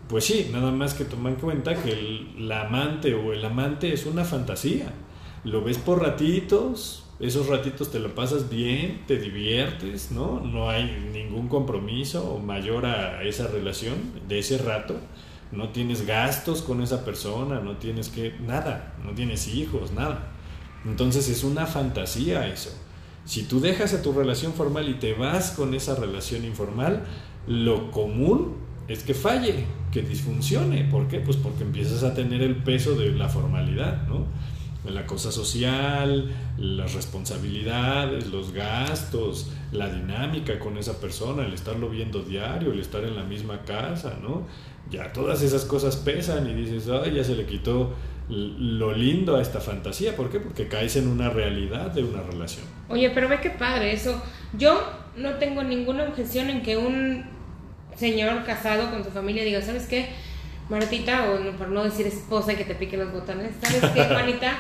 Pues 0.08 0.24
sí, 0.24 0.50
nada 0.52 0.70
más 0.70 0.94
que 0.94 1.04
toma 1.04 1.30
en 1.30 1.36
cuenta 1.36 1.74
que 1.82 2.26
la 2.38 2.62
amante 2.62 3.14
o 3.14 3.32
el 3.32 3.44
amante 3.44 3.92
es 3.92 4.06
una 4.06 4.24
fantasía. 4.24 4.92
Lo 5.44 5.62
ves 5.62 5.78
por 5.78 6.02
ratitos, 6.02 7.04
esos 7.20 7.46
ratitos 7.46 7.90
te 7.90 8.00
lo 8.00 8.14
pasas 8.14 8.50
bien, 8.50 9.04
te 9.06 9.18
diviertes, 9.18 10.10
¿no? 10.10 10.40
No 10.40 10.68
hay 10.68 10.84
ningún 11.12 11.48
compromiso 11.48 12.38
mayor 12.38 12.86
a 12.86 13.22
esa 13.22 13.46
relación 13.46 13.94
de 14.28 14.40
ese 14.40 14.58
rato. 14.58 14.96
No 15.52 15.68
tienes 15.68 16.06
gastos 16.06 16.62
con 16.62 16.82
esa 16.82 17.04
persona, 17.04 17.60
no 17.60 17.76
tienes 17.76 18.08
que 18.08 18.34
nada, 18.40 18.94
no 19.04 19.12
tienes 19.12 19.48
hijos, 19.48 19.92
nada. 19.92 20.32
Entonces 20.84 21.28
es 21.28 21.44
una 21.44 21.66
fantasía 21.66 22.48
eso. 22.48 22.70
Si 23.24 23.44
tú 23.44 23.60
dejas 23.60 23.94
a 23.94 24.02
tu 24.02 24.12
relación 24.12 24.52
formal 24.52 24.88
y 24.88 24.94
te 24.94 25.14
vas 25.14 25.52
con 25.52 25.72
esa 25.72 25.94
relación 25.94 26.44
informal, 26.44 27.04
lo 27.46 27.90
común 27.90 28.54
es 28.88 29.02
que 29.02 29.14
falle, 29.14 29.64
que 29.92 30.02
disfuncione. 30.02 30.84
¿Por 30.84 31.08
qué? 31.08 31.20
Pues 31.20 31.36
porque 31.36 31.64
empiezas 31.64 32.02
a 32.02 32.14
tener 32.14 32.42
el 32.42 32.56
peso 32.56 32.94
de 32.94 33.12
la 33.12 33.28
formalidad, 33.28 34.06
¿no? 34.06 34.26
La 34.90 35.06
cosa 35.06 35.32
social, 35.32 36.30
las 36.58 36.92
responsabilidades, 36.92 38.26
los 38.26 38.52
gastos, 38.52 39.50
la 39.72 39.88
dinámica 39.88 40.58
con 40.58 40.76
esa 40.76 41.00
persona, 41.00 41.46
el 41.46 41.54
estarlo 41.54 41.88
viendo 41.88 42.22
diario, 42.22 42.72
el 42.72 42.80
estar 42.80 43.02
en 43.02 43.16
la 43.16 43.22
misma 43.22 43.62
casa, 43.62 44.18
¿no? 44.22 44.46
Ya 44.90 45.10
todas 45.14 45.40
esas 45.40 45.64
cosas 45.64 45.96
pesan 45.96 46.50
y 46.50 46.52
dices, 46.52 46.90
ay, 46.90 47.14
ya 47.14 47.24
se 47.24 47.34
le 47.34 47.46
quitó 47.46 47.94
lo 48.28 48.92
lindo 48.92 49.36
a 49.36 49.42
esta 49.42 49.60
fantasía. 49.60 50.16
¿Por 50.16 50.30
qué? 50.30 50.40
Porque 50.40 50.68
caes 50.68 50.96
en 50.96 51.08
una 51.08 51.30
realidad 51.30 51.90
de 51.90 52.04
una 52.04 52.22
relación. 52.22 52.66
Oye, 52.88 53.10
pero 53.10 53.28
ve 53.28 53.40
qué 53.40 53.50
padre 53.50 53.92
eso. 53.92 54.22
Yo 54.56 54.82
no 55.16 55.34
tengo 55.34 55.62
ninguna 55.62 56.04
objeción 56.04 56.50
en 56.50 56.62
que 56.62 56.76
un 56.76 57.33
señor 57.96 58.44
casado 58.44 58.90
con 58.90 59.04
su 59.04 59.10
familia 59.10 59.44
diga, 59.44 59.62
¿sabes 59.62 59.86
qué? 59.86 60.08
Martita, 60.68 61.30
o 61.30 61.56
por 61.56 61.68
no 61.68 61.84
decir 61.84 62.06
esposa 62.06 62.52
y 62.52 62.56
que 62.56 62.64
te 62.64 62.74
pique 62.74 62.96
los 62.96 63.12
botones, 63.12 63.52
¿sabes 63.62 63.90
qué, 63.92 64.04
Juanita? 64.08 64.52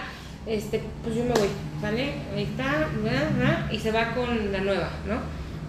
Este, 0.46 0.82
pues 1.02 1.16
yo 1.16 1.24
me 1.24 1.30
voy, 1.30 1.48
¿vale? 1.80 2.12
Ahí 2.36 2.42
está, 2.44 2.88
y 3.72 3.78
se 3.78 3.90
va 3.90 4.14
con 4.14 4.52
la 4.52 4.60
nueva, 4.60 4.90
¿no? 5.06 5.18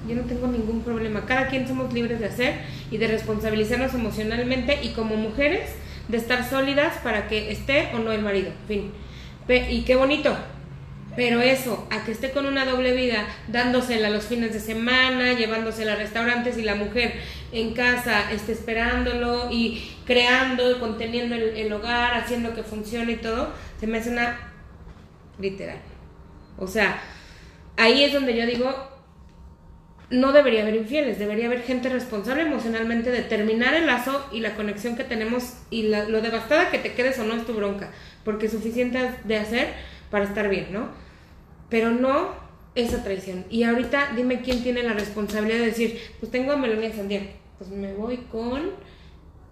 Yo 0.07 0.15
no 0.15 0.27
tengo 0.27 0.47
ningún 0.47 0.81
problema. 0.81 1.25
Cada 1.25 1.47
quien 1.47 1.67
somos 1.67 1.91
libres 1.93 2.19
de 2.19 2.27
hacer 2.27 2.61
y 2.91 2.97
de 2.97 3.07
responsabilizarnos 3.07 3.93
emocionalmente 3.93 4.79
y 4.83 4.89
como 4.89 5.15
mujeres 5.15 5.71
de 6.09 6.17
estar 6.17 6.47
sólidas 6.47 6.97
para 6.97 7.27
que 7.27 7.51
esté 7.51 7.89
o 7.95 7.99
no 7.99 8.11
el 8.11 8.21
marido. 8.21 8.51
fin. 8.67 8.91
Y 9.69 9.81
qué 9.81 9.95
bonito, 9.95 10.35
pero 11.15 11.41
eso, 11.41 11.87
a 11.89 12.03
que 12.03 12.11
esté 12.11 12.31
con 12.31 12.45
una 12.45 12.65
doble 12.65 12.93
vida, 12.93 13.25
dándosela 13.47 14.09
los 14.09 14.25
fines 14.25 14.51
de 14.53 14.59
semana, 14.59 15.33
llevándosela 15.33 15.93
a 15.93 15.95
restaurantes 15.95 16.57
y 16.57 16.63
la 16.63 16.75
mujer 16.75 17.13
en 17.51 17.73
casa 17.73 18.31
esté 18.31 18.51
esperándolo 18.51 19.49
y 19.49 19.95
creando 20.05 20.71
y 20.71 20.75
conteniendo 20.75 21.35
el, 21.35 21.71
hogar, 21.71 22.15
haciendo 22.15 22.53
que 22.53 22.63
funcione 22.63 23.13
y 23.13 23.17
todo, 23.17 23.53
se 23.79 23.87
me 23.87 23.99
hace 23.99 24.09
una 24.09 24.37
literal. 25.39 25.77
O 26.57 26.67
sea, 26.67 26.99
ahí 27.77 28.03
es 28.03 28.11
donde 28.11 28.35
yo 28.35 28.45
digo, 28.45 28.73
no 30.09 30.33
debería 30.33 30.63
haber 30.63 30.75
infieles, 30.75 31.17
debería 31.17 31.45
haber 31.45 31.63
gente 31.63 31.87
responsable 31.87 32.43
emocionalmente 32.43 33.09
de 33.09 33.21
terminar 33.21 33.73
el 33.73 33.87
lazo 33.87 34.27
y 34.33 34.41
la 34.41 34.55
conexión 34.55 34.97
que 34.97 35.05
tenemos 35.05 35.53
y 35.69 35.83
lo 35.83 36.21
devastada 36.21 36.71
que 36.71 36.77
te 36.77 36.93
quedes 36.93 37.17
o 37.19 37.23
no 37.23 37.35
es 37.35 37.45
tu 37.45 37.53
bronca, 37.53 37.91
porque 38.25 38.49
suficiente 38.49 39.11
de 39.23 39.37
hacer 39.37 39.73
para 40.11 40.25
estar 40.25 40.49
bien, 40.49 40.67
¿no? 40.71 41.04
Pero 41.69 41.91
no 41.91 42.29
esa 42.75 43.03
traición. 43.03 43.45
Y 43.49 43.63
ahorita 43.63 44.11
dime 44.15 44.41
quién 44.41 44.61
tiene 44.63 44.83
la 44.83 44.93
responsabilidad 44.93 45.59
de 45.59 45.65
decir, 45.67 45.99
pues 46.19 46.31
tengo 46.31 46.51
a 46.51 46.57
melón 46.57 46.83
y 46.83 46.87
a 46.87 46.93
sandía, 46.95 47.21
pues 47.57 47.69
me 47.69 47.93
voy 47.93 48.17
con 48.31 48.71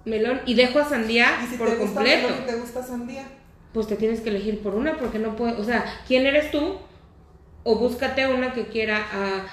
melón 0.06 0.41
y 0.45 0.54
dejo 0.56 0.80
a 0.80 0.86
sandía 0.86 1.39
¿Y 1.43 1.47
si 1.47 1.56
por 1.58 1.69
te 1.69 1.76
gusta 1.78 1.95
completo. 1.95 2.28
melón 2.28 2.43
y 2.43 2.45
te 2.45 2.56
gusta 2.58 2.84
sandía? 2.84 3.26
Pues 3.73 3.88
te 3.88 3.95
tienes 3.95 4.21
que 4.21 4.30
elegir 4.30 4.62
por 4.62 4.76
una 4.76 4.97
porque 4.97 5.19
no 5.19 5.36
puedes, 5.36 5.58
o 5.58 5.63
sea, 5.63 5.86
¿quién 6.08 6.26
eres 6.26 6.52
tú? 6.52 6.76
O 7.63 7.78
búscate 7.80 8.28
una 8.28 8.54
que 8.54 8.67
quiera 8.67 8.97
a 9.12 9.45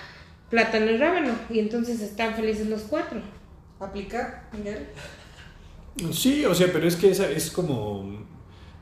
plátano 0.50 0.90
y 0.90 0.96
rábano 0.96 1.32
y 1.48 1.60
entonces 1.60 2.00
están 2.00 2.34
felices 2.34 2.66
los 2.66 2.82
cuatro. 2.82 3.20
¿Aplicar, 3.78 4.48
Miguel? 4.52 4.88
Sí, 6.12 6.44
o 6.44 6.54
sea, 6.54 6.68
pero 6.72 6.86
es 6.86 6.96
que 6.96 7.10
esa 7.10 7.30
es 7.30 7.50
como. 7.50 8.26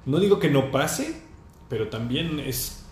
No 0.07 0.19
digo 0.19 0.39
que 0.39 0.51
no 0.51 0.71
pase, 0.71 1.21
pero 1.69 1.89
también 1.89 2.41
es 2.41 2.85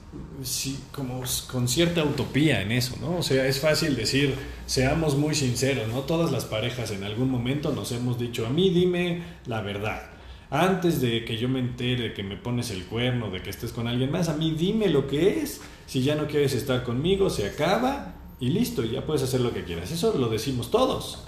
sí, 0.42 0.78
como 0.92 1.22
con 1.50 1.68
cierta 1.68 2.04
utopía 2.04 2.62
en 2.62 2.72
eso, 2.72 2.96
¿no? 3.00 3.18
O 3.18 3.22
sea, 3.22 3.46
es 3.46 3.60
fácil 3.60 3.96
decir, 3.96 4.34
seamos 4.66 5.16
muy 5.16 5.34
sinceros, 5.34 5.88
¿no? 5.88 6.00
Todas 6.00 6.32
las 6.32 6.44
parejas 6.44 6.90
en 6.90 7.04
algún 7.04 7.30
momento 7.30 7.72
nos 7.72 7.92
hemos 7.92 8.18
dicho, 8.18 8.46
a 8.46 8.50
mí 8.50 8.70
dime 8.70 9.22
la 9.46 9.60
verdad. 9.62 10.10
Antes 10.50 11.00
de 11.00 11.24
que 11.24 11.36
yo 11.36 11.48
me 11.48 11.58
entere 11.58 12.04
de 12.04 12.14
que 12.14 12.22
me 12.22 12.36
pones 12.36 12.70
el 12.70 12.84
cuerno, 12.84 13.30
de 13.30 13.42
que 13.42 13.50
estés 13.50 13.72
con 13.72 13.88
alguien 13.88 14.12
más, 14.12 14.28
a 14.28 14.36
mí 14.36 14.52
dime 14.56 14.88
lo 14.88 15.06
que 15.06 15.40
es. 15.40 15.60
Si 15.86 16.02
ya 16.02 16.14
no 16.14 16.26
quieres 16.26 16.54
estar 16.54 16.84
conmigo, 16.84 17.30
se 17.30 17.46
acaba 17.46 18.14
y 18.38 18.50
listo, 18.50 18.84
ya 18.84 19.04
puedes 19.04 19.22
hacer 19.22 19.40
lo 19.40 19.52
que 19.52 19.64
quieras. 19.64 19.90
Eso 19.90 20.16
lo 20.16 20.28
decimos 20.28 20.70
todos, 20.70 21.24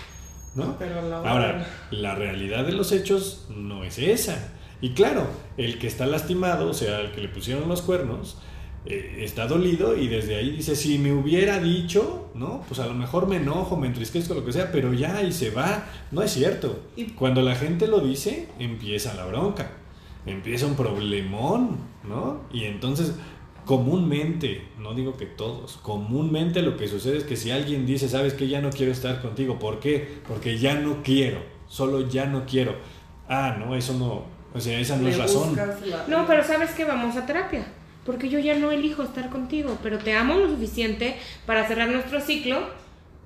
¿no? 0.54 0.76
Pero 0.78 1.08
la 1.08 1.18
Ahora, 1.18 1.68
la 1.90 2.14
realidad 2.14 2.64
de 2.64 2.72
los 2.72 2.92
hechos 2.92 3.46
no 3.48 3.82
es 3.82 3.98
esa. 3.98 4.54
Y 4.80 4.90
claro, 4.90 5.26
el 5.56 5.78
que 5.78 5.88
está 5.88 6.06
lastimado, 6.06 6.70
o 6.70 6.74
sea, 6.74 7.00
el 7.00 7.10
que 7.10 7.20
le 7.20 7.28
pusieron 7.28 7.68
los 7.68 7.82
cuernos, 7.82 8.36
eh, 8.86 9.18
está 9.20 9.46
dolido 9.46 9.96
y 9.96 10.08
desde 10.08 10.36
ahí 10.36 10.50
dice, 10.50 10.74
si 10.76 10.98
me 10.98 11.12
hubiera 11.12 11.58
dicho, 11.60 12.30
¿no? 12.34 12.62
Pues 12.68 12.80
a 12.80 12.86
lo 12.86 12.94
mejor 12.94 13.26
me 13.26 13.36
enojo, 13.36 13.76
me 13.76 13.86
entristezco, 13.86 14.34
lo 14.34 14.44
que 14.44 14.52
sea, 14.52 14.70
pero 14.72 14.92
ya 14.94 15.22
y 15.22 15.32
se 15.32 15.50
va. 15.50 15.84
No 16.10 16.22
es 16.22 16.32
cierto. 16.32 16.80
Y- 16.96 17.04
Cuando 17.06 17.42
la 17.42 17.54
gente 17.54 17.86
lo 17.88 18.00
dice, 18.00 18.48
empieza 18.58 19.14
la 19.14 19.24
bronca, 19.26 19.72
empieza 20.26 20.66
un 20.66 20.74
problemón, 20.76 21.78
¿no? 22.08 22.42
Y 22.52 22.64
entonces, 22.64 23.14
comúnmente, 23.64 24.62
no 24.78 24.94
digo 24.94 25.16
que 25.16 25.26
todos, 25.26 25.76
comúnmente 25.82 26.62
lo 26.62 26.76
que 26.78 26.88
sucede 26.88 27.18
es 27.18 27.24
que 27.24 27.36
si 27.36 27.50
alguien 27.50 27.84
dice, 27.84 28.08
sabes 28.08 28.32
que 28.32 28.48
ya 28.48 28.60
no 28.62 28.70
quiero 28.70 28.90
estar 28.92 29.20
contigo, 29.20 29.58
¿por 29.58 29.78
qué? 29.78 30.20
Porque 30.26 30.58
ya 30.58 30.74
no 30.74 31.02
quiero, 31.02 31.40
solo 31.66 32.08
ya 32.08 32.24
no 32.26 32.46
quiero. 32.46 32.74
Ah, 33.28 33.56
no, 33.58 33.74
eso 33.76 33.92
no, 33.92 34.24
o 34.54 34.60
sea, 34.60 34.80
esa 34.80 34.96
no 34.96 35.02
Le 35.04 35.10
es 35.10 35.18
razón. 35.18 35.54
la- 35.54 36.06
No, 36.08 36.26
pero 36.26 36.42
sabes 36.42 36.70
que 36.70 36.84
vamos 36.86 37.14
a 37.16 37.26
terapia. 37.26 37.66
Porque 38.08 38.30
yo 38.30 38.38
ya 38.38 38.56
no 38.56 38.70
elijo 38.70 39.02
estar 39.02 39.28
contigo, 39.28 39.76
pero 39.82 39.98
te 39.98 40.14
amo 40.14 40.32
lo 40.38 40.48
suficiente 40.48 41.16
para 41.44 41.68
cerrar 41.68 41.90
nuestro 41.90 42.22
ciclo 42.22 42.60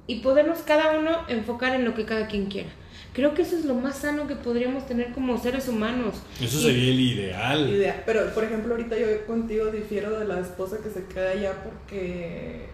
y 0.08 0.16
podernos 0.22 0.58
cada 0.62 0.98
uno 0.98 1.18
enfocar 1.28 1.76
en 1.76 1.84
lo 1.84 1.94
que 1.94 2.04
cada 2.04 2.26
quien 2.26 2.46
quiera. 2.46 2.68
Creo 3.12 3.32
que 3.32 3.42
eso 3.42 3.56
es 3.56 3.64
lo 3.64 3.74
más 3.74 3.98
sano 3.98 4.26
que 4.26 4.34
podríamos 4.34 4.84
tener 4.86 5.12
como 5.12 5.38
seres 5.38 5.68
humanos. 5.68 6.16
Eso 6.40 6.58
Y- 6.58 6.62
sería 6.62 6.90
el 6.90 7.00
ideal. 7.00 7.68
idea. 7.70 8.02
Pero, 8.04 8.34
por 8.34 8.42
ejemplo, 8.42 8.74
ahorita 8.74 8.98
yo 8.98 9.06
contigo 9.24 9.66
difiero 9.66 10.18
de 10.18 10.24
la 10.24 10.40
esposa 10.40 10.78
que 10.82 10.90
se 10.90 11.04
queda 11.04 11.30
allá 11.30 11.52
porque... 11.62 12.66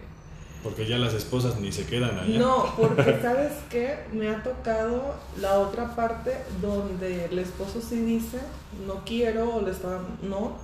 Porque 0.63 0.87
ya 0.87 0.97
las 0.97 1.13
esposas 1.13 1.61
ni 1.61 1.71
se 1.73 1.85
quedan 1.85 2.19
allá. 2.19 2.39
No, 2.39 2.73
porque 2.77 3.19
sabes 3.21 3.53
qué, 3.69 3.97
me 4.15 4.31
ha 4.31 4.43
tocado 4.43 5.15
la 5.43 5.59
otra 5.59 5.95
parte 5.95 6.33
donde 6.63 7.27
el 7.27 7.39
esposo 7.39 7.83
sí 7.87 7.97
dice, 8.01 8.39
no 8.87 9.05
quiero, 9.05 9.57
o 9.57 9.63
le 9.63 9.73
está, 9.73 10.01
no, 10.23 10.57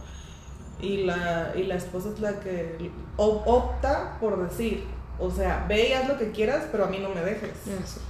y 0.84 1.04
la, 1.04 1.52
y 1.56 1.62
la 1.64 1.76
esposa 1.76 2.10
es 2.14 2.20
la 2.20 2.40
que 2.40 2.90
opta 3.16 4.16
por 4.20 4.48
decir, 4.48 4.84
o 5.18 5.30
sea, 5.30 5.64
ve 5.68 5.88
y 5.88 5.92
haz 5.92 6.08
lo 6.08 6.18
que 6.18 6.30
quieras, 6.32 6.64
pero 6.70 6.84
a 6.84 6.88
mí 6.88 6.98
no 7.00 7.08
me 7.10 7.20
dejes. 7.22 7.50
No. 7.66 8.04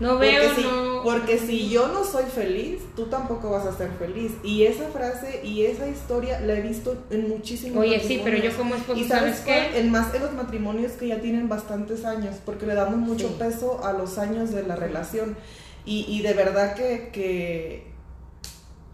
No 0.00 0.14
Porque 0.14 0.30
veo, 0.30 0.54
si, 0.56 0.62
no. 0.62 1.00
porque 1.04 1.38
si 1.38 1.68
yo 1.68 1.86
no 1.88 2.02
soy 2.04 2.24
feliz, 2.24 2.80
tú 2.96 3.04
tampoco 3.06 3.50
vas 3.50 3.66
a 3.66 3.76
ser 3.76 3.88
feliz. 4.00 4.32
Y 4.42 4.64
esa 4.64 4.88
frase 4.88 5.42
y 5.44 5.64
esa 5.66 5.86
historia 5.86 6.40
la 6.40 6.54
he 6.54 6.60
visto 6.62 6.96
en 7.10 7.28
muchísimos 7.28 7.78
Oye, 7.84 8.00
sí, 8.00 8.20
pero 8.24 8.36
yo 8.38 8.50
matrimonios. 8.50 8.54
como 8.56 8.74
esposo, 8.74 8.98
¿Y 8.98 9.04
¿sabes 9.08 9.40
qué? 9.40 9.78
En 9.78 9.92
más 9.92 10.12
en 10.12 10.22
los 10.22 10.32
matrimonios 10.32 10.92
que 10.92 11.06
ya 11.08 11.20
tienen 11.20 11.48
bastantes 11.48 12.04
años, 12.04 12.34
porque 12.44 12.66
le 12.66 12.74
damos 12.74 12.96
mucho 12.96 13.28
Sí. 13.28 13.36
peso 13.38 13.84
a 13.84 13.92
los 13.92 14.18
años 14.18 14.50
de 14.50 14.64
la 14.64 14.74
relación. 14.74 15.36
Y, 15.84 16.04
y 16.08 16.22
de 16.22 16.32
verdad 16.34 16.74
que, 16.74 17.10
que, 17.12 17.86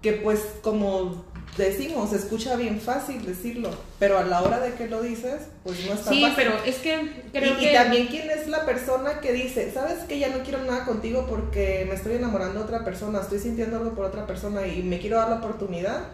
que, 0.03 0.13
pues, 0.15 0.41
como 0.63 1.25
decimos, 1.59 2.13
escucha 2.15 2.57
bien 2.57 2.81
fácil 2.81 3.27
decirlo, 3.27 3.69
pero 3.99 4.17
a 4.19 4.25
la 4.25 4.41
hora 4.43 4.61
de 4.61 4.73
que 4.75 4.89
lo 4.89 5.03
dices, 5.03 5.43
pues 5.65 5.85
no 5.87 5.93
está 5.93 6.11
Sí, 6.11 6.23
fácil. 6.23 6.35
pero 6.37 6.53
es 6.65 6.77
que 6.77 7.23
creo 7.33 7.55
y, 7.55 7.57
que... 7.59 7.71
y 7.71 7.75
también 7.75 8.07
quién 8.07 8.31
es 8.31 8.47
la 8.47 8.65
persona 8.65 9.21
que 9.21 9.33
dice, 9.33 9.71
sabes 9.73 10.05
que 10.05 10.19
ya 10.19 10.29
no 10.29 10.43
quiero 10.43 10.65
nada 10.65 10.85
contigo 10.87 11.27
porque 11.29 11.85
me 11.89 11.95
estoy 11.97 12.15
enamorando 12.15 12.61
de 12.61 12.65
otra 12.65 12.85
persona, 12.85 13.21
estoy 13.21 13.41
sintiendo 13.41 13.77
algo 13.77 13.91
por 13.95 14.07
otra 14.07 14.27
persona 14.27 14.67
y 14.67 14.83
me 14.83 14.99
quiero 14.99 15.17
dar 15.19 15.29
la 15.29 15.37
oportunidad. 15.37 16.05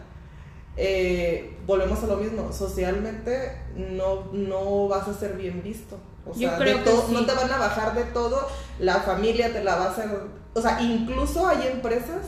Eh, 0.77 1.57
volvemos 1.67 2.03
a 2.03 2.07
lo 2.07 2.17
mismo, 2.17 2.53
socialmente 2.53 3.57
no, 3.77 4.33
no 4.33 4.89
vas 4.89 5.07
a 5.07 5.15
ser 5.15 5.35
bien 5.37 5.63
visto. 5.63 5.97
O 6.27 6.33
Yo 6.35 6.49
sea, 6.49 6.59
creo 6.59 6.79
de 6.79 6.85
todo- 6.85 7.07
sí. 7.07 7.13
no 7.13 7.27
te 7.27 7.33
van 7.35 7.51
a 7.53 7.59
bajar 7.59 7.95
de 7.95 8.05
todo, 8.05 8.49
la 8.79 8.97
familia 9.01 9.53
te 9.53 9.63
la 9.63 9.77
va 9.77 9.85
a 9.87 9.91
hacer. 9.91 10.09
O 10.55 10.61
sea, 10.63 10.81
incluso 10.83 11.47
hay 11.47 11.69
empresas 11.71 12.23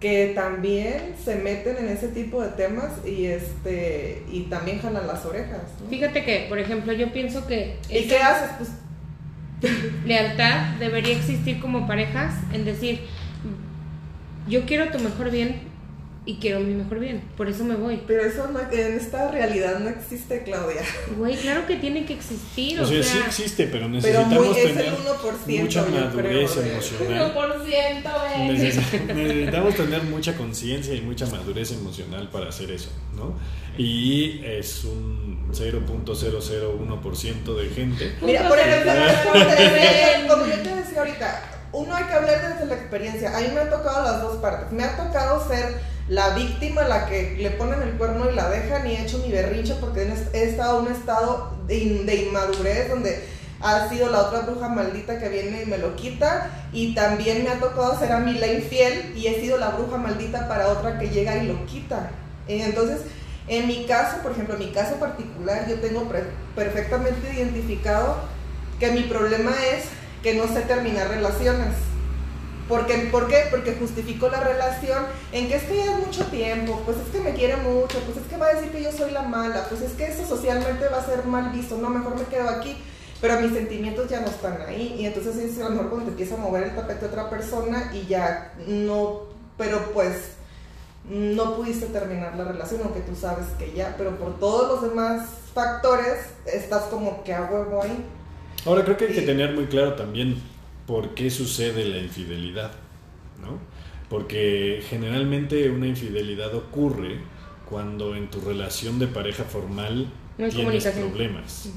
que 0.00 0.32
también 0.34 1.14
se 1.22 1.36
meten 1.36 1.76
en 1.78 1.88
ese 1.88 2.08
tipo 2.08 2.40
de 2.40 2.50
temas 2.50 3.04
y 3.04 3.26
este 3.26 4.22
y 4.30 4.42
también 4.42 4.80
jalan 4.80 5.06
las 5.06 5.24
orejas. 5.24 5.62
¿no? 5.82 5.88
Fíjate 5.90 6.24
que, 6.24 6.46
por 6.48 6.58
ejemplo, 6.58 6.92
yo 6.92 7.12
pienso 7.12 7.46
que 7.46 7.76
¿Y 7.90 8.06
qué 8.06 8.18
haces? 8.18 8.50
Pues 8.58 8.70
lealtad 10.04 10.76
debería 10.78 11.16
existir 11.16 11.60
como 11.60 11.86
parejas 11.86 12.34
en 12.52 12.64
decir, 12.64 13.00
yo 14.48 14.64
quiero 14.66 14.90
tu 14.90 15.00
mejor 15.00 15.30
bien 15.30 15.67
y 16.28 16.36
quiero 16.36 16.60
mi 16.60 16.74
mejor 16.74 16.98
bien, 16.98 17.22
por 17.38 17.48
eso 17.48 17.64
me 17.64 17.74
voy. 17.74 18.02
Pero 18.06 18.22
eso 18.22 18.46
no, 18.48 18.60
en 18.60 18.92
esta 18.98 19.30
realidad 19.30 19.78
no 19.78 19.88
existe, 19.88 20.42
Claudia. 20.42 20.82
Güey, 21.16 21.34
claro 21.36 21.66
que 21.66 21.76
tiene 21.76 22.04
que 22.04 22.12
existir, 22.12 22.78
o, 22.78 22.82
O 22.82 22.86
sea, 22.86 23.02
sí 23.02 23.18
existe, 23.26 23.62
pero 23.64 23.86
Pero 23.86 23.88
necesitamos 23.88 24.46
muy, 24.46 24.58
es 24.58 24.64
tener 24.66 24.84
el 24.84 24.92
1%. 24.94 25.60
mucha 25.62 25.82
madurez 25.86 26.50
creo, 26.52 26.72
emocional. 26.72 27.32
1%, 27.34 27.64
ven. 27.64 28.02
Neces- 28.58 29.14
Necesitamos 29.14 29.74
tener 29.74 30.02
mucha 30.02 30.36
conciencia 30.36 30.94
y 30.94 31.00
mucha 31.00 31.24
madurez 31.26 31.72
emocional 31.72 32.28
para 32.28 32.50
hacer 32.50 32.70
eso, 32.72 32.90
¿no? 33.16 33.32
Y 33.78 34.42
es 34.44 34.84
un 34.84 35.48
0.001% 35.52 37.54
de 37.56 37.68
gente. 37.70 38.14
Mira, 38.20 38.48
por 38.48 38.58
ejemplo, 38.58 38.92
como 40.28 40.46
yo 40.46 40.56
te 40.62 40.74
decía 40.76 40.98
ahorita, 40.98 41.42
uno 41.72 41.94
hay 41.94 42.04
que 42.04 42.12
hablar 42.12 42.52
desde 42.54 42.66
la 42.66 42.74
experiencia. 42.74 43.36
A 43.36 43.40
mí 43.40 43.46
me 43.54 43.60
ha 43.60 43.70
tocado 43.70 44.04
las 44.04 44.22
dos 44.22 44.36
partes. 44.38 44.72
Me 44.72 44.84
ha 44.84 44.96
tocado 44.96 45.46
ser 45.48 45.76
la 46.08 46.30
víctima, 46.30 46.84
la 46.84 47.06
que 47.06 47.36
le 47.38 47.50
ponen 47.50 47.82
el 47.82 47.92
cuerno 47.92 48.30
y 48.30 48.34
la 48.34 48.48
dejan 48.48 48.86
y 48.86 48.92
he 48.92 49.02
hecho 49.02 49.18
mi 49.18 49.30
berrinche 49.30 49.74
porque 49.74 50.10
he 50.32 50.44
estado 50.44 50.80
en 50.80 50.86
un 50.86 50.92
estado 50.92 51.52
de, 51.66 52.02
de 52.04 52.14
inmadurez 52.16 52.88
donde 52.88 53.24
ha 53.60 53.88
sido 53.88 54.10
la 54.10 54.22
otra 54.22 54.40
bruja 54.40 54.68
maldita 54.68 55.18
que 55.18 55.28
viene 55.28 55.62
y 55.62 55.66
me 55.66 55.78
lo 55.78 55.96
quita 55.96 56.50
y 56.72 56.94
también 56.94 57.44
me 57.44 57.50
ha 57.50 57.58
tocado 57.58 57.98
ser 57.98 58.12
a 58.12 58.20
mí 58.20 58.34
la 58.34 58.46
infiel 58.46 59.12
y 59.16 59.26
he 59.26 59.40
sido 59.40 59.58
la 59.58 59.70
bruja 59.70 59.98
maldita 59.98 60.48
para 60.48 60.68
otra 60.68 60.98
que 60.98 61.10
llega 61.10 61.36
y 61.42 61.48
lo 61.48 61.66
quita. 61.66 62.10
Eh, 62.46 62.62
Entonces, 62.64 63.00
en 63.48 63.66
mi 63.66 63.84
caso, 63.86 64.18
por 64.22 64.32
ejemplo, 64.32 64.54
en 64.54 64.60
mi 64.60 64.70
caso 64.70 64.96
particular, 64.96 65.66
yo 65.68 65.76
tengo 65.80 66.08
perfectamente 66.54 67.34
identificado 67.34 68.16
que 68.78 68.92
mi 68.92 69.02
problema 69.02 69.52
es 69.74 69.86
que 70.22 70.34
no 70.34 70.46
sé 70.46 70.60
terminar 70.62 71.08
relaciones. 71.08 71.74
Porque, 72.68 73.08
¿Por 73.10 73.28
qué? 73.28 73.44
Porque 73.50 73.74
justifico 73.74 74.28
la 74.28 74.40
relación 74.40 75.04
en 75.32 75.48
que 75.48 75.56
es 75.56 75.62
que 75.64 75.76
ya 75.76 75.84
es 75.84 76.06
mucho 76.06 76.26
tiempo, 76.26 76.82
pues 76.84 76.98
es 76.98 77.08
que 77.10 77.20
me 77.20 77.32
quiere 77.32 77.56
mucho, 77.56 77.98
pues 78.00 78.18
es 78.18 78.26
que 78.28 78.36
va 78.36 78.48
a 78.48 78.54
decir 78.54 78.70
que 78.70 78.82
yo 78.82 78.92
soy 78.92 79.10
la 79.10 79.22
mala, 79.22 79.64
pues 79.68 79.80
es 79.80 79.92
que 79.92 80.04
eso 80.04 80.26
socialmente 80.26 80.86
va 80.88 80.98
a 80.98 81.06
ser 81.06 81.24
mal 81.24 81.50
visto, 81.50 81.78
no, 81.78 81.88
mejor 81.88 82.16
me 82.16 82.24
quedo 82.24 82.48
aquí, 82.50 82.76
pero 83.22 83.40
mis 83.40 83.54
sentimientos 83.54 84.10
ya 84.10 84.20
no 84.20 84.26
están 84.26 84.60
ahí, 84.66 84.96
y 84.98 85.06
entonces 85.06 85.36
es 85.36 85.58
a 85.58 85.64
lo 85.64 85.70
mejor 85.70 85.88
cuando 85.88 86.04
te 86.06 86.10
empieza 86.10 86.34
a 86.34 86.38
mover 86.38 86.64
el 86.64 86.74
tapete 86.74 87.06
a 87.06 87.08
otra 87.08 87.30
persona 87.30 87.90
y 87.94 88.06
ya 88.06 88.52
no, 88.66 89.22
pero 89.56 89.78
pues 89.94 90.32
no 91.08 91.56
pudiste 91.56 91.86
terminar 91.86 92.36
la 92.36 92.44
relación, 92.44 92.82
aunque 92.84 93.00
tú 93.00 93.16
sabes 93.16 93.46
que 93.58 93.72
ya, 93.72 93.94
pero 93.96 94.18
por 94.18 94.38
todos 94.38 94.68
los 94.68 94.90
demás 94.90 95.26
factores 95.54 96.18
estás 96.44 96.82
como 96.84 97.24
que 97.24 97.32
a 97.32 97.44
huevo 97.44 97.82
ahí. 97.82 98.04
Ahora 98.66 98.84
creo 98.84 98.98
que 98.98 99.06
hay 99.06 99.14
que 99.14 99.22
tener 99.22 99.54
muy 99.54 99.66
claro 99.68 99.94
también 99.94 100.42
por 100.88 101.10
qué 101.10 101.28
sucede 101.28 101.84
la 101.84 101.98
infidelidad, 101.98 102.72
¿no? 103.42 103.58
Porque 104.08 104.82
generalmente 104.88 105.68
una 105.68 105.86
infidelidad 105.86 106.54
ocurre 106.54 107.18
cuando 107.68 108.16
en 108.16 108.30
tu 108.30 108.40
relación 108.40 108.98
de 108.98 109.06
pareja 109.06 109.44
formal 109.44 110.10
No 110.38 110.48
tienes 110.48 110.86
problemas. 110.86 111.68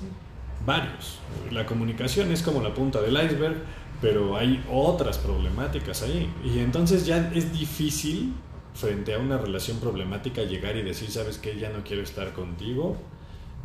Varios. 0.66 1.20
La 1.52 1.66
comunicación 1.66 2.32
es 2.32 2.42
como 2.42 2.62
la 2.62 2.74
punta 2.74 3.02
del 3.02 3.14
iceberg, 3.22 3.58
pero 4.00 4.38
hay 4.38 4.64
otras 4.72 5.18
problemáticas 5.18 6.04
ahí. 6.04 6.32
Y 6.46 6.60
entonces 6.60 7.06
ya 7.06 7.32
es 7.36 7.52
difícil 7.52 8.34
frente 8.74 9.14
a 9.14 9.18
una 9.18 9.38
relación 9.38 9.78
problemática 9.80 10.44
llegar 10.44 10.78
y 10.78 10.84
decir, 10.84 11.12
sabes 11.12 11.38
que 11.38 11.60
ya 11.60 11.70
no 11.70 11.84
quiero 11.84 12.02
estar 12.02 12.32
contigo 12.32 12.96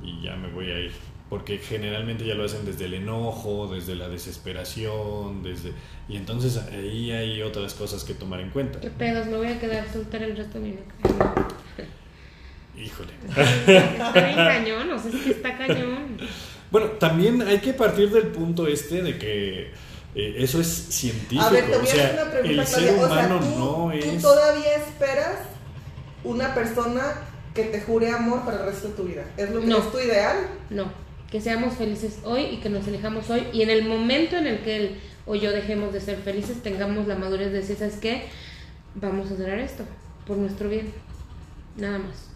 y 0.02 0.22
ya 0.22 0.34
me 0.34 0.50
voy 0.50 0.72
a 0.72 0.80
ir. 0.80 0.92
Porque 1.28 1.58
generalmente 1.58 2.24
ya 2.24 2.34
lo 2.34 2.44
hacen 2.44 2.64
desde 2.64 2.84
el 2.84 2.94
enojo, 2.94 3.68
desde 3.72 3.94
la 3.96 4.08
desesperación, 4.08 5.42
desde 5.42 5.72
y 6.08 6.16
entonces 6.16 6.56
ahí 6.72 7.10
hay 7.10 7.42
otras 7.42 7.74
cosas 7.74 8.04
que 8.04 8.14
tomar 8.14 8.40
en 8.40 8.50
cuenta. 8.50 8.78
¿Qué 8.80 8.90
pedos? 8.90 9.26
Me 9.26 9.36
voy 9.36 9.48
a 9.48 9.58
quedar 9.58 9.84
soltera 9.92 10.24
el 10.24 10.36
resto 10.36 10.58
de 10.60 10.64
mi 10.64 10.70
vida. 10.72 10.82
Híjole. 12.76 13.12
Está 13.28 14.12
bien 14.12 14.36
cañón, 14.36 14.90
o 14.92 14.98
sea, 14.98 15.10
es 15.10 15.16
que 15.24 15.30
está 15.30 15.56
cañón. 15.56 16.18
Bueno, 16.70 16.88
también 16.92 17.40
hay 17.42 17.58
que 17.58 17.72
partir 17.72 18.10
del 18.10 18.28
punto 18.28 18.66
este 18.66 19.02
de 19.02 19.18
que 19.18 19.70
eh, 20.14 20.34
eso 20.38 20.60
es 20.60 20.66
científico. 20.68 21.42
A 21.42 21.50
ver, 21.50 21.64
te 21.70 21.76
voy 21.76 21.78
o 21.78 21.82
a 21.82 21.86
sea, 21.86 22.04
hacer 22.06 22.22
una 22.22 22.30
pregunta, 22.30 22.62
el 22.62 22.66
ser 22.66 22.82
Claudia. 22.82 23.04
O 23.04 23.08
sea, 23.08 23.26
humano 23.26 23.40
¿tú, 23.40 23.58
no 23.58 23.90
tú 24.00 24.08
es. 24.08 24.22
todavía 24.22 24.74
esperas 24.76 25.38
una 26.22 26.54
persona 26.54 27.02
que 27.54 27.64
te 27.64 27.80
jure 27.80 28.10
amor 28.10 28.44
para 28.44 28.60
el 28.60 28.66
resto 28.66 28.88
de 28.88 28.94
tu 28.94 29.04
vida? 29.04 29.24
¿Es 29.36 29.50
lo 29.50 29.60
que 29.60 29.66
No. 29.66 29.78
es 29.78 29.90
tu 29.92 29.98
ideal? 29.98 30.36
No, 30.70 30.92
que 31.30 31.40
seamos 31.40 31.74
felices 31.74 32.18
hoy 32.24 32.42
y 32.42 32.56
que 32.58 32.68
nos 32.68 32.86
elijamos 32.86 33.28
hoy 33.30 33.46
y 33.52 33.62
en 33.62 33.70
el 33.70 33.84
momento 33.84 34.36
en 34.36 34.46
el 34.46 34.58
que 34.60 34.76
él 34.76 35.00
o 35.26 35.34
yo 35.34 35.50
dejemos 35.50 35.92
de 35.92 36.00
ser 36.00 36.18
felices 36.18 36.62
tengamos 36.62 37.06
la 37.08 37.16
madurez 37.16 37.50
de 37.52 37.58
decir, 37.60 37.76
¿sabes 37.76 37.96
qué? 37.96 38.26
Vamos 38.94 39.30
a 39.30 39.34
durar 39.34 39.58
esto 39.58 39.84
por 40.26 40.36
nuestro 40.36 40.68
bien. 40.68 40.92
Nada 41.76 41.98
más. 41.98 42.26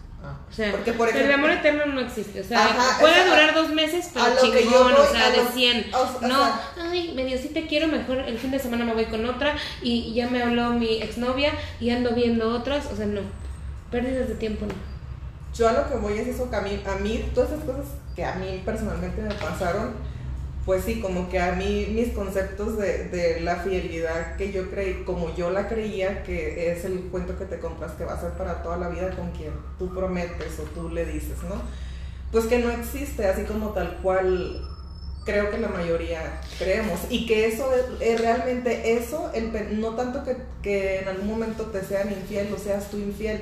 O 0.49 0.53
sea, 0.53 0.69
Porque, 0.71 0.93
por 0.93 1.09
el 1.09 1.15
ejemplo- 1.15 1.33
amor 1.33 1.49
eterno 1.49 1.85
no 1.87 1.99
existe. 2.01 2.41
O 2.41 2.43
sea, 2.43 2.63
Ajá, 2.63 2.99
puede 2.99 3.13
o 3.21 3.23
sea, 3.23 3.25
durar 3.25 3.55
dos 3.55 3.69
meses, 3.69 4.11
pero 4.13 4.25
chingón, 4.39 4.83
voy, 4.83 4.93
o 4.93 5.11
sea, 5.11 5.31
de 5.31 5.37
lo- 5.37 5.49
100. 5.51 5.85
o- 5.95 5.97
o 5.97 6.21
no, 6.27 6.37
sea- 6.37 6.61
ay, 6.91 7.13
medio 7.15 7.39
sí 7.39 7.47
te 7.49 7.65
quiero, 7.65 7.87
mejor 7.87 8.19
el 8.19 8.37
fin 8.37 8.51
de 8.51 8.59
semana 8.59 8.85
me 8.85 8.93
voy 8.93 9.05
con 9.05 9.25
otra 9.25 9.55
y 9.81 10.13
ya 10.13 10.29
me 10.29 10.43
habló 10.43 10.73
mi 10.73 11.01
exnovia 11.01 11.53
y 11.79 11.89
ando 11.89 12.11
viendo 12.13 12.49
otras. 12.49 12.85
O 12.91 12.95
sea, 12.95 13.07
no. 13.07 13.21
Pérdidas 13.89 14.27
de 14.27 14.35
tiempo, 14.35 14.67
no. 14.67 14.75
Yo 15.57 15.67
a 15.67 15.71
lo 15.73 15.89
que 15.89 15.95
voy 15.95 16.13
es 16.19 16.27
eso, 16.27 16.51
que 16.51 16.55
a 16.55 16.61
mí, 16.61 16.79
a 16.85 16.95
mí 16.97 17.25
todas 17.33 17.51
esas 17.53 17.63
cosas 17.65 17.85
que 18.21 18.25
a 18.25 18.35
mí 18.35 18.61
personalmente 18.63 19.19
me 19.19 19.33
pasaron, 19.33 19.93
pues 20.63 20.83
sí, 20.83 21.01
como 21.01 21.27
que 21.27 21.39
a 21.39 21.53
mí 21.53 21.87
mis 21.91 22.09
conceptos 22.09 22.77
de, 22.77 23.05
de 23.05 23.41
la 23.41 23.55
fidelidad 23.55 24.35
que 24.35 24.51
yo 24.51 24.69
creí, 24.69 25.01
como 25.03 25.35
yo 25.35 25.49
la 25.49 25.67
creía, 25.67 26.21
que 26.21 26.71
es 26.71 26.85
el 26.85 26.99
cuento 27.09 27.35
que 27.39 27.45
te 27.45 27.57
compras 27.57 27.93
que 27.93 28.05
va 28.05 28.13
a 28.13 28.21
ser 28.21 28.33
para 28.33 28.61
toda 28.61 28.77
la 28.77 28.89
vida 28.89 29.09
con 29.15 29.31
quien 29.31 29.53
tú 29.79 29.91
prometes 29.91 30.59
o 30.59 30.63
tú 30.75 30.89
le 30.89 31.05
dices, 31.05 31.37
¿no? 31.49 31.55
Pues 32.31 32.45
que 32.45 32.59
no 32.59 32.69
existe 32.69 33.25
así 33.25 33.41
como 33.41 33.69
tal 33.69 33.97
cual 34.03 34.67
creo 35.25 35.49
que 35.49 35.57
la 35.57 35.69
mayoría 35.69 36.41
creemos 36.59 36.99
y 37.09 37.25
que 37.25 37.47
eso 37.47 37.71
es, 37.99 38.21
realmente 38.21 38.97
eso, 38.97 39.31
el, 39.33 39.81
no 39.81 39.95
tanto 39.95 40.23
que, 40.23 40.37
que 40.61 40.99
en 40.99 41.07
algún 41.07 41.27
momento 41.27 41.65
te 41.65 41.83
sean 41.83 42.11
infiel 42.11 42.53
o 42.53 42.59
seas 42.59 42.91
tú 42.91 42.97
infiel, 42.97 43.41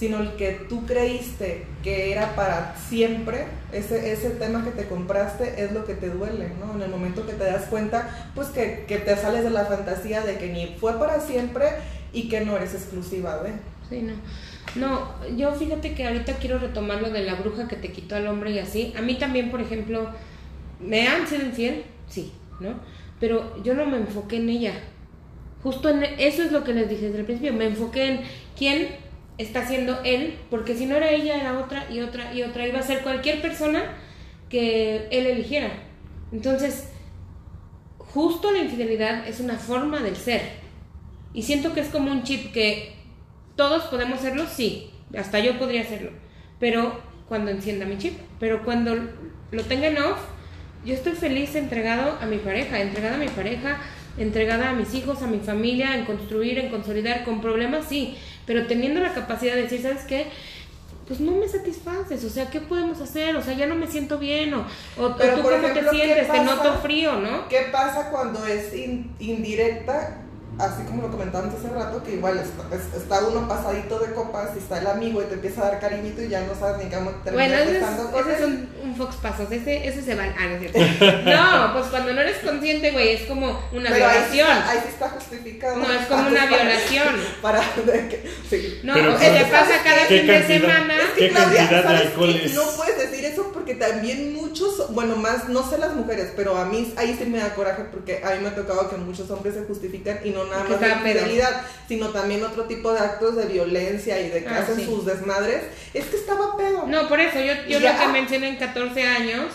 sino 0.00 0.18
el 0.20 0.32
que 0.36 0.52
tú 0.66 0.86
creíste 0.86 1.66
que 1.82 2.10
era 2.10 2.34
para 2.34 2.74
siempre, 2.74 3.44
ese, 3.70 4.12
ese 4.12 4.30
tema 4.30 4.64
que 4.64 4.70
te 4.70 4.88
compraste 4.88 5.62
es 5.62 5.72
lo 5.72 5.84
que 5.84 5.92
te 5.92 6.08
duele, 6.08 6.52
¿no? 6.58 6.74
En 6.74 6.80
el 6.80 6.88
momento 6.88 7.26
que 7.26 7.34
te 7.34 7.44
das 7.44 7.66
cuenta, 7.66 8.32
pues 8.34 8.48
que, 8.48 8.86
que 8.88 8.96
te 8.96 9.14
sales 9.14 9.44
de 9.44 9.50
la 9.50 9.66
fantasía 9.66 10.22
de 10.22 10.38
que 10.38 10.48
ni 10.48 10.68
fue 10.78 10.98
para 10.98 11.20
siempre 11.20 11.66
y 12.14 12.30
que 12.30 12.40
no 12.40 12.56
eres 12.56 12.72
exclusiva 12.72 13.42
de. 13.42 13.50
Sí, 13.90 14.00
no. 14.00 14.14
No, 14.74 15.36
yo 15.36 15.52
fíjate 15.52 15.92
que 15.92 16.06
ahorita 16.06 16.36
quiero 16.36 16.58
retomar 16.58 17.02
lo 17.02 17.10
de 17.10 17.22
la 17.22 17.34
bruja 17.34 17.68
que 17.68 17.76
te 17.76 17.92
quitó 17.92 18.16
al 18.16 18.26
hombre 18.26 18.52
y 18.52 18.58
así. 18.58 18.94
A 18.96 19.02
mí 19.02 19.18
también, 19.18 19.50
por 19.50 19.60
ejemplo, 19.60 20.08
¿me 20.80 21.08
han 21.08 21.26
sido 21.26 21.44
infiel? 21.44 21.84
Sí, 22.08 22.32
¿no? 22.58 22.70
Pero 23.20 23.62
yo 23.62 23.74
no 23.74 23.84
me 23.84 23.98
enfoqué 23.98 24.36
en 24.36 24.48
ella. 24.48 24.72
Justo 25.62 25.90
en 25.90 26.04
eso 26.04 26.42
es 26.42 26.52
lo 26.52 26.64
que 26.64 26.72
les 26.72 26.88
dije 26.88 27.08
desde 27.08 27.18
el 27.18 27.26
principio. 27.26 27.52
Me 27.52 27.66
enfoqué 27.66 28.06
en 28.06 28.20
quién 28.56 29.09
está 29.40 29.66
siendo 29.66 30.00
él, 30.04 30.38
porque 30.50 30.74
si 30.74 30.86
no 30.86 30.96
era 30.96 31.10
ella, 31.10 31.40
era 31.40 31.58
otra 31.58 31.90
y 31.90 32.00
otra 32.00 32.34
y 32.34 32.42
otra. 32.42 32.66
Iba 32.66 32.80
a 32.80 32.82
ser 32.82 33.02
cualquier 33.02 33.40
persona 33.40 33.82
que 34.48 35.08
él 35.10 35.26
eligiera. 35.26 35.70
Entonces, 36.32 36.88
justo 37.98 38.50
la 38.50 38.58
infidelidad 38.58 39.26
es 39.26 39.40
una 39.40 39.56
forma 39.56 40.00
del 40.00 40.16
ser. 40.16 40.42
Y 41.32 41.42
siento 41.42 41.72
que 41.72 41.80
es 41.80 41.88
como 41.88 42.10
un 42.10 42.24
chip 42.24 42.52
que 42.52 42.94
todos 43.56 43.84
podemos 43.84 44.18
hacerlo, 44.18 44.46
sí, 44.46 44.90
hasta 45.16 45.38
yo 45.38 45.58
podría 45.58 45.82
hacerlo, 45.82 46.10
pero 46.58 47.00
cuando 47.28 47.50
encienda 47.50 47.84
mi 47.84 47.98
chip, 47.98 48.14
pero 48.38 48.64
cuando 48.64 48.96
lo 49.50 49.62
tenga 49.64 49.88
en 49.88 49.98
off, 49.98 50.18
yo 50.84 50.94
estoy 50.94 51.12
feliz 51.12 51.54
entregado 51.54 52.16
a 52.20 52.26
mi 52.26 52.38
pareja, 52.38 52.80
entregada 52.80 53.16
a 53.16 53.18
mi 53.18 53.28
pareja, 53.28 53.78
entregada 54.18 54.70
a 54.70 54.72
mis 54.72 54.94
hijos, 54.94 55.22
a 55.22 55.26
mi 55.26 55.38
familia, 55.38 55.94
en 55.96 56.04
construir, 56.04 56.58
en 56.58 56.70
consolidar, 56.70 57.22
con 57.24 57.40
problemas, 57.40 57.86
sí, 57.86 58.16
pero 58.46 58.66
teniendo 58.66 59.00
la 59.00 59.12
capacidad 59.14 59.54
de 59.54 59.62
decir, 59.62 59.82
¿sabes 59.82 60.04
qué? 60.04 60.26
Pues 61.06 61.18
no 61.20 61.32
me 61.32 61.48
satisfaces, 61.48 62.24
o 62.24 62.30
sea, 62.30 62.50
¿qué 62.50 62.60
podemos 62.60 63.00
hacer? 63.00 63.34
O 63.36 63.42
sea, 63.42 63.54
ya 63.54 63.66
no 63.66 63.74
me 63.74 63.88
siento 63.88 64.18
bien, 64.18 64.54
o, 64.54 64.60
o, 64.96 65.16
Pero, 65.16 65.36
tú 65.36 65.42
cómo 65.42 65.54
ejemplo, 65.56 65.74
te 65.74 65.80
¿qué 65.90 65.90
sientes, 65.96 66.26
te 66.32 66.38
pasa? 66.38 66.54
noto 66.56 66.78
frío, 66.82 67.16
¿no? 67.16 67.48
¿Qué 67.48 67.68
pasa 67.72 68.10
cuando 68.10 68.46
es 68.46 68.72
in- 68.74 69.16
indirecta? 69.18 70.29
Así 70.60 70.82
como 70.84 71.02
lo 71.02 71.10
comentábamos 71.10 71.54
hace 71.54 71.68
rato, 71.72 72.02
que 72.02 72.12
igual 72.12 72.38
está, 72.38 72.74
es- 72.76 73.02
está 73.02 73.26
uno 73.26 73.48
pasadito 73.48 73.98
de 73.98 74.12
copas 74.12 74.50
y 74.54 74.58
está 74.58 74.78
el 74.78 74.86
amigo 74.86 75.22
y 75.22 75.26
te 75.26 75.34
empieza 75.34 75.62
a 75.62 75.70
dar 75.70 75.80
cariñito 75.80 76.22
y 76.22 76.28
ya 76.28 76.40
no 76.42 76.54
sabes 76.54 76.84
ni 76.84 76.90
cómo 76.94 77.10
terminar 77.24 77.48
Bueno, 77.48 77.54
ese 77.62 77.78
es, 77.78 77.84
con 78.10 78.20
ese 78.30 78.32
es 78.38 78.44
un, 78.46 78.68
un 78.84 78.96
fox 78.96 79.16
pasos, 79.16 79.50
ese, 79.50 79.88
ese 79.88 80.02
se 80.02 80.14
va. 80.14 80.24
Ah, 80.38 80.46
no 80.48 80.56
es 80.56 80.70
cierto. 80.72 80.78
No, 81.30 81.72
pues 81.74 81.86
cuando 81.86 82.12
no 82.12 82.20
eres 82.20 82.38
consciente, 82.38 82.90
güey, 82.92 83.14
es 83.14 83.22
como 83.22 83.58
una 83.72 83.90
Pero 83.90 84.06
ahí 84.06 84.18
sí, 84.30 84.36
violación. 84.36 84.58
está, 84.58 84.70
ahí 84.70 84.78
sí 84.82 84.88
está 84.88 85.08
justificado. 85.10 85.76
No, 85.76 85.92
es 85.92 86.06
como 86.06 86.28
una 86.28 86.40
Para- 86.48 86.56
violación. 86.56 87.14
Para, 87.42 87.60
de 87.86 88.08
que- 88.08 88.30
sí. 88.48 88.80
No, 88.82 88.94
Pero 88.94 89.14
o 89.14 89.18
sea, 89.18 89.32
te 89.32 89.40
¿sabes 89.40 89.52
pasa 89.52 89.82
cada 89.84 90.04
fin 90.06 90.26
de 90.26 90.46
semana. 90.46 90.94
Es 90.96 91.08
que, 91.10 91.20
¿Qué 91.20 91.28
Claudia, 91.30 91.56
cantidad 91.58 91.82
de 91.82 91.88
¿sabes 91.88 92.06
alcohol 92.06 92.30
es? 92.44 92.54
No 92.54 92.62
puedes 92.76 92.98
decir 92.98 93.24
eso 93.24 93.50
porque 93.52 93.74
también 93.74 94.34
muchos, 94.34 94.92
bueno, 94.94 95.16
más, 95.16 95.48
no 95.48 95.68
sé 95.68 95.78
las 95.78 95.94
mujeres, 95.94 96.32
pero 96.36 96.56
a 96.56 96.64
mí 96.66 96.92
ahí 96.96 97.16
sí 97.18 97.24
me 97.26 97.38
da 97.38 97.54
coraje 97.54 97.84
porque 97.90 98.22
a 98.24 98.30
mí 98.34 98.40
me 98.42 98.48
ha 98.48 98.54
tocado 98.54 98.90
que 98.90 98.96
muchos 98.96 99.30
hombres 99.30 99.54
se 99.54 99.62
justifican 99.64 100.20
y 100.24 100.30
no 100.30 100.44
nada 100.50 100.64
más 100.64 100.80
de 100.80 100.88
infidelidad, 100.88 101.62
sino 101.88 102.08
también 102.10 102.44
otro 102.44 102.64
tipo 102.64 102.92
de 102.92 102.98
actos 103.00 103.36
de 103.36 103.46
violencia 103.46 104.20
y 104.20 104.28
de 104.28 104.42
que 104.44 104.48
Ah, 104.48 104.58
hacen 104.60 104.76
sí. 104.76 104.84
sus 104.84 105.06
desmadres. 105.06 105.62
Es 105.94 106.04
que 106.06 106.16
estaba 106.16 106.56
pedo. 106.56 106.86
No, 106.86 107.08
por 107.08 107.20
eso, 107.20 107.38
yo, 107.40 107.54
yo 107.68 107.78
Ya. 107.80 107.92
lo 107.94 108.00
que 108.00 108.06
mencioné 108.08 108.48
en 108.50 108.56
14 108.56 109.02
años, 109.02 109.46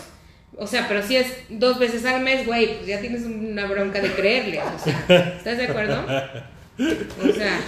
o 0.57 0.65
sea, 0.67 0.87
pero 0.87 1.05
si 1.05 1.17
es 1.17 1.27
dos 1.49 1.77
veces 1.79 2.05
al 2.05 2.21
mes, 2.21 2.45
güey, 2.45 2.75
pues 2.77 2.87
ya 2.87 2.99
tienes 3.01 3.23
una 3.23 3.65
bronca 3.67 3.99
de 4.01 4.11
creerle. 4.13 4.61
O 4.61 4.79
sea, 4.83 5.35
¿estás 5.37 5.57
de 5.57 5.65
acuerdo? 5.65 6.03
O 6.77 7.33
sea, 7.33 7.59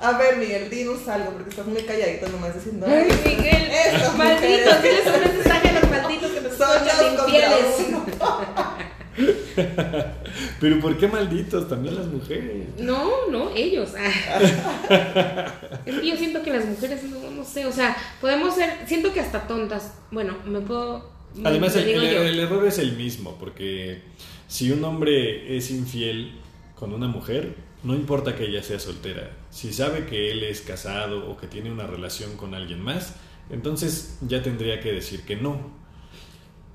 A 0.00 0.12
ver, 0.18 0.36
Miguel, 0.38 0.70
dinos 0.70 1.06
algo 1.08 1.30
porque 1.32 1.50
estás 1.50 1.66
muy 1.66 1.82
calladito 1.82 2.26
nomás 2.28 2.54
diciendo. 2.54 2.86
ay, 2.88 3.06
Miguel, 3.24 3.70
malditos, 4.16 4.82
diles 4.82 5.02
un 5.06 5.36
mensaje 5.36 5.68
a 5.68 5.72
los 5.72 5.90
malditos 5.90 6.30
que 6.32 6.40
nos 6.40 6.56
Son 6.56 6.78
contra 6.78 7.24
infieles. 7.24 8.85
Pero 10.60 10.80
¿por 10.80 10.96
qué 10.98 11.08
malditos 11.08 11.68
también 11.68 11.94
las 11.96 12.06
mujeres? 12.06 12.66
No, 12.78 13.28
no, 13.30 13.50
ellos. 13.54 13.90
Es 15.86 15.94
que 16.00 16.06
yo 16.08 16.16
siento 16.16 16.42
que 16.42 16.50
las 16.52 16.64
mujeres, 16.66 17.02
no, 17.04 17.30
no 17.30 17.44
sé, 17.44 17.64
o 17.66 17.72
sea, 17.72 17.96
podemos 18.20 18.54
ser, 18.54 18.70
siento 18.86 19.12
que 19.12 19.20
hasta 19.20 19.46
tontas. 19.46 19.94
Bueno, 20.10 20.36
me 20.46 20.60
puedo. 20.60 21.10
me- 21.34 21.48
Además, 21.48 21.74
me 21.74 21.80
el, 21.82 21.86
digo 21.86 22.00
el- 22.02 22.14
yo. 22.14 22.22
el 22.22 22.40
error 22.40 22.66
es 22.66 22.78
el 22.78 22.96
mismo, 22.96 23.36
porque 23.38 24.02
si 24.48 24.70
un 24.70 24.84
hombre 24.84 25.56
es 25.56 25.70
infiel 25.70 26.32
con 26.74 26.92
una 26.92 27.06
mujer, 27.08 27.54
no 27.82 27.94
importa 27.94 28.34
que 28.36 28.44
ella 28.46 28.62
sea 28.62 28.78
soltera, 28.78 29.30
si 29.50 29.72
sabe 29.72 30.06
que 30.06 30.30
él 30.32 30.42
es 30.42 30.60
casado 30.60 31.30
o 31.30 31.36
que 31.36 31.46
tiene 31.46 31.70
una 31.70 31.86
relación 31.86 32.36
con 32.36 32.54
alguien 32.54 32.80
más, 32.82 33.14
entonces 33.50 34.18
ya 34.22 34.42
tendría 34.42 34.80
que 34.80 34.92
decir 34.92 35.22
que 35.22 35.36
no. 35.36 35.74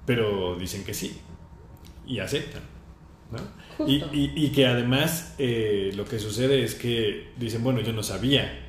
Pero 0.06 0.56
dicen 0.58 0.84
que 0.84 0.94
sí 0.94 1.20
y 2.06 2.20
aceptan. 2.20 2.62
¿no? 3.32 3.88
Y, 3.88 3.96
y- 4.12 4.34
y 4.36 4.50
que 4.50 4.68
además 4.68 5.36
eh, 5.40 5.92
lo 5.96 6.04
que 6.06 6.20
sucede 6.20 6.64
es 6.64 6.76
que 6.76 7.30
dicen, 7.38 7.64
bueno, 7.64 7.80
yo 7.82 7.94
no 7.94 8.04
sabía. 8.04 8.68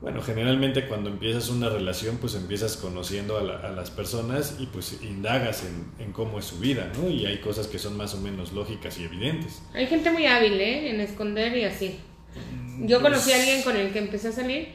Bueno, 0.00 0.22
generalmente 0.22 0.86
cuando 0.86 1.10
empiezas 1.10 1.48
una 1.48 1.68
relación, 1.68 2.18
pues 2.18 2.36
empiezas 2.36 2.76
conociendo 2.76 3.36
a, 3.36 3.42
la- 3.42 3.56
a 3.58 3.70
las 3.72 3.90
personas 3.90 4.56
y 4.60 4.66
pues 4.66 5.00
indagas 5.02 5.64
en, 5.64 6.04
en 6.06 6.12
cómo 6.12 6.38
es 6.38 6.44
su 6.44 6.60
vida, 6.60 6.92
¿no? 6.96 7.10
Y 7.10 7.26
hay 7.26 7.38
cosas 7.38 7.66
que 7.66 7.80
son 7.80 7.96
más 7.96 8.14
o 8.14 8.18
menos 8.20 8.52
lógicas 8.52 8.96
y 9.00 9.04
evidentes. 9.04 9.60
Hay 9.74 9.88
gente 9.88 10.12
muy 10.12 10.26
hábil, 10.26 10.52
¿eh? 10.60 10.90
En 10.90 11.00
esconder 11.00 11.56
y 11.56 11.64
así. 11.64 11.96
Yo 12.82 13.00
Pues- 13.00 13.12
conocí 13.12 13.32
a 13.32 13.36
alguien 13.40 13.62
con 13.62 13.74
el 13.76 13.92
que 13.92 13.98
empecé 13.98 14.28
a 14.28 14.32
salir 14.32 14.68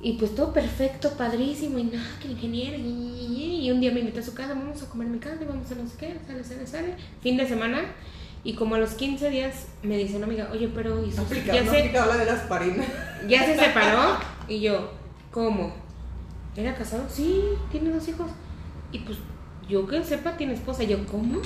y 0.00 0.14
pues 0.14 0.34
todo 0.34 0.52
perfecto, 0.52 1.10
padrísimo 1.16 1.78
y 1.78 1.84
nada, 1.84 2.06
que 2.20 2.28
el 2.28 2.32
ingeniero 2.32 2.76
y, 2.78 3.70
un 3.70 3.80
día 3.80 3.90
me 3.90 4.00
invitó 4.00 4.20
a 4.20 4.22
su 4.22 4.32
casa, 4.32 4.54
vamos 4.54 4.80
a 4.82 4.88
comer 4.88 5.08
mi 5.08 5.18
casa, 5.18 5.38
y 5.42 5.44
vamos 5.44 5.70
a 5.72 5.74
no 5.74 5.88
sé 5.88 5.96
qué, 5.98 6.16
sale, 6.26 6.44
sale, 6.44 6.66
sale, 6.66 6.94
fin 7.20 7.36
de 7.36 7.48
semana 7.48 7.82
y 8.46 8.54
como 8.54 8.76
a 8.76 8.78
los 8.78 8.90
15 8.90 9.28
días 9.30 9.66
me 9.82 9.98
dice 9.98 10.16
una 10.16 10.26
amiga, 10.26 10.48
oye, 10.52 10.70
pero 10.72 11.04
¿y 11.04 11.10
aplica, 11.18 11.52
ya, 11.52 11.64
no 11.64 11.72
se, 11.72 11.90
la 11.90 12.16
de 12.16 12.24
las 12.26 12.42
parinas. 12.42 12.86
ya 13.28 13.44
se 13.44 13.58
separó? 13.58 14.18
Y 14.48 14.60
yo, 14.60 14.92
¿cómo? 15.32 15.74
¿Era 16.54 16.76
casado? 16.76 17.02
Sí, 17.10 17.42
tiene 17.72 17.90
dos 17.90 18.06
hijos. 18.06 18.30
Y 18.92 19.00
pues 19.00 19.18
yo 19.68 19.88
que 19.88 20.04
sepa 20.04 20.36
tiene 20.36 20.54
esposa. 20.54 20.84
Y 20.84 20.86
yo, 20.86 21.04
¿cómo? 21.06 21.42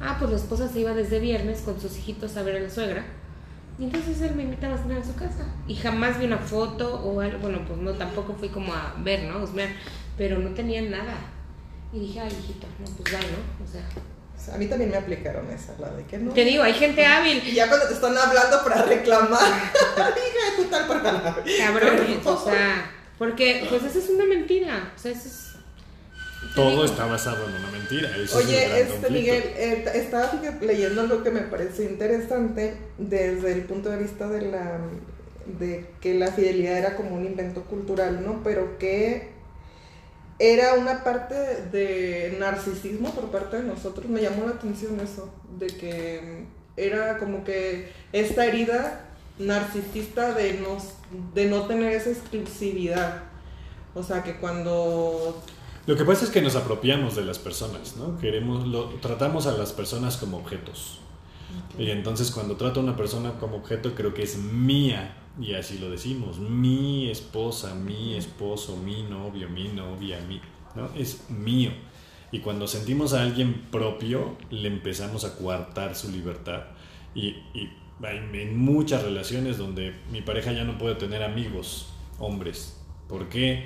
Ah, 0.00 0.16
pues 0.18 0.30
la 0.30 0.38
esposa 0.38 0.66
se 0.66 0.80
iba 0.80 0.94
desde 0.94 1.20
viernes 1.20 1.60
con 1.60 1.78
sus 1.78 1.98
hijitos 1.98 2.38
a 2.38 2.42
ver 2.42 2.56
a 2.56 2.60
la 2.60 2.70
suegra. 2.70 3.04
Y 3.78 3.84
entonces 3.84 4.20
él 4.22 4.34
me 4.34 4.42
invitaba 4.42 4.74
a 4.74 4.78
cenar 4.78 4.98
a 4.98 5.04
su 5.04 5.14
casa. 5.14 5.46
Y 5.68 5.76
jamás 5.76 6.18
vi 6.18 6.26
una 6.26 6.38
foto 6.38 7.00
o 7.00 7.20
algo. 7.20 7.38
Bueno, 7.38 7.64
pues 7.66 7.78
no, 7.78 7.92
tampoco 7.92 8.34
fui 8.34 8.48
como 8.48 8.74
a 8.74 8.94
ver, 8.98 9.24
¿no? 9.24 9.42
Husmear, 9.42 9.68
pero 10.16 10.38
no 10.38 10.50
tenía 10.50 10.82
nada. 10.82 11.14
Y 11.92 12.00
dije, 12.00 12.20
ay, 12.20 12.28
hijito, 12.28 12.66
no, 12.80 12.84
pues 12.96 13.14
va, 13.14 13.20
¿no? 13.20 13.64
O 13.64 13.66
sea. 13.66 14.54
A 14.54 14.58
mí 14.58 14.66
también 14.66 14.90
me 14.90 14.96
aplicaron 14.96 15.50
esa, 15.50 15.74
la 15.78 15.90
de 15.90 16.04
que 16.04 16.18
no. 16.18 16.32
Te 16.32 16.44
digo, 16.44 16.62
hay 16.62 16.72
gente 16.72 17.04
hábil. 17.04 17.42
Y 17.46 17.52
ya 17.52 17.68
cuando 17.68 17.86
te 17.86 17.94
están 17.94 18.16
hablando 18.16 18.62
para 18.64 18.82
reclamar, 18.82 19.52
dije, 20.14 20.38
tú 20.56 20.64
tal 20.64 20.86
para. 20.86 21.02
Cabrones, 21.02 22.26
o 22.26 22.44
sea. 22.44 22.90
Porque, 23.16 23.66
pues 23.68 23.82
esa 23.82 23.98
es 23.98 24.10
una 24.10 24.24
mentira. 24.24 24.92
O 24.94 24.98
sea, 24.98 25.12
eso 25.12 25.28
es. 25.28 25.47
Todo 26.54 26.84
está 26.84 27.06
basado 27.06 27.48
en 27.48 27.54
una 27.54 27.70
mentira. 27.70 28.16
Eso 28.16 28.38
Oye, 28.38 28.80
este 28.80 28.92
conflicto. 28.92 29.10
Miguel, 29.10 29.42
eh, 29.56 29.84
estaba 29.94 30.32
leyendo 30.60 31.00
algo 31.00 31.22
que 31.22 31.30
me 31.30 31.42
pareció 31.42 31.84
interesante 31.84 32.76
desde 32.96 33.52
el 33.52 33.62
punto 33.62 33.90
de 33.90 33.98
vista 33.98 34.28
de 34.28 34.42
la 34.42 34.80
de 35.58 35.86
que 36.00 36.14
la 36.14 36.30
fidelidad 36.30 36.76
era 36.76 36.96
como 36.96 37.14
un 37.14 37.24
invento 37.24 37.62
cultural, 37.62 38.24
¿no? 38.24 38.42
Pero 38.44 38.78
que 38.78 39.30
era 40.38 40.74
una 40.74 41.02
parte 41.02 41.34
de 41.34 42.36
narcisismo 42.38 43.12
por 43.14 43.30
parte 43.30 43.56
de 43.58 43.62
nosotros. 43.64 44.06
Me 44.06 44.20
llamó 44.20 44.44
la 44.44 44.52
atención 44.52 45.00
eso, 45.00 45.32
de 45.58 45.66
que 45.66 46.44
era 46.76 47.18
como 47.18 47.44
que 47.44 47.90
esta 48.12 48.46
herida 48.46 49.08
narcisista 49.38 50.34
de 50.34 50.54
no, 50.54 50.76
de 51.34 51.46
no 51.46 51.66
tener 51.66 51.92
esa 51.92 52.10
exclusividad. 52.10 53.22
O 53.94 54.02
sea, 54.02 54.22
que 54.22 54.36
cuando 54.36 55.42
Lo 55.88 55.96
que 55.96 56.04
pasa 56.04 56.26
es 56.26 56.30
que 56.30 56.42
nos 56.42 56.54
apropiamos 56.54 57.16
de 57.16 57.24
las 57.24 57.38
personas, 57.38 57.96
¿no? 57.96 58.18
Queremos, 58.18 58.68
lo, 58.68 58.88
tratamos 59.00 59.46
a 59.46 59.56
las 59.56 59.72
personas 59.72 60.18
como 60.18 60.36
objetos. 60.36 60.98
Y 61.78 61.88
entonces 61.88 62.30
cuando 62.30 62.56
trato 62.56 62.80
a 62.80 62.82
una 62.82 62.94
persona 62.94 63.38
como 63.40 63.56
objeto 63.56 63.94
creo 63.94 64.12
que 64.12 64.22
es 64.22 64.36
mía, 64.36 65.16
y 65.40 65.54
así 65.54 65.78
lo 65.78 65.88
decimos, 65.88 66.40
mi 66.40 67.08
esposa, 67.08 67.74
mi 67.74 68.16
esposo, 68.16 68.76
mi 68.76 69.02
novio, 69.02 69.48
mi 69.48 69.68
novia, 69.68 70.20
mi, 70.28 70.42
¿no? 70.76 70.90
Es 70.94 71.30
mío. 71.30 71.70
Y 72.32 72.40
cuando 72.40 72.68
sentimos 72.68 73.14
a 73.14 73.22
alguien 73.22 73.68
propio, 73.70 74.36
le 74.50 74.68
empezamos 74.68 75.24
a 75.24 75.38
coartar 75.38 75.94
su 75.94 76.10
libertad. 76.10 76.64
Y, 77.14 77.28
y 77.54 77.72
hay 78.02 78.18
en 78.34 78.58
muchas 78.58 79.04
relaciones 79.04 79.56
donde 79.56 79.94
mi 80.12 80.20
pareja 80.20 80.52
ya 80.52 80.64
no 80.64 80.76
puede 80.76 80.96
tener 80.96 81.22
amigos, 81.22 81.88
hombres. 82.18 82.78
¿Por 83.08 83.30
qué? 83.30 83.64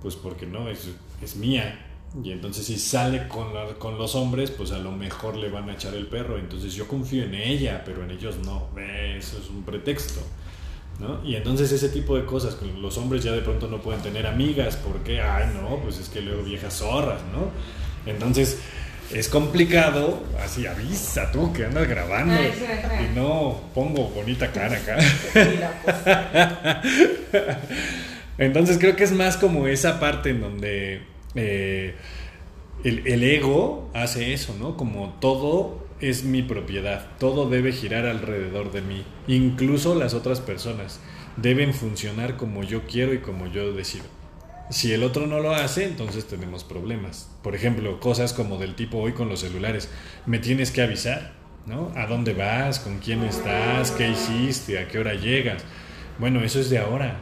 Pues 0.00 0.14
porque 0.14 0.46
no, 0.46 0.68
es, 0.68 0.90
es 1.22 1.36
mía. 1.36 1.82
Y 2.22 2.32
entonces 2.32 2.64
si 2.66 2.78
sale 2.78 3.28
con, 3.28 3.52
la- 3.52 3.74
con 3.78 3.98
los 3.98 4.14
hombres, 4.14 4.50
pues 4.50 4.72
a 4.72 4.78
lo 4.78 4.90
mejor 4.92 5.36
le 5.36 5.50
van 5.50 5.68
a 5.68 5.74
echar 5.74 5.94
el 5.94 6.06
perro. 6.06 6.38
Entonces 6.38 6.72
yo 6.74 6.88
confío 6.88 7.24
en 7.24 7.34
ella, 7.34 7.82
pero 7.84 8.04
en 8.04 8.10
ellos 8.10 8.36
no. 8.44 8.68
Eh, 8.78 9.16
Eso 9.18 9.38
es 9.38 9.50
un 9.50 9.62
pretexto. 9.64 10.20
¿no? 10.98 11.22
Y 11.24 11.34
entonces 11.36 11.70
ese 11.72 11.90
tipo 11.90 12.16
de 12.16 12.24
cosas, 12.24 12.56
los 12.80 12.96
hombres 12.96 13.22
ya 13.22 13.32
de 13.32 13.42
pronto 13.42 13.68
no 13.68 13.82
pueden 13.82 14.00
tener 14.00 14.26
amigas, 14.26 14.76
porque, 14.76 15.20
ay 15.20 15.50
no, 15.54 15.76
pues 15.82 15.98
es 15.98 16.08
que 16.08 16.22
luego 16.22 16.42
viejas 16.42 16.78
zorras, 16.78 17.20
¿no? 17.34 17.50
Entonces 18.10 18.56
es 19.12 19.28
complicado, 19.28 20.22
así 20.42 20.66
avisa 20.66 21.30
tú 21.32 21.52
que 21.52 21.66
andas 21.66 21.86
grabando 21.86 22.32
Ay, 22.32 22.50
sí, 22.54 22.60
sí. 22.64 23.04
y 23.12 23.14
no 23.14 23.60
pongo 23.74 24.08
bonita 24.08 24.50
cara 24.50 24.78
acá. 24.78 24.96
Entonces 28.38 28.78
creo 28.78 28.96
que 28.96 29.04
es 29.04 29.12
más 29.12 29.36
como 29.36 29.66
esa 29.66 29.98
parte 29.98 30.30
en 30.30 30.40
donde 30.40 31.02
eh, 31.34 31.94
el, 32.84 33.06
el 33.06 33.22
ego 33.22 33.90
hace 33.94 34.32
eso, 34.32 34.54
¿no? 34.58 34.76
Como 34.76 35.16
todo 35.20 35.86
es 36.00 36.24
mi 36.24 36.42
propiedad, 36.42 37.06
todo 37.18 37.48
debe 37.48 37.72
girar 37.72 38.06
alrededor 38.06 38.70
de 38.72 38.82
mí, 38.82 39.04
incluso 39.26 39.94
las 39.94 40.12
otras 40.12 40.40
personas 40.40 41.00
deben 41.36 41.72
funcionar 41.74 42.36
como 42.36 42.62
yo 42.64 42.82
quiero 42.86 43.14
y 43.14 43.18
como 43.18 43.46
yo 43.46 43.72
decido. 43.72 44.04
Si 44.68 44.92
el 44.92 45.04
otro 45.04 45.26
no 45.26 45.38
lo 45.38 45.54
hace, 45.54 45.84
entonces 45.84 46.26
tenemos 46.26 46.64
problemas. 46.64 47.30
Por 47.42 47.54
ejemplo, 47.54 48.00
cosas 48.00 48.32
como 48.32 48.58
del 48.58 48.74
tipo 48.74 48.98
hoy 48.98 49.12
con 49.12 49.28
los 49.28 49.40
celulares, 49.40 49.88
me 50.26 50.38
tienes 50.40 50.72
que 50.72 50.82
avisar, 50.82 51.34
¿no? 51.66 51.92
¿A 51.94 52.06
dónde 52.06 52.34
vas? 52.34 52.80
¿Con 52.80 52.98
quién 52.98 53.22
estás? 53.22 53.92
¿Qué 53.92 54.08
hiciste? 54.08 54.80
¿A 54.80 54.88
qué 54.88 54.98
hora 54.98 55.14
llegas? 55.14 55.64
Bueno, 56.18 56.42
eso 56.42 56.58
es 56.58 56.68
de 56.68 56.78
ahora. 56.78 57.20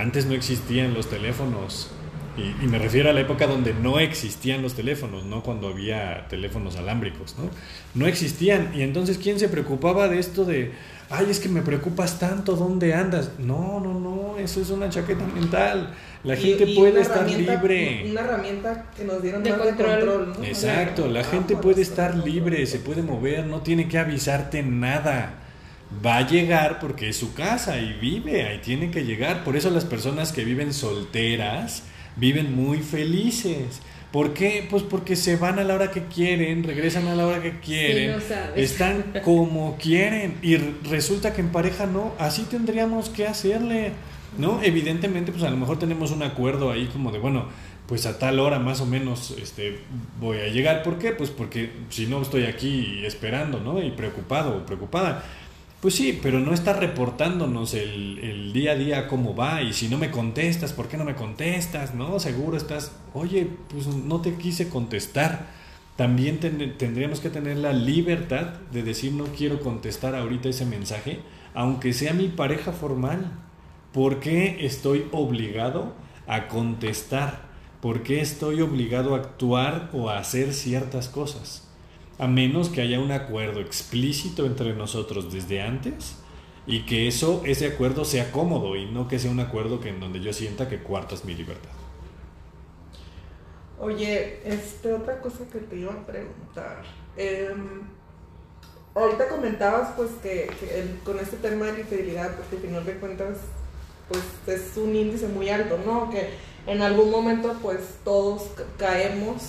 Antes 0.00 0.26
no 0.26 0.34
existían 0.34 0.94
los 0.94 1.08
teléfonos. 1.08 1.90
Y, 2.36 2.64
y 2.64 2.68
me 2.68 2.78
refiero 2.78 3.08
a 3.08 3.14
la 3.14 3.20
época 3.20 3.46
donde 3.46 3.72
no 3.72 3.98
existían 3.98 4.60
los 4.60 4.74
teléfonos, 4.74 5.24
no 5.24 5.42
cuando 5.42 5.68
había 5.68 6.26
teléfonos 6.28 6.76
alámbricos, 6.76 7.34
¿no? 7.38 7.48
No 7.94 8.06
existían. 8.06 8.72
Y 8.74 8.82
entonces, 8.82 9.16
¿quién 9.16 9.38
se 9.40 9.48
preocupaba 9.48 10.06
de 10.08 10.18
esto 10.18 10.44
de, 10.44 10.72
ay, 11.08 11.28
es 11.30 11.40
que 11.40 11.48
me 11.48 11.62
preocupas 11.62 12.18
tanto, 12.18 12.54
¿dónde 12.54 12.92
andas? 12.92 13.30
No, 13.38 13.80
no, 13.80 13.98
no, 13.98 14.36
eso 14.38 14.60
es 14.60 14.68
una 14.68 14.90
chaqueta 14.90 15.24
mental. 15.34 15.94
La 16.24 16.36
gente 16.36 16.64
y 16.64 16.76
puede 16.76 17.00
estar 17.00 17.26
libre. 17.26 18.06
Una 18.10 18.20
herramienta 18.20 18.90
que 18.94 19.04
nos 19.04 19.22
dieron 19.22 19.42
De 19.42 19.50
más 19.52 19.58
control. 19.60 19.88
de 19.88 19.96
control, 20.06 20.34
¿no? 20.38 20.44
Exacto, 20.44 21.06
la 21.08 21.20
Ah, 21.20 21.24
gente 21.24 21.54
por 21.54 21.62
puede 21.62 21.80
estar 21.80 22.14
libre, 22.18 22.66
se 22.66 22.80
puede 22.80 23.00
mover, 23.02 23.46
no 23.46 23.60
tiene 23.62 23.88
que 23.88 23.96
avisarte 23.96 24.62
nada. 24.62 25.36
Va 26.04 26.18
a 26.18 26.26
llegar 26.26 26.80
porque 26.80 27.08
es 27.08 27.16
su 27.16 27.32
casa 27.34 27.78
y 27.78 27.92
vive, 27.94 28.44
ahí 28.44 28.58
tiene 28.58 28.90
que 28.90 29.04
llegar. 29.04 29.44
Por 29.44 29.56
eso 29.56 29.70
las 29.70 29.84
personas 29.84 30.32
que 30.32 30.44
viven 30.44 30.72
solteras 30.72 31.84
viven 32.16 32.54
muy 32.54 32.78
felices. 32.78 33.80
¿Por 34.12 34.32
qué? 34.32 34.66
Pues 34.68 34.82
porque 34.82 35.14
se 35.14 35.36
van 35.36 35.58
a 35.58 35.64
la 35.64 35.74
hora 35.74 35.90
que 35.90 36.04
quieren, 36.04 36.64
regresan 36.64 37.06
a 37.08 37.14
la 37.14 37.26
hora 37.26 37.42
que 37.42 37.60
quieren, 37.60 38.12
no 38.12 38.18
están 38.54 39.12
como 39.22 39.76
quieren 39.76 40.38
y 40.42 40.56
resulta 40.56 41.34
que 41.34 41.40
en 41.40 41.50
pareja 41.50 41.86
no, 41.86 42.14
así 42.18 42.44
tendríamos 42.44 43.10
que 43.10 43.26
hacerle, 43.26 43.92
¿no? 44.38 44.62
Evidentemente, 44.62 45.32
pues 45.32 45.44
a 45.44 45.50
lo 45.50 45.56
mejor 45.56 45.78
tenemos 45.78 46.12
un 46.12 46.22
acuerdo 46.22 46.70
ahí 46.70 46.86
como 46.86 47.12
de, 47.12 47.18
bueno, 47.18 47.46
pues 47.86 48.06
a 48.06 48.18
tal 48.18 48.38
hora 48.38 48.58
más 48.58 48.80
o 48.80 48.86
menos 48.86 49.34
este, 49.40 49.80
voy 50.20 50.38
a 50.38 50.48
llegar. 50.48 50.82
¿Por 50.82 50.98
qué? 50.98 51.12
Pues 51.12 51.30
porque 51.30 51.70
si 51.90 52.06
no 52.06 52.22
estoy 52.22 52.44
aquí 52.44 53.04
esperando, 53.04 53.60
¿no? 53.60 53.82
Y 53.82 53.90
preocupado 53.90 54.56
o 54.56 54.66
preocupada. 54.66 55.24
Pues 55.86 55.94
sí, 55.94 56.18
pero 56.20 56.40
no 56.40 56.52
está 56.52 56.72
reportándonos 56.72 57.72
el, 57.74 58.52
día 58.52 58.72
a 58.72 58.74
día 58.74 59.06
cómo 59.06 59.36
va 59.36 59.62
y 59.62 59.72
si 59.72 59.86
no 59.86 59.98
me 59.98 60.10
contestas, 60.10 60.72
¿por 60.72 60.88
qué 60.88 60.96
no 60.96 61.04
me 61.04 61.14
contestas? 61.14 61.94
No, 61.94 62.18
seguro 62.18 62.56
estás, 62.56 62.90
oye, 63.14 63.46
pues 63.68 63.86
no 63.86 64.20
te 64.20 64.34
quise 64.34 64.68
contestar. 64.68 65.46
También 65.94 66.40
ten- 66.40 66.76
tendríamos 66.76 67.20
que 67.20 67.30
tener 67.30 67.58
la 67.58 67.72
libertad 67.72 68.54
de 68.72 68.82
decir 68.82 69.12
no 69.12 69.26
quiero 69.26 69.60
contestar 69.60 70.16
ahorita 70.16 70.48
ese 70.48 70.66
mensaje, 70.66 71.20
aunque 71.54 71.92
sea 71.92 72.14
mi 72.14 72.26
pareja 72.30 72.72
formal. 72.72 73.30
¿Por 73.92 74.18
qué 74.18 74.66
estoy 74.66 75.04
obligado 75.12 75.94
a 76.26 76.48
contestar? 76.48 77.42
¿Por 77.80 78.02
qué 78.02 78.20
estoy 78.20 78.60
obligado 78.60 79.14
a 79.14 79.18
actuar 79.18 79.90
o 79.92 80.10
a 80.10 80.18
hacer 80.18 80.52
ciertas 80.52 81.08
cosas? 81.08 81.65
A 82.18 82.26
menos 82.26 82.68
que 82.70 82.80
haya 82.82 83.00
un 83.00 83.12
acuerdo 83.12 83.60
explícito 83.60 84.46
entre 84.46 84.74
nosotros 84.74 85.32
desde 85.32 85.62
antes 85.62 86.16
y 86.66 86.84
que 86.86 87.06
eso, 87.08 87.42
ese 87.46 87.66
acuerdo 87.66 88.04
sea 88.04 88.32
cómodo 88.32 88.76
y 88.76 88.86
no 88.86 89.06
que 89.08 89.18
sea 89.18 89.30
un 89.30 89.40
acuerdo 89.40 89.80
que 89.80 89.90
en 89.90 90.00
donde 90.00 90.20
yo 90.20 90.32
sienta 90.32 90.68
que 90.68 90.82
cuartas 90.82 91.24
mi 91.24 91.34
libertad. 91.34 91.70
Oye, 93.78 94.40
este, 94.44 94.92
otra 94.92 95.20
cosa 95.20 95.46
que 95.52 95.58
te 95.60 95.76
iba 95.76 95.92
a 95.92 96.06
preguntar. 96.06 96.82
Em, 97.16 97.82
ahorita 98.94 99.28
comentabas 99.28 99.90
pues 99.96 100.10
que, 100.22 100.50
con 101.04 101.18
este 101.18 101.36
tema 101.38 101.66
de 101.66 101.72
la 101.74 101.80
infidelidad, 101.80 102.34
pues 102.36 102.48
que 102.48 102.56
al 102.56 102.62
final 102.62 102.84
de 102.86 102.98
cuentas, 102.98 103.38
pues 104.08 104.22
es 104.46 104.76
un 104.76 104.94
índice 104.96 105.28
muy 105.28 105.48
alto, 105.50 105.78
¿no? 105.84 106.10
Que 106.10 106.30
en 106.66 106.82
algún 106.82 107.10
momento 107.10 107.58
pues 107.62 107.80
todos 108.04 108.44
ca- 108.56 108.64
caemos 108.78 109.42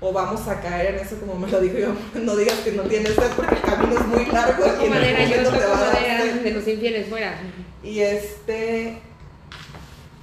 o 0.00 0.12
vamos 0.12 0.46
a 0.46 0.60
caer 0.60 0.94
en 0.94 1.00
eso, 1.00 1.16
como 1.18 1.34
me 1.38 1.50
lo 1.50 1.60
digo 1.60 1.78
yo, 1.78 2.20
no 2.20 2.36
digas 2.36 2.58
que 2.60 2.72
no 2.72 2.82
tienes 2.82 3.14
sed 3.14 3.30
porque 3.34 3.54
el 3.54 3.62
camino 3.62 3.98
es 3.98 4.06
muy 4.06 4.26
largo 4.26 4.64
y 4.82 4.86
en 4.86 4.92
algún 4.92 5.28
yo 5.28 5.50
te 5.50 5.66
va 5.66 5.78
a 5.78 5.90
dar 5.90 6.42
de 6.42 6.50
los 6.50 6.68
infieles 6.68 7.08
fuera. 7.08 7.34
Y 7.82 8.00
este, 8.00 8.98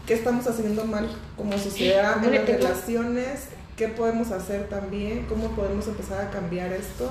¿qué 0.05 0.13
estamos 0.13 0.45
haciendo 0.47 0.86
mal 0.86 1.09
como 1.36 1.57
sociedad 1.57 2.24
en 2.24 2.36
las 2.36 2.45
relaciones? 2.45 3.47
¿Qué 3.76 3.88
podemos 3.88 4.32
hacer 4.32 4.69
también? 4.69 5.26
¿Cómo 5.28 5.55
podemos 5.55 5.88
empezar 5.88 6.21
a 6.21 6.30
cambiar 6.30 6.71
esto? 6.71 7.09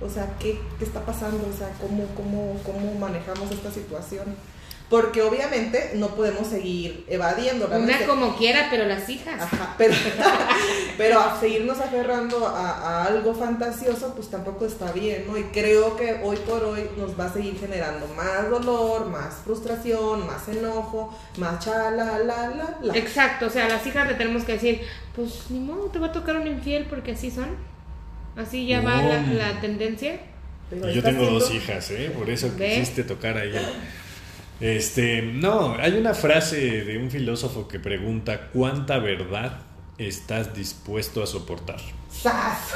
O 0.00 0.10
sea, 0.10 0.36
¿qué, 0.38 0.60
qué 0.78 0.84
está 0.84 1.00
pasando? 1.06 1.48
O 1.48 1.56
sea, 1.56 1.70
¿cómo, 1.80 2.06
cómo, 2.14 2.60
¿cómo 2.64 2.94
manejamos 2.98 3.50
esta 3.50 3.70
situación? 3.70 4.34
Porque 4.92 5.22
obviamente 5.22 5.92
no 5.94 6.08
podemos 6.08 6.48
seguir 6.48 7.06
evadiendo. 7.08 7.66
Una 7.66 8.04
como 8.06 8.36
quiera, 8.36 8.66
pero 8.70 8.84
las 8.84 9.08
hijas. 9.08 9.40
Ajá, 9.40 9.74
pero, 9.78 9.94
pero 10.98 11.18
a 11.18 11.40
seguirnos 11.40 11.80
aferrando 11.80 12.46
a, 12.46 12.72
a 12.72 13.04
algo 13.06 13.34
fantasioso, 13.34 14.14
pues 14.14 14.28
tampoco 14.28 14.66
está 14.66 14.92
bien, 14.92 15.24
¿no? 15.26 15.38
Y 15.38 15.44
creo 15.44 15.96
que 15.96 16.20
hoy 16.22 16.36
por 16.36 16.62
hoy 16.62 16.90
nos 16.98 17.18
va 17.18 17.24
a 17.24 17.32
seguir 17.32 17.58
generando 17.58 18.06
más 18.08 18.50
dolor, 18.50 19.06
más 19.06 19.36
frustración, 19.42 20.26
más 20.26 20.46
enojo, 20.48 21.18
más 21.38 21.64
chala, 21.64 22.18
la, 22.18 22.48
la, 22.50 22.76
la. 22.82 22.94
Exacto, 22.94 23.46
o 23.46 23.50
sea, 23.50 23.64
a 23.64 23.68
las 23.70 23.86
hijas 23.86 24.06
le 24.06 24.12
tenemos 24.12 24.44
que 24.44 24.52
decir, 24.52 24.82
pues 25.16 25.46
ni 25.48 25.60
modo, 25.60 25.86
te 25.86 26.00
va 26.00 26.08
a 26.08 26.12
tocar 26.12 26.36
un 26.36 26.46
infiel 26.46 26.84
porque 26.84 27.12
así 27.12 27.30
son. 27.30 27.56
Así 28.36 28.66
ya 28.66 28.82
va 28.82 29.02
la, 29.02 29.22
la 29.22 29.58
tendencia. 29.62 30.20
Pero 30.68 30.90
yo 30.90 31.02
tengo 31.02 31.24
dos 31.24 31.50
hijas, 31.50 31.90
¿eh? 31.92 32.12
Por 32.14 32.28
eso 32.28 32.52
¿Ve? 32.58 32.74
quisiste 32.74 33.04
tocar 33.04 33.38
ahí. 33.38 33.54
Este, 34.60 35.22
no, 35.22 35.76
hay 35.78 35.94
una 35.94 36.14
frase 36.14 36.84
de 36.84 36.98
un 36.98 37.10
filósofo 37.10 37.66
que 37.66 37.80
pregunta 37.80 38.48
cuánta 38.52 38.98
verdad 38.98 39.60
estás 39.98 40.54
dispuesto 40.54 41.22
a 41.22 41.26
soportar. 41.26 41.80
¡Sas! 42.10 42.74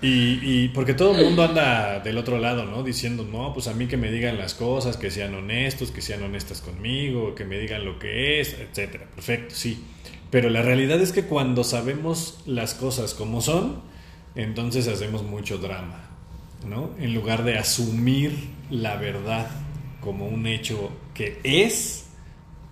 Y, 0.00 0.40
y 0.42 0.68
porque 0.68 0.94
todo 0.94 1.16
el 1.16 1.24
mundo 1.24 1.44
anda 1.44 2.00
del 2.00 2.18
otro 2.18 2.38
lado, 2.38 2.64
¿no? 2.64 2.82
Diciendo, 2.82 3.24
no, 3.30 3.52
pues 3.52 3.66
a 3.68 3.74
mí 3.74 3.86
que 3.86 3.96
me 3.96 4.10
digan 4.10 4.38
las 4.38 4.54
cosas, 4.54 4.96
que 4.96 5.10
sean 5.10 5.34
honestos, 5.34 5.90
que 5.90 6.00
sean 6.00 6.22
honestas 6.22 6.60
conmigo, 6.60 7.34
que 7.34 7.44
me 7.44 7.58
digan 7.58 7.84
lo 7.84 7.98
que 7.98 8.40
es, 8.40 8.54
etcétera. 8.54 9.06
Perfecto, 9.14 9.54
sí. 9.54 9.84
Pero 10.30 10.50
la 10.50 10.62
realidad 10.62 11.00
es 11.00 11.12
que 11.12 11.24
cuando 11.24 11.64
sabemos 11.64 12.40
las 12.46 12.74
cosas 12.74 13.14
como 13.14 13.40
son, 13.40 13.80
entonces 14.34 14.86
hacemos 14.88 15.22
mucho 15.22 15.58
drama, 15.58 16.10
¿no? 16.66 16.90
En 17.00 17.14
lugar 17.14 17.44
de 17.44 17.58
asumir 17.58 18.50
la 18.70 18.96
verdad 18.96 19.48
como 20.00 20.26
un 20.26 20.46
hecho 20.46 20.90
que 21.14 21.40
es, 21.44 22.04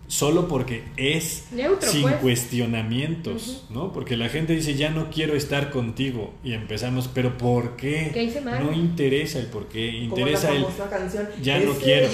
solo 0.08 0.46
porque 0.46 0.84
es 0.96 1.46
Neutro, 1.50 1.90
sin 1.90 2.02
pues. 2.02 2.14
cuestionamientos, 2.16 3.64
¿no? 3.70 3.92
Porque 3.92 4.16
la 4.16 4.28
gente 4.28 4.52
dice, 4.54 4.74
ya 4.76 4.90
no 4.90 5.10
quiero 5.10 5.34
estar 5.34 5.70
contigo 5.70 6.32
y 6.44 6.52
empezamos, 6.52 7.08
pero 7.12 7.36
¿por 7.36 7.76
qué? 7.76 8.10
¿Qué 8.14 8.22
hice 8.24 8.40
mal? 8.40 8.64
No 8.64 8.72
interesa 8.72 9.38
el 9.40 9.46
por 9.46 9.66
qué, 9.68 9.90
Como 10.08 10.20
interesa 10.20 10.50
la 10.52 10.56
el... 10.60 10.66
canción. 10.90 11.28
Ya 11.42 11.58
no 11.58 11.72
"Ese 11.72 11.80
quiero". 11.82 12.08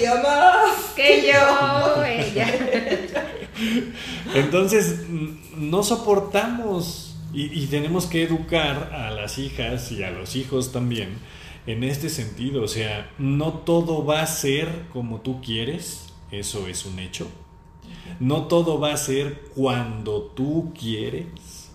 Que 0.95 1.23
yo, 1.27 2.03
ella. 2.03 2.59
Entonces, 4.35 5.01
no 5.57 5.83
soportamos 5.83 7.15
y, 7.33 7.63
y 7.63 7.67
tenemos 7.67 8.05
que 8.07 8.23
educar 8.23 8.91
a 8.93 9.11
las 9.11 9.37
hijas 9.37 9.91
y 9.91 10.03
a 10.03 10.11
los 10.11 10.35
hijos 10.35 10.71
también 10.71 11.09
en 11.67 11.83
este 11.83 12.09
sentido. 12.09 12.63
O 12.63 12.67
sea, 12.67 13.11
no 13.17 13.53
todo 13.53 14.05
va 14.05 14.21
a 14.21 14.27
ser 14.27 14.85
como 14.91 15.21
tú 15.21 15.41
quieres, 15.41 16.13
eso 16.31 16.67
es 16.67 16.85
un 16.85 16.99
hecho. 16.99 17.27
No 18.19 18.47
todo 18.47 18.79
va 18.79 18.93
a 18.93 18.97
ser 18.97 19.41
cuando 19.55 20.21
tú 20.35 20.73
quieres, 20.79 21.71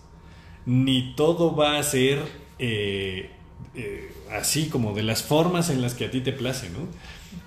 ni 0.65 1.13
todo 1.15 1.55
va 1.55 1.77
a 1.77 1.83
ser 1.83 2.19
eh, 2.59 3.31
eh, 3.75 4.13
así 4.31 4.67
como 4.69 4.93
de 4.93 5.03
las 5.03 5.23
formas 5.23 5.69
en 5.69 5.81
las 5.81 5.95
que 5.95 6.05
a 6.05 6.11
ti 6.11 6.21
te 6.21 6.31
place, 6.31 6.69
¿no? 6.69 6.79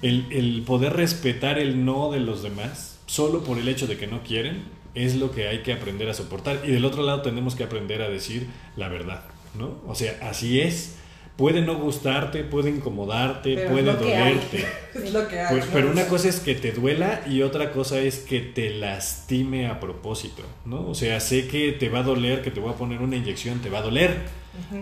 El, 0.00 0.26
el 0.30 0.62
poder 0.62 0.94
respetar 0.94 1.58
el 1.58 1.84
no 1.84 2.10
de 2.10 2.20
los 2.20 2.42
demás 2.42 3.00
solo 3.06 3.44
por 3.44 3.58
el 3.58 3.68
hecho 3.68 3.86
de 3.86 3.96
que 3.96 4.06
no 4.06 4.22
quieren 4.22 4.64
es 4.94 5.16
lo 5.16 5.32
que 5.32 5.48
hay 5.48 5.62
que 5.62 5.72
aprender 5.72 6.08
a 6.08 6.14
soportar. 6.14 6.60
Y 6.64 6.70
del 6.70 6.84
otro 6.84 7.02
lado 7.02 7.22
tenemos 7.22 7.54
que 7.54 7.64
aprender 7.64 8.02
a 8.02 8.08
decir 8.08 8.48
la 8.76 8.88
verdad, 8.88 9.24
¿no? 9.58 9.78
O 9.86 9.94
sea, 9.94 10.18
así 10.22 10.60
es. 10.60 10.96
Puede 11.36 11.62
no 11.62 11.76
gustarte, 11.76 12.44
puede 12.44 12.70
incomodarte, 12.70 13.54
Pero 13.54 13.66
es 13.66 13.70
puede 13.72 13.90
hay. 13.90 13.96
dolerte. 13.96 14.66
Es 14.94 15.12
lo 15.12 15.26
que 15.26 15.40
hay. 15.40 15.46
Pues, 15.50 15.66
¿no? 15.66 15.72
pero 15.72 15.90
una 15.90 16.06
cosa 16.06 16.28
es 16.28 16.40
que 16.40 16.54
te 16.54 16.72
duela 16.72 17.22
y 17.26 17.40
otra 17.40 17.72
cosa 17.72 17.98
es 17.98 18.18
que 18.18 18.40
te 18.40 18.70
lastime 18.70 19.66
a 19.66 19.80
propósito, 19.80 20.42
¿no? 20.66 20.88
O 20.88 20.94
sea, 20.94 21.18
sé 21.20 21.48
que 21.48 21.72
te 21.72 21.88
va 21.88 22.00
a 22.00 22.02
doler, 22.02 22.42
que 22.42 22.50
te 22.50 22.60
voy 22.60 22.72
a 22.72 22.76
poner 22.76 23.00
una 23.00 23.16
inyección, 23.16 23.60
te 23.60 23.70
va 23.70 23.78
a 23.78 23.82
doler, 23.82 24.16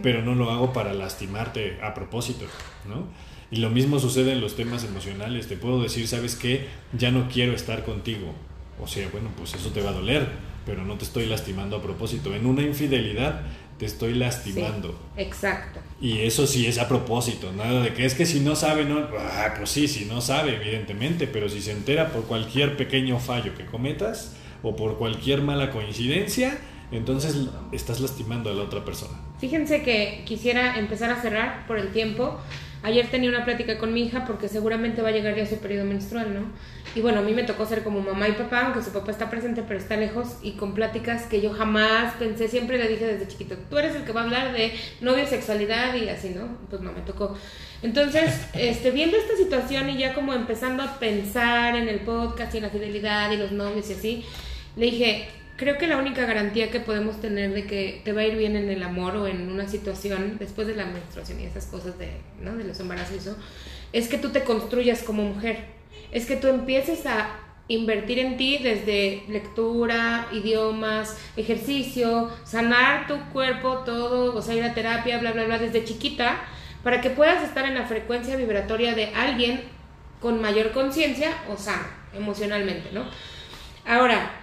pero 0.02 0.22
no 0.22 0.34
lo 0.34 0.50
hago 0.50 0.72
para 0.72 0.92
lastimarte 0.92 1.78
a 1.80 1.94
propósito, 1.94 2.44
¿no? 2.88 3.04
Y 3.52 3.56
lo 3.60 3.70
mismo 3.70 3.98
sucede 4.00 4.32
en 4.32 4.40
los 4.40 4.56
temas 4.56 4.84
emocionales. 4.84 5.46
Te 5.48 5.56
puedo 5.56 5.82
decir, 5.82 6.06
¿sabes 6.08 6.34
qué? 6.36 6.66
Ya 6.96 7.10
no 7.12 7.28
quiero 7.28 7.52
estar 7.52 7.84
contigo. 7.84 8.32
O 8.80 8.86
sea, 8.86 9.08
bueno, 9.12 9.28
pues 9.36 9.54
eso 9.54 9.70
te 9.70 9.80
va 9.80 9.90
a 9.90 9.92
doler, 9.92 10.26
pero 10.66 10.84
no 10.84 10.94
te 10.96 11.04
estoy 11.04 11.26
lastimando 11.26 11.76
a 11.76 11.82
propósito. 11.82 12.34
En 12.34 12.46
una 12.46 12.62
infidelidad 12.62 13.42
te 13.80 13.86
estoy 13.86 14.12
lastimando. 14.12 14.94
Exacto. 15.16 15.80
Y 16.02 16.18
eso 16.20 16.46
sí 16.46 16.66
es 16.66 16.76
a 16.76 16.86
propósito, 16.86 17.50
nada 17.50 17.82
de 17.82 17.94
que 17.94 18.04
es 18.04 18.14
que 18.14 18.26
si 18.26 18.40
no 18.40 18.54
sabe, 18.54 18.84
no. 18.84 19.08
Ah, 19.18 19.54
pues 19.56 19.70
sí, 19.70 19.88
si 19.88 20.04
no 20.04 20.20
sabe, 20.20 20.56
evidentemente, 20.56 21.26
pero 21.26 21.48
si 21.48 21.62
se 21.62 21.72
entera 21.72 22.10
por 22.12 22.24
cualquier 22.24 22.76
pequeño 22.76 23.18
fallo 23.18 23.54
que 23.54 23.64
cometas 23.64 24.36
o 24.62 24.76
por 24.76 24.98
cualquier 24.98 25.40
mala 25.40 25.70
coincidencia, 25.70 26.58
entonces 26.92 27.34
estás 27.72 28.00
lastimando 28.00 28.50
a 28.50 28.52
la 28.52 28.64
otra 28.64 28.84
persona. 28.84 29.18
Fíjense 29.38 29.82
que 29.82 30.24
quisiera 30.26 30.78
empezar 30.78 31.10
a 31.10 31.22
cerrar 31.22 31.66
por 31.66 31.78
el 31.78 31.88
tiempo. 31.90 32.38
Ayer 32.82 33.06
tenía 33.08 33.28
una 33.28 33.44
plática 33.44 33.76
con 33.76 33.92
mi 33.92 34.02
hija 34.02 34.24
porque 34.24 34.48
seguramente 34.48 35.02
va 35.02 35.08
a 35.08 35.12
llegar 35.12 35.36
ya 35.36 35.44
su 35.44 35.58
periodo 35.58 35.84
menstrual, 35.84 36.32
¿no? 36.32 36.40
Y 36.94 37.02
bueno, 37.02 37.20
a 37.20 37.22
mí 37.22 37.32
me 37.34 37.44
tocó 37.44 37.66
ser 37.66 37.84
como 37.84 38.00
mamá 38.00 38.28
y 38.28 38.32
papá, 38.32 38.62
aunque 38.62 38.82
su 38.82 38.90
papá 38.90 39.10
está 39.10 39.28
presente 39.28 39.62
pero 39.62 39.78
está 39.78 39.96
lejos, 39.96 40.38
y 40.42 40.52
con 40.52 40.74
pláticas 40.74 41.26
que 41.26 41.40
yo 41.40 41.52
jamás 41.52 42.14
pensé, 42.14 42.48
siempre 42.48 42.78
le 42.78 42.88
dije 42.88 43.06
desde 43.06 43.28
chiquito, 43.28 43.56
tú 43.68 43.78
eres 43.78 43.94
el 43.94 44.04
que 44.04 44.12
va 44.12 44.22
a 44.22 44.24
hablar 44.24 44.52
de 44.52 44.72
novio, 45.00 45.26
sexualidad 45.26 45.94
y 45.94 46.08
así, 46.08 46.30
¿no? 46.30 46.58
Pues 46.68 46.80
no, 46.80 46.92
me 46.92 47.02
tocó. 47.02 47.36
Entonces, 47.82 48.46
este, 48.54 48.90
viendo 48.90 49.16
esta 49.16 49.36
situación 49.36 49.90
y 49.90 49.98
ya 49.98 50.14
como 50.14 50.32
empezando 50.32 50.82
a 50.82 50.98
pensar 50.98 51.76
en 51.76 51.88
el 51.88 52.00
podcast 52.00 52.54
y 52.54 52.58
en 52.58 52.64
la 52.64 52.70
fidelidad 52.70 53.30
y 53.30 53.36
los 53.36 53.52
novios 53.52 53.90
y 53.90 53.92
así, 53.92 54.24
le 54.76 54.86
dije, 54.86 55.28
creo 55.60 55.76
que 55.76 55.86
la 55.86 55.98
única 55.98 56.24
garantía 56.24 56.70
que 56.70 56.80
podemos 56.80 57.20
tener 57.20 57.52
de 57.52 57.66
que 57.66 58.00
te 58.02 58.14
va 58.14 58.22
a 58.22 58.24
ir 58.24 58.34
bien 58.34 58.56
en 58.56 58.70
el 58.70 58.82
amor 58.82 59.14
o 59.16 59.26
en 59.26 59.52
una 59.52 59.68
situación 59.68 60.38
después 60.38 60.66
de 60.66 60.74
la 60.74 60.86
menstruación 60.86 61.38
y 61.38 61.44
esas 61.44 61.66
cosas 61.66 61.98
de, 61.98 62.12
¿no? 62.40 62.56
de 62.56 62.64
los 62.64 62.80
embarazos 62.80 63.14
eso, 63.14 63.36
es 63.92 64.08
que 64.08 64.16
tú 64.16 64.30
te 64.30 64.42
construyas 64.42 65.02
como 65.02 65.22
mujer. 65.22 65.66
Es 66.12 66.24
que 66.24 66.36
tú 66.36 66.48
empieces 66.48 67.04
a 67.04 67.36
invertir 67.68 68.20
en 68.20 68.38
ti 68.38 68.56
desde 68.56 69.22
lectura, 69.28 70.28
idiomas, 70.32 71.18
ejercicio, 71.36 72.30
sanar 72.44 73.06
tu 73.06 73.20
cuerpo, 73.30 73.82
todo, 73.84 74.34
o 74.34 74.40
sea, 74.40 74.54
ir 74.54 74.64
a 74.64 74.72
terapia, 74.72 75.18
bla, 75.18 75.32
bla, 75.32 75.44
bla, 75.44 75.58
desde 75.58 75.84
chiquita, 75.84 76.40
para 76.82 77.02
que 77.02 77.10
puedas 77.10 77.44
estar 77.44 77.66
en 77.66 77.74
la 77.74 77.84
frecuencia 77.84 78.34
vibratoria 78.36 78.94
de 78.94 79.12
alguien 79.14 79.60
con 80.20 80.40
mayor 80.40 80.72
conciencia 80.72 81.34
o 81.50 81.58
sano 81.58 81.86
emocionalmente, 82.14 82.88
¿no? 82.92 83.04
Ahora, 83.86 84.39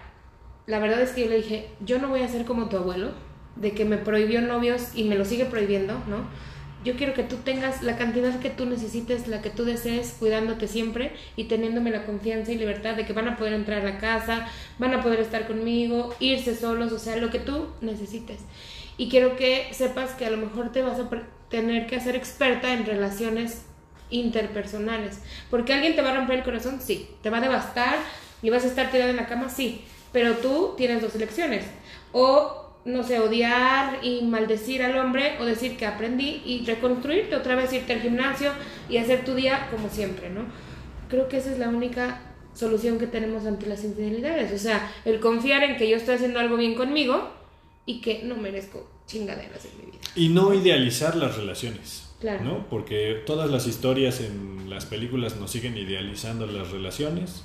la 0.68 0.80
verdad 0.80 1.01
es 1.01 1.11
que 1.11 1.22
yo 1.22 1.30
le 1.30 1.38
dije, 1.38 1.70
yo 1.80 1.97
no 1.97 2.09
voy 2.09 2.22
a 2.22 2.28
ser 2.28 2.45
como 2.45 2.70
tu 2.70 2.78
abuelo, 2.78 3.11
de 3.55 3.72
que 3.72 3.86
me 3.86 3.97
prohibió 3.97 4.41
novios 4.41 4.89
y 4.93 5.05
me 5.05 5.15
lo 5.15 5.26
sigue 5.26 5.45
prohibiendo, 5.45 5.93
¿no? 6.07 6.28
Yo 6.84 6.95
quiero 6.95 7.13
que 7.13 7.24
tú 7.24 7.38
tengas 7.38 7.82
la 7.82 7.97
cantidad 7.97 8.39
que 8.39 8.49
tú 8.49 8.65
necesites, 8.65 9.28
la 9.28 9.41
que 9.41 9.49
tú 9.49 9.65
desees, 9.65 10.15
cuidándote 10.20 10.68
siempre 10.68 11.13
y 11.36 11.45
teniéndome 11.45 11.89
la 11.89 12.05
confianza 12.05 12.51
y 12.51 12.57
libertad 12.57 12.95
de 12.95 13.05
que 13.05 13.13
van 13.13 13.28
a 13.28 13.36
poder 13.36 13.53
entrar 13.53 13.82
a 13.82 13.89
la 13.89 13.97
casa, 13.97 14.47
van 14.78 14.93
a 14.93 15.01
poder 15.01 15.20
estar 15.20 15.47
conmigo, 15.47 16.15
irse 16.20 16.55
solos, 16.55 16.91
o 16.91 16.99
sea, 16.99 17.18
lo 17.18 17.32
que 17.32 17.39
tú 17.39 17.68
necesites. 17.82 18.41
Y 18.97 19.09
quiero 19.09 19.36
que 19.36 19.70
sepas 19.72 20.11
que 20.11 20.26
a 20.26 20.30
lo 20.30 20.38
mejor 20.38 20.72
te 20.72 20.82
vas 20.82 20.99
a 20.99 21.09
tener 21.49 21.88
que 21.88 21.95
hacer 21.95 22.15
experta 22.15 22.74
en 22.74 22.86
relaciones 22.86 23.63
interpersonales. 24.09 25.22
Porque 25.49 25.74
alguien 25.74 25.95
te 25.95 26.01
va 26.01 26.11
a 26.11 26.15
romper 26.15 26.39
el 26.39 26.43
corazón, 26.43 26.80
sí. 26.82 27.09
Te 27.22 27.30
va 27.30 27.38
a 27.38 27.41
devastar 27.41 27.97
y 28.41 28.49
vas 28.49 28.63
a 28.63 28.68
estar 28.68 28.91
tirada 28.91 29.09
en 29.09 29.18
la 29.18 29.28
cama, 29.28 29.49
sí. 29.49 29.84
Pero 30.18 30.38
tú 30.38 30.74
tienes 30.76 30.99
dos 30.99 31.13
elecciones. 31.13 31.63
O, 32.11 32.72
no 32.86 33.03
sé, 33.03 33.20
odiar 33.20 33.99
y 34.01 34.24
maldecir 34.24 34.82
al 34.82 34.97
hombre 34.97 35.38
o 35.39 35.45
decir 35.45 35.78
que 35.78 35.86
aprendí 35.86 36.41
y 36.43 36.65
reconstruirte 36.65 37.36
otra 37.36 37.53
vez, 37.53 37.72
irte 37.72 37.93
al 37.93 38.01
gimnasio 38.01 38.51
y 38.89 38.97
hacer 38.97 39.24
tu 39.24 39.36
día 39.36 39.68
como 39.70 39.91
siempre, 39.91 40.32
¿no? 40.32 40.41
Creo 41.07 41.28
que 41.30 41.38
esa 41.38 41.51
es 41.51 41.59
la 41.59 41.70
única 41.70 42.20
solución 42.55 42.97
que 42.97 43.05
tenemos 43.05 43.45
ante 43.45 43.68
las 43.68 43.84
infidelidades. 43.84 44.51
O 44.51 44.57
sea, 44.57 44.91
el 45.05 45.20
confiar 45.20 45.63
en 45.63 45.78
que 45.78 45.88
yo 45.88 45.97
estoy 45.97 46.15
haciendo 46.15 46.39
algo 46.39 46.57
bien 46.57 46.74
conmigo 46.74 47.30
y 47.86 48.01
que 48.01 48.24
no 48.24 48.38
merezco 48.38 48.89
chingaderas 49.05 49.65
en 49.65 49.86
mi 49.86 49.91
vida. 49.91 50.01
Y 50.15 50.30
no 50.30 50.51
idealizar 50.51 51.15
las 51.15 51.38
relaciones. 51.38 52.09
Claro. 52.20 52.43
¿no? 52.43 52.68
Porque 52.72 53.22
todas 53.28 53.51
las 53.51 53.68
historias 53.68 54.20
en 54.20 54.68
las 54.68 54.88
películas 54.88 55.36
nos 55.36 55.51
siguen 55.51 55.78
idealizando 55.78 56.47
las 56.47 56.72
relaciones. 56.72 57.43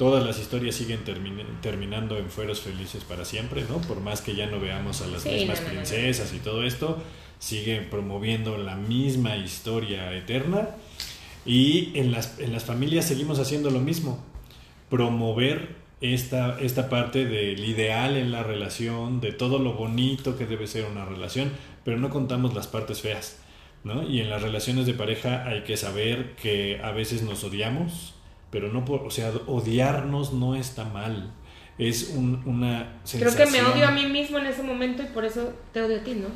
Todas 0.00 0.24
las 0.24 0.38
historias 0.40 0.76
siguen 0.76 1.04
termin- 1.04 1.60
terminando 1.60 2.16
en 2.16 2.30
fueros 2.30 2.60
felices 2.60 3.04
para 3.04 3.26
siempre, 3.26 3.64
¿no? 3.68 3.76
Por 3.82 4.00
más 4.00 4.22
que 4.22 4.34
ya 4.34 4.46
no 4.46 4.58
veamos 4.58 5.02
a 5.02 5.06
las 5.08 5.24
Sí, 5.24 5.28
mismas 5.28 5.60
no, 5.60 5.66
no. 5.66 5.72
princesas 5.74 6.32
y 6.32 6.38
todo 6.38 6.64
esto, 6.64 6.96
sigue 7.38 7.82
promoviendo 7.82 8.56
la 8.56 8.76
misma 8.76 9.36
historia 9.36 10.10
eterna. 10.16 10.70
Y 11.44 11.90
en 11.98 12.12
las, 12.12 12.38
en 12.38 12.52
las 12.52 12.64
familias 12.64 13.04
seguimos 13.04 13.38
haciendo 13.40 13.68
lo 13.70 13.80
mismo. 13.80 14.24
Promover 14.88 15.76
esta, 16.00 16.58
esta 16.60 16.88
parte 16.88 17.26
del 17.26 17.62
ideal 17.62 18.16
en 18.16 18.32
la 18.32 18.42
relación, 18.42 19.20
de 19.20 19.32
todo 19.32 19.58
lo 19.58 19.74
bonito 19.74 20.36
que 20.38 20.46
debe 20.46 20.66
ser 20.66 20.86
una 20.86 21.04
relación, 21.04 21.52
pero 21.84 21.98
no 21.98 22.08
contamos 22.08 22.54
las 22.54 22.66
partes 22.68 23.02
feas. 23.02 23.38
¿no? 23.84 24.02
Y 24.08 24.20
en 24.20 24.30
las 24.30 24.40
relaciones 24.42 24.86
de 24.86 24.94
pareja 24.94 25.44
hay 25.46 25.62
que 25.62 25.76
saber 25.76 26.34
que 26.36 26.80
a 26.82 26.90
veces 26.90 27.22
nos 27.22 27.44
odiamos, 27.44 28.14
pero 28.50 28.68
no 28.72 28.84
por, 28.84 29.02
o 29.02 29.10
sea, 29.10 29.30
odiarnos 29.46 30.32
no 30.32 30.54
está 30.54 30.84
mal. 30.84 31.32
Es 31.78 32.10
un- 32.14 32.42
una 32.44 33.00
Creo 33.10 33.30
sensación. 33.30 33.36
que 33.36 33.50
me 33.52 33.62
odio 33.62 33.86
a 33.88 33.90
mí 33.90 34.06
mismo 34.06 34.38
en 34.38 34.46
ese 34.46 34.62
momento 34.62 35.02
y 35.02 35.06
por 35.06 35.24
eso 35.24 35.52
te 35.72 35.80
odio 35.82 35.98
a 36.00 36.04
ti, 36.04 36.14
¿no? 36.14 36.28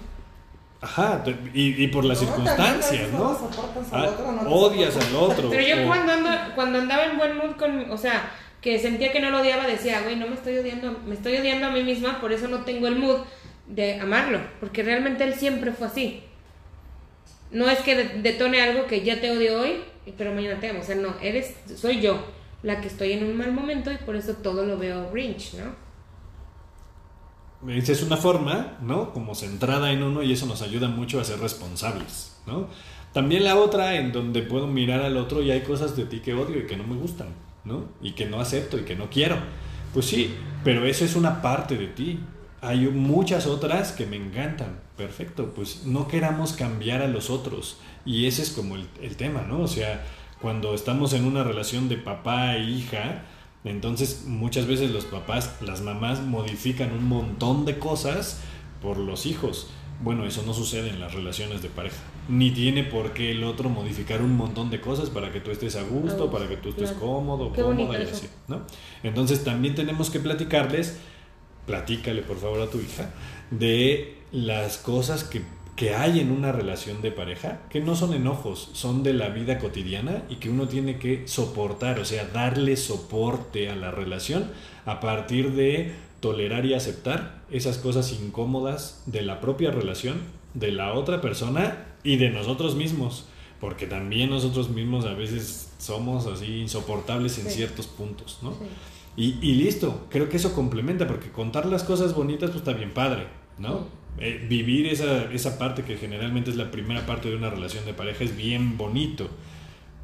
Ajá, 0.81 1.23
y, 1.55 1.83
y 1.83 1.89
por 1.89 2.05
las 2.05 2.21
No, 2.21 2.27
circunstancias, 2.29 3.11
no 3.12 3.19
¿no? 3.19 3.39
soportas 3.39 3.93
al 3.93 4.05
Ah, 4.05 4.09
otro, 4.11 4.33
no 4.33 4.51
odias 4.51 4.97
al 4.97 5.17
otro. 5.17 5.49
Pero 5.51 5.62
yo 5.67 5.83
o- 5.83 5.87
cuando, 5.87 6.12
ando, 6.12 6.31
cuando 6.55 6.79
andaba 6.79 7.05
en 7.07 7.17
buen 7.17 7.37
mood 7.37 7.53
con, 7.57 7.91
o 7.91 7.97
sea, 7.99 8.31
que 8.61 8.79
sentía 8.79 9.11
que 9.12 9.21
no 9.21 9.31
lo 9.31 9.41
odiaba, 9.41 9.67
decía, 9.67 10.03
güey, 10.03 10.17
no 10.17 10.27
me 10.27 10.35
estoy 10.35 10.59
odiando, 10.59 10.99
me 11.07 11.15
estoy 11.15 11.37
odiando 11.37 11.67
a 11.67 11.71
mí 11.71 11.83
misma, 11.83 12.21
por 12.21 12.33
eso 12.33 12.49
no 12.49 12.65
tengo 12.65 12.87
el 12.87 12.97
mood 12.97 13.19
de 13.67 13.99
amarlo, 14.01 14.41
porque 14.61 14.83
realmente 14.83 15.25
él 15.25 15.35
siempre 15.35 15.73
fue 15.73 15.87
así. 15.87 16.23
No 17.51 17.69
es 17.71 17.79
que 17.81 17.95
de- 17.97 18.21
detone 18.23 18.61
algo 18.61 18.87
que 18.87 19.03
ya 19.03 19.21
te 19.21 19.31
odio 19.31 19.61
hoy, 19.61 19.77
pero 20.12 20.34
mañana 20.34 20.61
te 20.61 20.68
amo, 20.68 20.80
o 20.80 20.84
sea, 20.84 20.96
no, 20.96 21.14
eres, 21.20 21.55
soy 21.76 22.00
yo 22.00 22.24
la 22.62 22.80
que 22.80 22.88
estoy 22.88 23.12
en 23.12 23.24
un 23.24 23.36
mal 23.36 23.52
momento 23.52 23.92
y 23.92 23.96
por 23.98 24.16
eso 24.16 24.34
todo 24.34 24.64
lo 24.64 24.78
veo 24.78 25.11
grinch, 25.11 25.55
¿no? 25.55 25.84
esa 27.72 27.92
es 27.92 28.02
una 28.02 28.16
forma, 28.16 28.76
¿no? 28.82 29.12
Como 29.12 29.34
centrada 29.34 29.90
en 29.90 30.02
uno 30.02 30.22
y 30.22 30.32
eso 30.32 30.44
nos 30.46 30.61
ayuda 30.61 30.88
mucho 30.88 31.20
a 31.20 31.24
ser 31.24 31.38
responsables, 31.40 32.36
¿no? 32.46 32.68
También 33.12 33.44
la 33.44 33.57
otra 33.57 33.94
en 33.94 34.12
donde 34.12 34.42
puedo 34.42 34.66
mirar 34.66 35.00
al 35.00 35.16
otro 35.16 35.40
y 35.40 35.50
hay 35.50 35.61
cosas 35.61 35.96
de 35.96 36.05
ti 36.05 36.20
que 36.20 36.34
odio 36.34 36.59
y 36.59 36.66
que 36.66 36.76
no 36.76 36.84
me 36.84 36.96
gustan, 36.96 37.28
¿no? 37.64 37.84
Y 38.02 38.12
que 38.12 38.26
no 38.26 38.40
acepto 38.40 38.76
y 38.76 38.82
que 38.82 38.96
no 38.96 39.09
quiero. 39.09 39.36
Pues 39.94 40.07
sí, 40.07 40.34
pero 40.64 40.84
eso 40.84 41.05
es 41.05 41.14
una 41.14 41.40
parte 41.40 41.78
de 41.78 41.86
ti. 41.86 42.18
Hay 42.61 42.88
muchas 42.88 43.46
otras 43.46 43.92
que 43.92 44.05
me 44.05 44.16
encantan. 44.16 44.80
Perfecto, 44.97 45.53
pues 45.55 45.84
no 45.86 46.07
queramos 46.07 46.53
cambiar 46.53 47.03
a 47.03 47.09
los 47.09 47.30
otros. 47.30 47.78
Y 48.05 48.26
ese 48.26 48.42
es 48.42 48.51
como 48.51 48.76
el, 48.76 48.86
el 49.03 49.16
tema, 49.16 49.42
¿no? 49.42 49.61
O 49.61 49.68
sea, 49.68 50.05
cuando 50.40 50.74
estamos 50.74 51.12
en 51.14 51.24
una 51.24 51.42
relación 51.42 51.88
de 51.88 51.97
papá 51.97 52.57
e 52.57 52.64
hija, 52.64 53.24
entonces 53.64 54.24
muchas 54.26 54.66
veces 54.66 54.90
los 54.90 55.07
papás, 55.07 55.57
las 55.62 55.80
mamás 55.80 56.20
modifican 56.20 56.92
un 56.92 57.09
montón 57.09 57.64
de 57.64 57.78
cosas 57.78 58.40
por 58.82 58.99
los 58.99 59.26
hijos. 59.26 59.68
Bueno, 60.03 60.26
eso 60.26 60.42
no 60.45 60.53
sucede 60.53 60.90
en 60.90 61.01
las 61.01 61.14
relaciones 61.14 61.62
de 61.62 61.68
pareja. 61.70 61.97
Ni 62.28 62.51
tiene 62.51 62.84
por 62.84 63.14
qué 63.14 63.30
el 63.30 63.42
otro 63.45 63.70
modificar 63.70 64.20
un 64.20 64.36
montón 64.36 64.68
de 64.70 64.80
cosas 64.80 65.09
para 65.09 65.32
que 65.32 65.40
tú 65.40 65.51
estés 65.51 65.76
a 65.76 65.82
gusto, 65.82 66.30
para 66.30 66.47
que 66.47 66.57
tú 66.57 66.70
estés 66.70 66.92
cómodo, 66.92 67.53
cómoda 67.55 67.99
y 67.99 68.03
así, 68.03 68.28
¿no? 68.49 68.62
Entonces 69.03 69.45
también 69.45 69.74
tenemos 69.74 70.11
que 70.11 70.20
platicarles, 70.20 70.99
platícale 71.64 72.22
por 72.22 72.38
favor 72.38 72.61
a 72.61 72.70
tu 72.70 72.80
hija, 72.80 73.11
de 73.51 74.14
las 74.33 74.79
cosas 74.79 75.25
que 75.25 75.43
que 75.77 75.95
hay 75.95 76.20
en 76.20 76.31
una 76.31 76.53
relación 76.53 77.03
de 77.03 77.11
pareja, 77.11 77.61
que 77.68 77.81
no 77.81 77.97
son 77.97 78.14
enojos, 78.14 78.70
son 78.75 79.03
de 79.03 79.12
la 79.12 79.29
vida 79.29 79.59
cotidiana 79.59 80.22
y 80.29 80.37
que 80.37 80.49
uno 80.49 80.68
tiene 80.68 80.99
que 80.99 81.27
soportar, 81.27 81.99
o 81.99 82.05
sea, 82.05 82.27
darle 82.27 82.77
soporte 82.77 83.68
a 83.68 83.75
la 83.75 83.91
relación 83.91 84.51
a 84.87 85.01
partir 85.01 85.53
de 85.53 85.93
tolerar 86.20 86.64
y 86.64 86.75
aceptar 86.75 87.43
esas 87.51 87.79
cosas 87.79 88.12
incómodas 88.12 89.03
de 89.07 89.22
la 89.22 89.41
propia 89.41 89.72
relación, 89.72 90.18
de 90.55 90.70
la 90.70 90.95
otra 90.95 91.20
persona 91.20 91.87
y 92.05 92.16
de 92.16 92.31
nosotros 92.31 92.77
mismos, 92.77 93.27
porque 93.61 93.87
también 93.87 94.31
nosotros 94.31 94.70
mismos 94.70 95.05
a 95.07 95.14
veces 95.14 95.72
somos 95.79 96.27
así 96.27 96.61
insoportables 96.61 97.39
en 97.39 97.51
ciertos 97.51 97.89
puntos, 97.89 98.39
¿no? 98.43 98.55
Y, 99.16 99.39
y, 99.41 99.55
listo, 99.55 100.07
creo 100.11 100.29
que 100.29 100.39
eso 100.39 100.55
complementa, 100.55 101.07
porque 101.07 101.31
contar 101.31 101.66
las 101.66 101.85
cosas 101.85 102.14
bonitas 102.14 102.51
pues 102.51 102.62
está 102.62 102.72
bien 102.72 102.93
padre, 102.93 103.29
¿no? 103.59 103.87
Eh, 104.19 104.47
vivir 104.49 104.87
esa, 104.87 105.33
esa 105.33 105.59
parte 105.59 105.83
que 105.83 105.97
generalmente 105.97 106.51
es 106.51 106.57
la 106.57 106.71
primera 106.71 107.05
parte 107.05 107.29
de 107.29 107.37
una 107.37 107.51
relación 107.51 107.85
de 107.85 107.95
pareja 107.95 108.23
es 108.25 108.37
bien 108.37 108.79
bonito, 108.79 109.29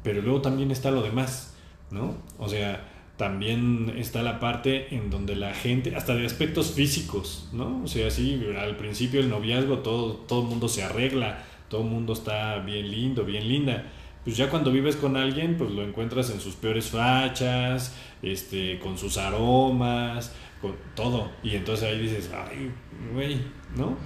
pero 0.03 0.21
luego 0.21 0.41
también 0.41 0.71
está 0.71 0.91
lo 0.91 1.01
demás, 1.01 1.55
¿no? 1.91 2.15
O 2.37 2.49
sea, 2.49 2.89
también 3.21 3.93
está 3.97 4.23
la 4.23 4.39
parte 4.39 4.95
en 4.95 5.09
donde 5.09 5.35
la 5.35 5.53
gente, 5.53 5.95
hasta 5.95 6.15
de 6.15 6.25
aspectos 6.25 6.71
físicos, 6.71 7.49
¿no? 7.53 7.81
O 7.83 7.87
sea, 7.87 8.09
sí, 8.09 8.41
al 8.59 8.75
principio 8.77 9.21
del 9.21 9.29
noviazgo 9.29 9.77
todo, 9.77 10.13
todo 10.15 10.41
el 10.41 10.47
mundo 10.47 10.67
se 10.67 10.83
arregla, 10.83 11.43
todo 11.69 11.81
el 11.81 11.87
mundo 11.87 12.13
está 12.13 12.57
bien 12.59 12.89
lindo, 12.89 13.23
bien 13.23 13.47
linda. 13.47 13.85
Pues 14.23 14.37
ya 14.37 14.49
cuando 14.49 14.71
vives 14.71 14.95
con 14.95 15.17
alguien, 15.17 15.55
pues 15.55 15.71
lo 15.71 15.83
encuentras 15.83 16.31
en 16.31 16.39
sus 16.39 16.55
peores 16.55 16.89
fachas, 16.89 17.95
este, 18.21 18.79
con 18.79 18.97
sus 18.97 19.17
aromas, 19.17 20.33
con 20.61 20.75
todo. 20.95 21.31
Y 21.43 21.55
entonces 21.55 21.89
ahí 21.89 21.99
dices, 21.99 22.29
ay, 22.33 22.71
güey, 23.13 23.41
¿no? 23.75 23.97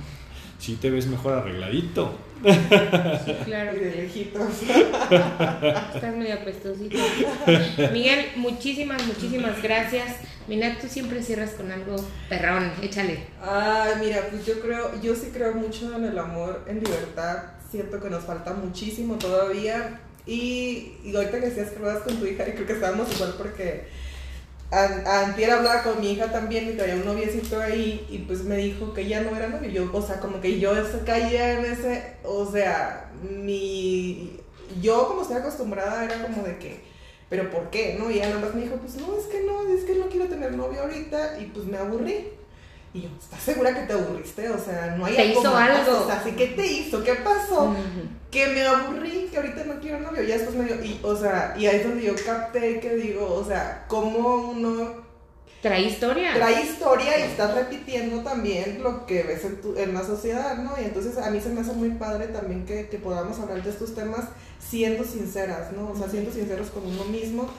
Sí 0.57 0.77
te 0.77 0.89
ves 0.89 1.07
mejor 1.07 1.33
arregladito. 1.33 2.17
Sí, 2.43 3.33
claro. 3.45 3.75
Y 3.75 3.79
de 3.79 3.95
lejitos. 3.95 4.61
Estás 4.63 6.15
medio 6.15 6.35
apestosito. 6.35 6.97
Miguel, 7.91 8.27
muchísimas, 8.35 9.05
muchísimas 9.05 9.61
gracias. 9.61 10.17
Mira, 10.47 10.77
tú 10.79 10.87
siempre 10.87 11.21
cierras 11.23 11.51
con 11.51 11.71
algo 11.71 11.95
perrón, 12.29 12.71
échale. 12.81 13.19
Ay, 13.41 13.93
mira, 13.99 14.27
pues 14.29 14.45
yo 14.45 14.59
creo, 14.59 15.01
yo 15.01 15.15
sí 15.15 15.31
creo 15.33 15.53
mucho 15.53 15.95
en 15.95 16.05
el 16.05 16.17
amor, 16.17 16.63
en 16.67 16.83
libertad. 16.83 17.43
Siento 17.69 17.99
que 17.99 18.09
nos 18.09 18.23
falta 18.23 18.53
muchísimo 18.53 19.15
todavía. 19.15 19.99
Y, 20.25 20.93
y 21.03 21.15
ahorita 21.15 21.39
que 21.39 21.49
decías 21.49 21.69
que 21.69 21.79
ruedas 21.79 22.03
con 22.03 22.17
tu 22.17 22.25
hija, 22.25 22.47
y 22.47 22.53
creo 22.53 22.65
que 22.65 22.73
estábamos 22.73 23.13
igual 23.13 23.35
porque 23.37 23.87
antier 24.71 25.51
hablaba 25.51 25.83
con 25.83 25.99
mi 25.99 26.11
hija 26.11 26.31
también 26.31 26.69
y 26.69 26.73
traía 26.73 26.95
un 26.95 27.05
noviecito 27.05 27.59
ahí 27.59 28.05
y 28.09 28.19
pues 28.19 28.43
me 28.43 28.57
dijo 28.57 28.93
que 28.93 29.07
ya 29.07 29.21
no 29.21 29.35
era 29.35 29.47
novio. 29.47 29.69
Yo, 29.69 29.89
o 29.93 30.01
sea, 30.01 30.19
como 30.19 30.41
que 30.41 30.59
yo 30.59 30.71
caía 31.05 31.59
en 31.59 31.65
ese, 31.65 32.15
o 32.23 32.49
sea, 32.49 33.11
mi, 33.21 34.39
yo 34.81 35.07
como 35.07 35.21
estoy 35.21 35.37
acostumbrada 35.37 36.05
era 36.05 36.21
como 36.21 36.43
de 36.43 36.57
que, 36.57 36.79
pero 37.29 37.49
¿por 37.49 37.69
qué? 37.69 37.95
¿No? 37.99 38.09
Y 38.09 38.15
ella 38.15 38.29
nada 38.29 38.41
más 38.41 38.55
me 38.55 38.63
dijo, 38.63 38.75
pues 38.75 38.95
no, 38.95 39.17
es 39.17 39.25
que 39.25 39.43
no, 39.43 39.67
es 39.67 39.83
que 39.83 39.95
no 39.95 40.07
quiero 40.07 40.27
tener 40.27 40.53
novio 40.53 40.81
ahorita 40.81 41.39
y 41.39 41.45
pues 41.45 41.65
me 41.65 41.77
aburrí. 41.77 42.27
Y 42.95 43.01
yo, 43.01 43.09
¿estás 43.21 43.41
segura 43.41 43.75
que 43.75 43.81
te 43.81 43.91
aburriste? 43.91 44.49
O 44.49 44.57
sea, 44.57 44.95
no 44.97 45.05
hay 45.05 45.17
¿Te 45.17 45.25
hizo 45.25 45.53
algo? 45.53 46.03
O 46.03 46.07
sea, 46.07 46.23
¿sí 46.23 46.31
qué 46.31 46.47
te 46.47 46.65
hizo? 46.65 47.03
¿Qué 47.03 47.15
pasó? 47.15 47.75
Que 48.31 48.47
me 48.47 48.65
aburrí, 48.65 49.27
que 49.29 49.35
ahorita 49.35 49.65
no 49.65 49.81
quiero 49.81 49.99
novio. 49.99 50.23
Ya 50.23 50.35
después 50.35 50.55
me 50.55 50.63
dio, 50.63 50.81
y, 50.81 51.01
o 51.03 51.13
sea, 51.13 51.53
y 51.57 51.65
ahí 51.65 51.75
es 51.75 51.83
donde 51.83 52.05
yo 52.05 52.13
capté 52.25 52.79
que 52.79 52.95
digo, 52.95 53.33
o 53.33 53.43
sea, 53.43 53.83
cómo 53.89 54.51
uno... 54.51 55.03
Trae 55.61 55.81
historia. 55.81 56.35
Trae 56.35 56.63
historia 56.63 57.19
y 57.19 57.23
estás 57.23 57.53
repitiendo 57.53 58.21
también 58.21 58.81
lo 58.81 59.05
que 59.05 59.23
ves 59.23 59.43
en, 59.43 59.59
tu, 59.59 59.75
en 59.75 59.93
la 59.93 60.05
sociedad, 60.05 60.57
¿no? 60.59 60.79
Y 60.79 60.85
entonces 60.85 61.17
a 61.17 61.29
mí 61.31 61.41
se 61.41 61.49
me 61.49 61.61
hace 61.61 61.73
muy 61.73 61.89
padre 61.89 62.29
también 62.29 62.65
que, 62.65 62.87
que 62.87 62.97
podamos 62.97 63.37
hablar 63.39 63.61
de 63.61 63.71
estos 63.71 63.93
temas 63.93 64.23
siendo 64.57 65.03
sinceras, 65.03 65.73
¿no? 65.73 65.89
O 65.89 65.97
sea, 65.97 66.07
siendo 66.07 66.31
sinceros 66.31 66.69
con 66.69 66.85
uno 66.85 67.03
mismo, 67.05 67.49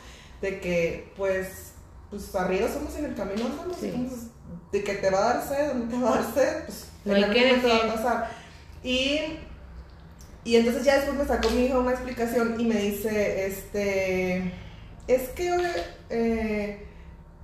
de 0.41 0.61
que, 0.61 1.13
pues, 1.15 1.73
pues 2.09 2.35
arriba 2.35 2.69
somos 2.73 2.97
en 2.97 3.05
el 3.05 3.15
camino 3.15 3.45
andamos, 3.45 3.77
de 4.73 4.85
que 4.85 4.95
te 4.95 5.11
va 5.11 5.19
a 5.19 5.35
dar 5.35 5.49
sed, 5.49 5.75
no 5.75 5.89
te 5.89 6.03
va 6.03 6.09
a 6.09 6.23
dar 6.23 6.35
sed, 6.35 6.65
pues 6.65 6.87
no 7.05 7.33
que 7.33 7.69
va 7.69 7.77
a 7.77 7.95
pasar. 7.95 8.31
Y, 8.83 9.39
y 10.45 10.57
entonces 10.57 10.85
ya 10.85 10.97
después 10.97 11.17
me 11.17 11.27
sacó 11.27 11.51
mi 11.51 11.67
hija 11.67 11.79
una 11.79 11.93
explicación 11.93 12.61
y 12.61 12.65
me 12.65 12.77
dice, 12.77 13.47
este, 13.47 14.53
es 15.07 15.29
que 15.31 15.57
eh, 16.11 16.87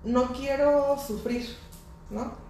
no 0.04 0.32
quiero 0.32 0.98
sufrir, 0.98 1.48
¿no? 2.10 2.42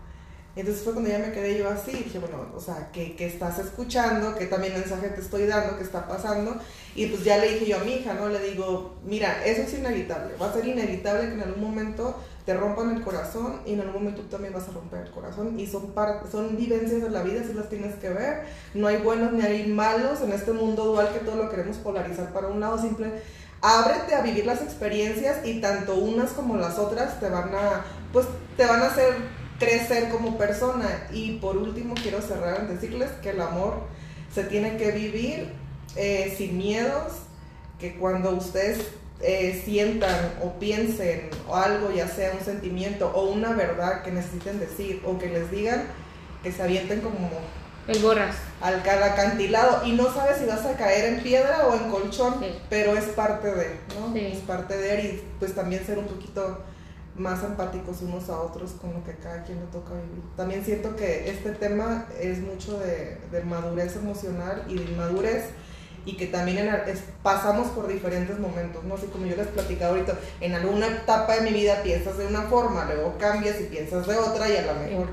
Entonces 0.54 0.84
fue 0.84 0.92
cuando 0.92 1.10
ya 1.10 1.18
me 1.18 1.32
quedé 1.32 1.58
yo 1.58 1.70
así, 1.70 1.92
dije, 1.92 2.18
bueno, 2.18 2.46
o 2.54 2.60
sea, 2.60 2.90
¿qué, 2.92 3.16
estás 3.18 3.58
escuchando? 3.58 4.34
¿Qué 4.34 4.46
también 4.46 4.74
mensaje 4.74 5.08
te 5.08 5.22
estoy 5.22 5.46
dando? 5.46 5.78
¿Qué 5.78 5.82
está 5.82 6.06
pasando? 6.06 6.56
Y 6.94 7.06
pues 7.06 7.24
ya 7.24 7.38
le 7.38 7.54
dije 7.54 7.66
yo 7.66 7.78
a 7.78 7.84
mi 7.84 7.94
hija, 7.94 8.12
¿no? 8.12 8.28
Le 8.28 8.38
digo, 8.50 8.96
mira, 9.02 9.42
eso 9.46 9.62
es 9.62 9.72
inevitable, 9.72 10.34
va 10.36 10.50
a 10.50 10.52
ser 10.52 10.66
inevitable 10.66 11.28
que 11.28 11.34
en 11.34 11.42
algún 11.42 11.62
momento 11.62 12.16
te 12.44 12.54
rompan 12.54 12.96
el 12.96 13.02
corazón 13.02 13.60
y 13.64 13.74
en 13.74 13.80
algún 13.80 14.02
momento 14.02 14.22
tú 14.22 14.28
también 14.28 14.52
vas 14.52 14.68
a 14.68 14.72
romper 14.72 15.06
el 15.06 15.10
corazón. 15.10 15.58
Y 15.58 15.66
son, 15.66 15.92
son 16.30 16.56
vivencias 16.56 17.02
de 17.02 17.10
la 17.10 17.22
vida, 17.22 17.42
si 17.46 17.52
las 17.52 17.68
tienes 17.68 17.94
que 17.96 18.08
ver, 18.08 18.44
no 18.74 18.86
hay 18.88 18.96
buenos 18.98 19.32
ni 19.32 19.42
hay 19.42 19.66
malos 19.68 20.20
en 20.22 20.32
este 20.32 20.52
mundo 20.52 20.84
dual 20.86 21.12
que 21.12 21.20
todo 21.20 21.36
lo 21.36 21.50
queremos 21.50 21.76
polarizar 21.76 22.32
para 22.32 22.48
un 22.48 22.60
lado, 22.60 22.80
simple, 22.80 23.12
ábrete 23.60 24.14
a 24.14 24.22
vivir 24.22 24.44
las 24.44 24.60
experiencias 24.60 25.46
y 25.46 25.60
tanto 25.60 25.94
unas 25.94 26.32
como 26.32 26.56
las 26.56 26.78
otras 26.78 27.20
te 27.20 27.28
van 27.28 27.54
a, 27.54 27.84
pues 28.12 28.26
te 28.56 28.66
van 28.66 28.82
a 28.82 28.86
hacer 28.86 29.14
crecer 29.58 30.10
como 30.10 30.36
persona. 30.36 30.88
Y 31.12 31.38
por 31.38 31.56
último 31.56 31.94
quiero 31.94 32.20
cerrar 32.20 32.60
en 32.60 32.68
decirles 32.68 33.10
que 33.22 33.30
el 33.30 33.40
amor 33.40 33.74
se 34.34 34.44
tiene 34.44 34.76
que 34.76 34.90
vivir 34.90 35.52
eh, 35.94 36.34
sin 36.36 36.58
miedos, 36.58 37.12
que 37.78 37.96
cuando 37.96 38.30
ustedes 38.30 38.78
eh, 39.22 39.62
sientan 39.64 40.32
o 40.42 40.58
piensen 40.58 41.30
o 41.48 41.54
algo, 41.54 41.92
ya 41.92 42.08
sea 42.08 42.32
un 42.36 42.44
sentimiento 42.44 43.10
o 43.14 43.30
una 43.30 43.52
verdad 43.52 44.02
que 44.02 44.10
necesiten 44.10 44.58
decir 44.58 45.00
o 45.06 45.18
que 45.18 45.28
les 45.28 45.50
digan, 45.50 45.84
que 46.42 46.50
se 46.50 46.62
avienten 46.62 47.00
como 47.00 47.30
el 47.88 47.98
borras 48.00 48.36
al, 48.60 48.80
acantilado 48.80 49.86
y 49.86 49.92
no 49.92 50.12
sabes 50.12 50.38
si 50.38 50.46
vas 50.46 50.64
a 50.66 50.76
caer 50.76 51.14
en 51.14 51.22
piedra 51.22 51.66
o 51.68 51.74
en 51.74 51.90
colchón, 51.90 52.34
pero 52.68 52.96
es 52.96 53.04
parte 53.06 53.52
de, 53.52 53.76
¿no? 53.98 54.14
Es 54.16 54.38
parte 54.38 54.76
de 54.76 55.02
y 55.02 55.22
pues 55.38 55.54
también 55.54 55.84
ser 55.84 55.98
un 55.98 56.06
poquito 56.06 56.58
más 57.16 57.42
empáticos 57.44 58.00
unos 58.02 58.28
a 58.28 58.40
otros 58.40 58.72
con 58.72 58.94
lo 58.94 59.04
que 59.04 59.14
cada 59.16 59.42
quien 59.44 59.60
le 59.60 59.66
toca 59.66 59.94
vivir. 59.94 60.22
También 60.36 60.64
siento 60.64 60.96
que 60.96 61.28
este 61.28 61.50
tema 61.50 62.06
es 62.20 62.40
mucho 62.40 62.78
de, 62.78 63.18
de 63.30 63.44
madurez 63.44 63.96
emocional 63.96 64.64
y 64.68 64.78
de 64.78 64.84
inmadurez 64.84 65.44
y 66.04 66.16
que 66.16 66.26
también 66.26 66.68
pasamos 67.22 67.68
por 67.68 67.88
diferentes 67.88 68.38
momentos, 68.38 68.82
¿no? 68.84 68.94
Así 68.94 69.06
como 69.06 69.26
yo 69.26 69.36
les 69.36 69.46
he 69.46 69.50
platicado 69.50 69.94
ahorita, 69.94 70.18
en 70.40 70.54
alguna 70.54 70.86
etapa 70.86 71.36
de 71.36 71.42
mi 71.42 71.50
vida 71.50 71.82
piensas 71.82 72.18
de 72.18 72.26
una 72.26 72.42
forma, 72.42 72.84
luego 72.86 73.16
cambias 73.18 73.60
y 73.60 73.64
piensas 73.64 74.06
de 74.06 74.16
otra 74.16 74.48
y 74.48 74.56
a 74.56 74.62
lo 74.62 74.74
mejor, 74.74 75.08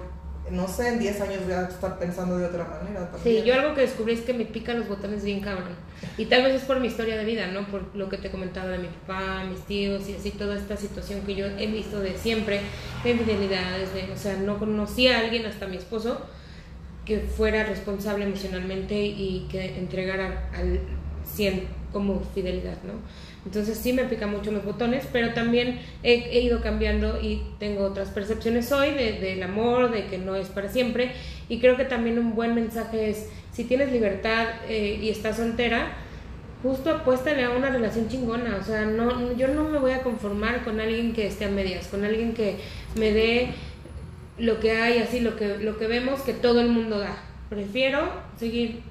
no 0.51 0.67
sé, 0.67 0.87
en 0.87 0.99
10 0.99 1.21
años 1.21 1.43
voy 1.43 1.53
a 1.53 1.67
estar 1.67 1.99
pensando 1.99 2.37
de 2.37 2.47
otra 2.47 2.63
manera. 2.63 3.11
Sí, 3.23 3.43
yo 3.45 3.53
algo 3.53 3.75
que 3.75 3.81
descubrí 3.81 4.13
es 4.13 4.21
que 4.21 4.33
me 4.33 4.45
pican 4.45 4.79
los 4.79 4.89
botones 4.89 5.23
bien 5.23 5.41
cabrón. 5.41 5.75
Y 6.17 6.25
tal 6.25 6.43
vez 6.43 6.55
es 6.55 6.63
por 6.63 6.79
mi 6.79 6.87
historia 6.87 7.17
de 7.17 7.25
vida, 7.25 7.47
¿no? 7.47 7.67
Por 7.67 7.95
lo 7.95 8.09
que 8.09 8.17
te 8.17 8.31
comentaba 8.31 8.69
de 8.69 8.79
mi 8.79 8.87
papá, 8.87 9.43
mis 9.43 9.59
tíos 9.61 10.09
y 10.09 10.15
así, 10.15 10.31
toda 10.31 10.57
esta 10.57 10.75
situación 10.75 11.21
que 11.21 11.35
yo 11.35 11.45
he 11.45 11.67
visto 11.67 11.99
de 11.99 12.17
siempre, 12.17 12.61
de 13.03 13.11
infidelidades, 13.11 13.93
de, 13.93 14.11
o 14.11 14.17
sea, 14.17 14.37
no 14.37 14.57
conocí 14.57 15.07
a 15.07 15.19
alguien 15.19 15.45
hasta 15.45 15.67
mi 15.67 15.77
esposo 15.77 16.19
que 17.09 17.21
fuera 17.21 17.63
responsable 17.63 18.23
emocionalmente 18.23 18.95
y 18.95 19.47
que 19.51 19.79
entregara 19.79 20.47
al 20.53 20.79
100 21.25 21.63
como 21.91 22.21
fidelidad, 22.35 22.77
¿no? 22.83 22.93
Entonces 23.45 23.79
sí 23.79 23.93
me 23.93 24.03
pica 24.03 24.27
mucho 24.27 24.51
los 24.51 24.63
botones, 24.63 25.07
pero 25.11 25.33
también 25.33 25.79
he, 26.03 26.39
ido 26.39 26.61
cambiando 26.61 27.19
y 27.19 27.41
tengo 27.57 27.83
otras 27.83 28.09
percepciones 28.09 28.71
hoy 28.71 28.91
de, 28.91 29.13
del 29.13 29.41
amor, 29.41 29.91
de 29.91 30.05
que 30.05 30.19
no 30.19 30.35
es 30.35 30.49
para 30.49 30.69
siempre. 30.69 31.13
Y 31.47 31.59
creo 31.59 31.75
que 31.75 31.85
también 31.85 32.19
un 32.19 32.35
buen 32.35 32.53
mensaje 32.53 33.09
es, 33.09 33.27
si 33.51 33.63
tienes 33.63 33.91
libertad 33.91 34.45
eh, 34.67 34.99
y 35.01 35.09
estás 35.09 35.37
soltera, 35.37 35.93
justo 36.61 36.91
apuéstale 36.91 37.43
a 37.43 37.49
una 37.49 37.71
relación 37.71 38.07
chingona. 38.07 38.57
O 38.61 38.63
sea, 38.63 38.85
no, 38.85 39.35
yo 39.35 39.47
no 39.47 39.63
me 39.63 39.79
voy 39.79 39.93
a 39.93 40.03
conformar 40.03 40.63
con 40.63 40.79
alguien 40.79 41.13
que 41.13 41.25
esté 41.25 41.45
a 41.45 41.49
medias, 41.49 41.87
con 41.87 42.05
alguien 42.05 42.35
que 42.35 42.57
me 42.95 43.11
dé 43.11 43.49
lo 44.39 44.59
que 44.59 44.71
hay, 44.71 44.99
así, 44.99 45.19
lo 45.19 45.35
que, 45.35 45.57
lo 45.57 45.77
que 45.77 45.87
vemos 45.87 46.21
que 46.21 46.33
todo 46.33 46.61
el 46.61 46.69
mundo 46.69 46.99
da. 46.99 47.17
Prefiero 47.49 48.11
seguir 48.37 48.81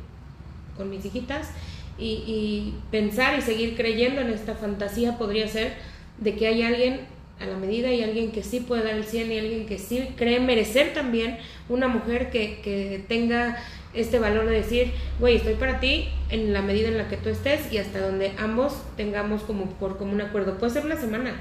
con 0.76 0.90
mis 0.90 1.04
hijitas 1.04 1.50
y, 1.98 2.74
pensar 2.90 3.38
y 3.38 3.42
seguir 3.42 3.76
creyendo 3.76 4.20
en 4.20 4.30
esta 4.30 4.54
fantasía 4.54 5.18
podría 5.18 5.48
ser 5.48 5.74
de 6.18 6.34
que 6.34 6.46
hay 6.46 6.62
alguien 6.62 7.00
a 7.40 7.46
la 7.46 7.56
medida 7.56 7.92
y 7.92 8.02
alguien 8.02 8.32
que 8.32 8.42
sí 8.42 8.60
puede 8.60 8.84
dar 8.84 8.94
el 8.94 9.04
100 9.04 9.32
y 9.32 9.38
alguien 9.38 9.66
que 9.66 9.78
sí 9.78 10.08
cree 10.16 10.40
merecer 10.40 10.92
también 10.92 11.38
una 11.68 11.88
mujer 11.88 12.30
que, 12.30 12.60
que 12.62 13.04
tenga 13.08 13.56
este 13.94 14.18
valor 14.18 14.46
de 14.46 14.52
decir, 14.52 14.92
güey, 15.18 15.36
estoy 15.36 15.54
para 15.54 15.80
ti 15.80 16.08
en 16.30 16.52
la 16.52 16.62
medida 16.62 16.88
en 16.88 16.98
la 16.98 17.08
que 17.08 17.16
tú 17.16 17.28
estés 17.28 17.72
y 17.72 17.78
hasta 17.78 18.00
donde 18.00 18.32
ambos 18.38 18.82
tengamos 18.96 19.42
como 19.42 19.66
por 19.66 20.00
un 20.02 20.20
acuerdo. 20.20 20.58
Puede 20.58 20.72
ser 20.72 20.84
una 20.84 20.96
semana. 20.96 21.34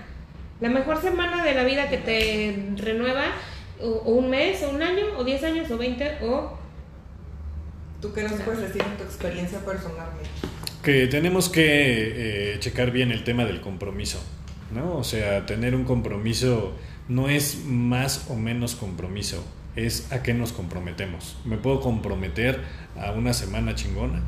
La 0.60 0.70
mejor 0.70 1.02
semana 1.02 1.44
de 1.44 1.54
la 1.54 1.64
vida 1.64 1.90
que 1.90 1.98
te 1.98 2.74
renueva, 2.78 3.26
o, 3.82 4.12
un 4.12 4.30
mes, 4.30 4.64
o 4.64 4.70
un 4.70 4.82
año, 4.82 5.06
o 5.18 5.24
10 5.24 5.44
años, 5.44 5.72
o 5.72 5.78
20, 5.78 6.18
o... 6.24 6.58
¿Tú 8.02 8.14
qué 8.14 8.24
nos 8.24 8.34
puedes 8.42 8.62
decir 8.62 8.82
en 8.84 8.98
tu 8.98 9.04
experiencia 9.04 9.60
personal? 9.60 10.10
Que 10.84 11.08
tenemos 11.08 11.50
que 11.50 12.54
eh, 12.54 12.60
checar 12.60 12.92
bien 12.92 13.12
el 13.12 13.24
tema 13.24 13.46
del 13.46 13.60
compromiso, 13.60 14.24
¿no? 14.72 14.98
O 14.98 15.04
sea, 15.04 15.46
tener 15.46 15.74
un 15.74 15.84
compromiso 15.84 16.74
no 17.08 17.30
es 17.30 17.64
más 17.66 18.30
o 18.30 18.36
menos 18.36 18.76
compromiso 18.76 19.44
es 19.78 20.12
a 20.12 20.24
qué 20.24 20.34
nos 20.34 20.52
comprometemos. 20.52 21.38
Me 21.46 21.58
puedo 21.58 21.80
comprometer 21.80 22.62
a 23.00 23.12
una 23.12 23.34
semana 23.34 23.76
chingona 23.76 24.22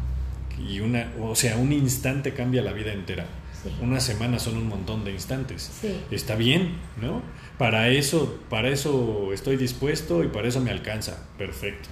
y 0.58 0.80
una, 0.80 1.12
o 1.20 1.36
sea, 1.36 1.58
un 1.58 1.74
instante 1.74 2.34
cambia 2.34 2.62
la 2.62 2.72
vida 2.72 2.94
entera. 2.94 3.26
Una 3.82 4.00
semana 4.00 4.40
son 4.40 4.58
un 4.58 4.68
montón 4.68 5.04
de 5.04 5.12
instantes. 5.12 5.72
Está 6.12 6.36
bien, 6.36 6.78
¿no? 7.02 7.22
Para 7.58 7.90
eso, 7.90 8.40
para 8.50 8.70
eso 8.70 9.32
estoy 9.34 9.58
dispuesto 9.58 10.24
y 10.24 10.28
para 10.28 10.48
eso 10.48 10.62
me 10.62 10.72
alcanza. 10.72 11.26
Perfecto. 11.38 11.90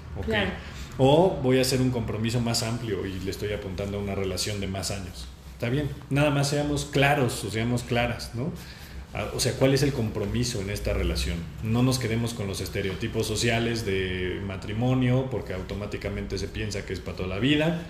O 0.97 1.39
voy 1.43 1.59
a 1.59 1.61
hacer 1.61 1.81
un 1.81 1.91
compromiso 1.91 2.39
más 2.39 2.63
amplio 2.63 3.05
y 3.05 3.19
le 3.19 3.31
estoy 3.31 3.53
apuntando 3.53 3.97
a 3.97 4.01
una 4.01 4.15
relación 4.15 4.59
de 4.59 4.67
más 4.67 4.91
años. 4.91 5.27
Está 5.53 5.69
bien. 5.69 5.89
Nada 6.09 6.29
más 6.29 6.49
seamos 6.49 6.85
claros 6.85 7.43
o 7.43 7.51
seamos 7.51 7.83
claras, 7.83 8.35
¿no? 8.35 8.51
Ah, 9.13 9.31
o 9.33 9.39
sea, 9.39 9.53
¿cuál 9.53 9.73
es 9.73 9.83
el 9.83 9.93
compromiso 9.93 10.61
en 10.61 10.69
esta 10.69 10.93
relación? 10.93 11.37
No 11.63 11.81
nos 11.81 11.97
quedemos 11.97 12.33
con 12.33 12.45
los 12.45 12.61
estereotipos 12.61 13.25
sociales 13.25 13.85
de 13.85 14.41
matrimonio, 14.45 15.29
porque 15.31 15.53
automáticamente 15.53 16.37
se 16.37 16.47
piensa 16.47 16.85
que 16.85 16.93
es 16.93 16.99
para 16.99 17.17
toda 17.17 17.29
la 17.29 17.39
vida. 17.39 17.83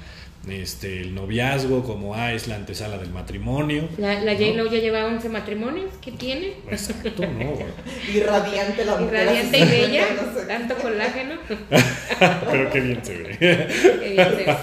Este, 0.47 1.01
el 1.01 1.13
noviazgo 1.13 1.83
como 1.83 2.15
ah, 2.15 2.33
es 2.33 2.47
la 2.47 2.55
antesala 2.55 2.97
del 2.97 3.09
matrimonio. 3.09 3.89
La, 3.97 4.21
la 4.21 4.33
J-Lo 4.33 4.65
ya 4.71 4.79
lleva 4.79 5.05
11 5.05 5.27
matrimonios, 5.29 5.91
¿qué 6.01 6.11
tiene? 6.11 6.53
Exacto, 6.69 7.25
¿no? 7.25 7.57
Irradiante 8.13 8.85
la 8.85 8.95
mujer. 8.95 9.23
Irradiante 9.23 9.59
y 9.59 9.65
bella, 9.65 10.05
tanto 10.47 10.75
colágeno. 10.75 11.35
Pero 12.51 12.69
qué 12.71 12.79
bien 12.79 13.03
se 13.03 13.17
ve. 13.17 13.37
Qué 13.39 14.09
bien 14.13 14.27
se 14.29 14.35
ve. 14.35 14.55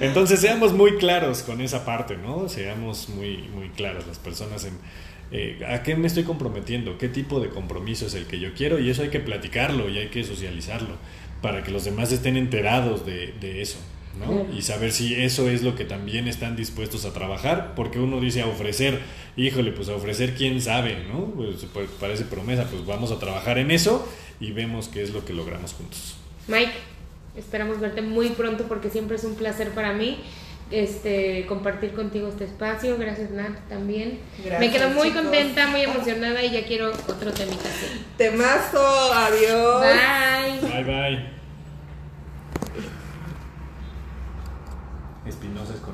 Entonces 0.00 0.40
seamos 0.40 0.72
muy 0.72 0.96
claros 0.96 1.42
con 1.42 1.60
esa 1.60 1.84
parte, 1.84 2.16
¿no? 2.16 2.48
Seamos 2.48 3.10
muy, 3.10 3.48
muy 3.54 3.68
claros 3.70 4.06
las 4.06 4.18
personas 4.18 4.64
en 4.64 4.78
eh, 5.32 5.60
¿A 5.68 5.82
qué 5.82 5.94
me 5.94 6.08
estoy 6.08 6.24
comprometiendo? 6.24 6.98
¿Qué 6.98 7.08
tipo 7.08 7.40
de 7.40 7.50
compromiso 7.50 8.06
es 8.06 8.14
el 8.14 8.26
que 8.26 8.40
yo 8.40 8.52
quiero? 8.54 8.78
Y 8.80 8.90
eso 8.90 9.02
hay 9.02 9.10
que 9.10 9.20
platicarlo 9.20 9.88
y 9.88 9.98
hay 9.98 10.08
que 10.08 10.24
socializarlo 10.24 10.96
para 11.40 11.62
que 11.62 11.70
los 11.70 11.84
demás 11.84 12.10
estén 12.12 12.36
enterados 12.36 13.06
de, 13.06 13.62
eso. 13.62 13.78
¿No? 14.18 14.46
Y 14.56 14.62
saber 14.62 14.92
si 14.92 15.14
eso 15.14 15.48
es 15.48 15.62
lo 15.62 15.74
que 15.74 15.84
también 15.84 16.28
están 16.28 16.56
dispuestos 16.56 17.04
a 17.04 17.12
trabajar, 17.12 17.74
porque 17.74 17.98
uno 17.98 18.20
dice 18.20 18.42
a 18.42 18.46
ofrecer, 18.46 19.00
híjole, 19.36 19.72
pues 19.72 19.88
a 19.88 19.94
ofrecer 19.94 20.34
quién 20.34 20.60
sabe, 20.60 21.04
¿no? 21.12 21.26
Pues, 21.26 21.66
pues 21.72 21.88
parece 21.98 22.24
promesa, 22.24 22.66
pues 22.70 22.84
vamos 22.86 23.12
a 23.12 23.18
trabajar 23.18 23.58
en 23.58 23.70
eso 23.70 24.06
y 24.40 24.52
vemos 24.52 24.88
qué 24.88 25.02
es 25.02 25.12
lo 25.12 25.24
que 25.24 25.32
logramos 25.32 25.72
juntos. 25.74 26.16
Mike, 26.48 26.72
esperamos 27.36 27.80
verte 27.80 28.02
muy 28.02 28.30
pronto 28.30 28.64
porque 28.68 28.90
siempre 28.90 29.16
es 29.16 29.24
un 29.24 29.34
placer 29.36 29.70
para 29.70 29.92
mí 29.92 30.18
este, 30.70 31.46
compartir 31.46 31.92
contigo 31.92 32.28
este 32.28 32.44
espacio. 32.44 32.96
Gracias, 32.98 33.30
Nat, 33.30 33.58
también. 33.68 34.20
Me 34.58 34.70
quedo 34.70 34.90
muy 34.90 35.10
contenta, 35.10 35.66
muy 35.68 35.82
emocionada 35.82 36.42
y 36.44 36.50
ya 36.50 36.64
quiero 36.64 36.90
otro 36.90 37.32
temita. 37.32 37.68
Temazo, 38.16 39.12
adiós. 39.12 39.82
Bye. 40.62 41.39
espinosas 45.30 45.76
con 45.76 45.88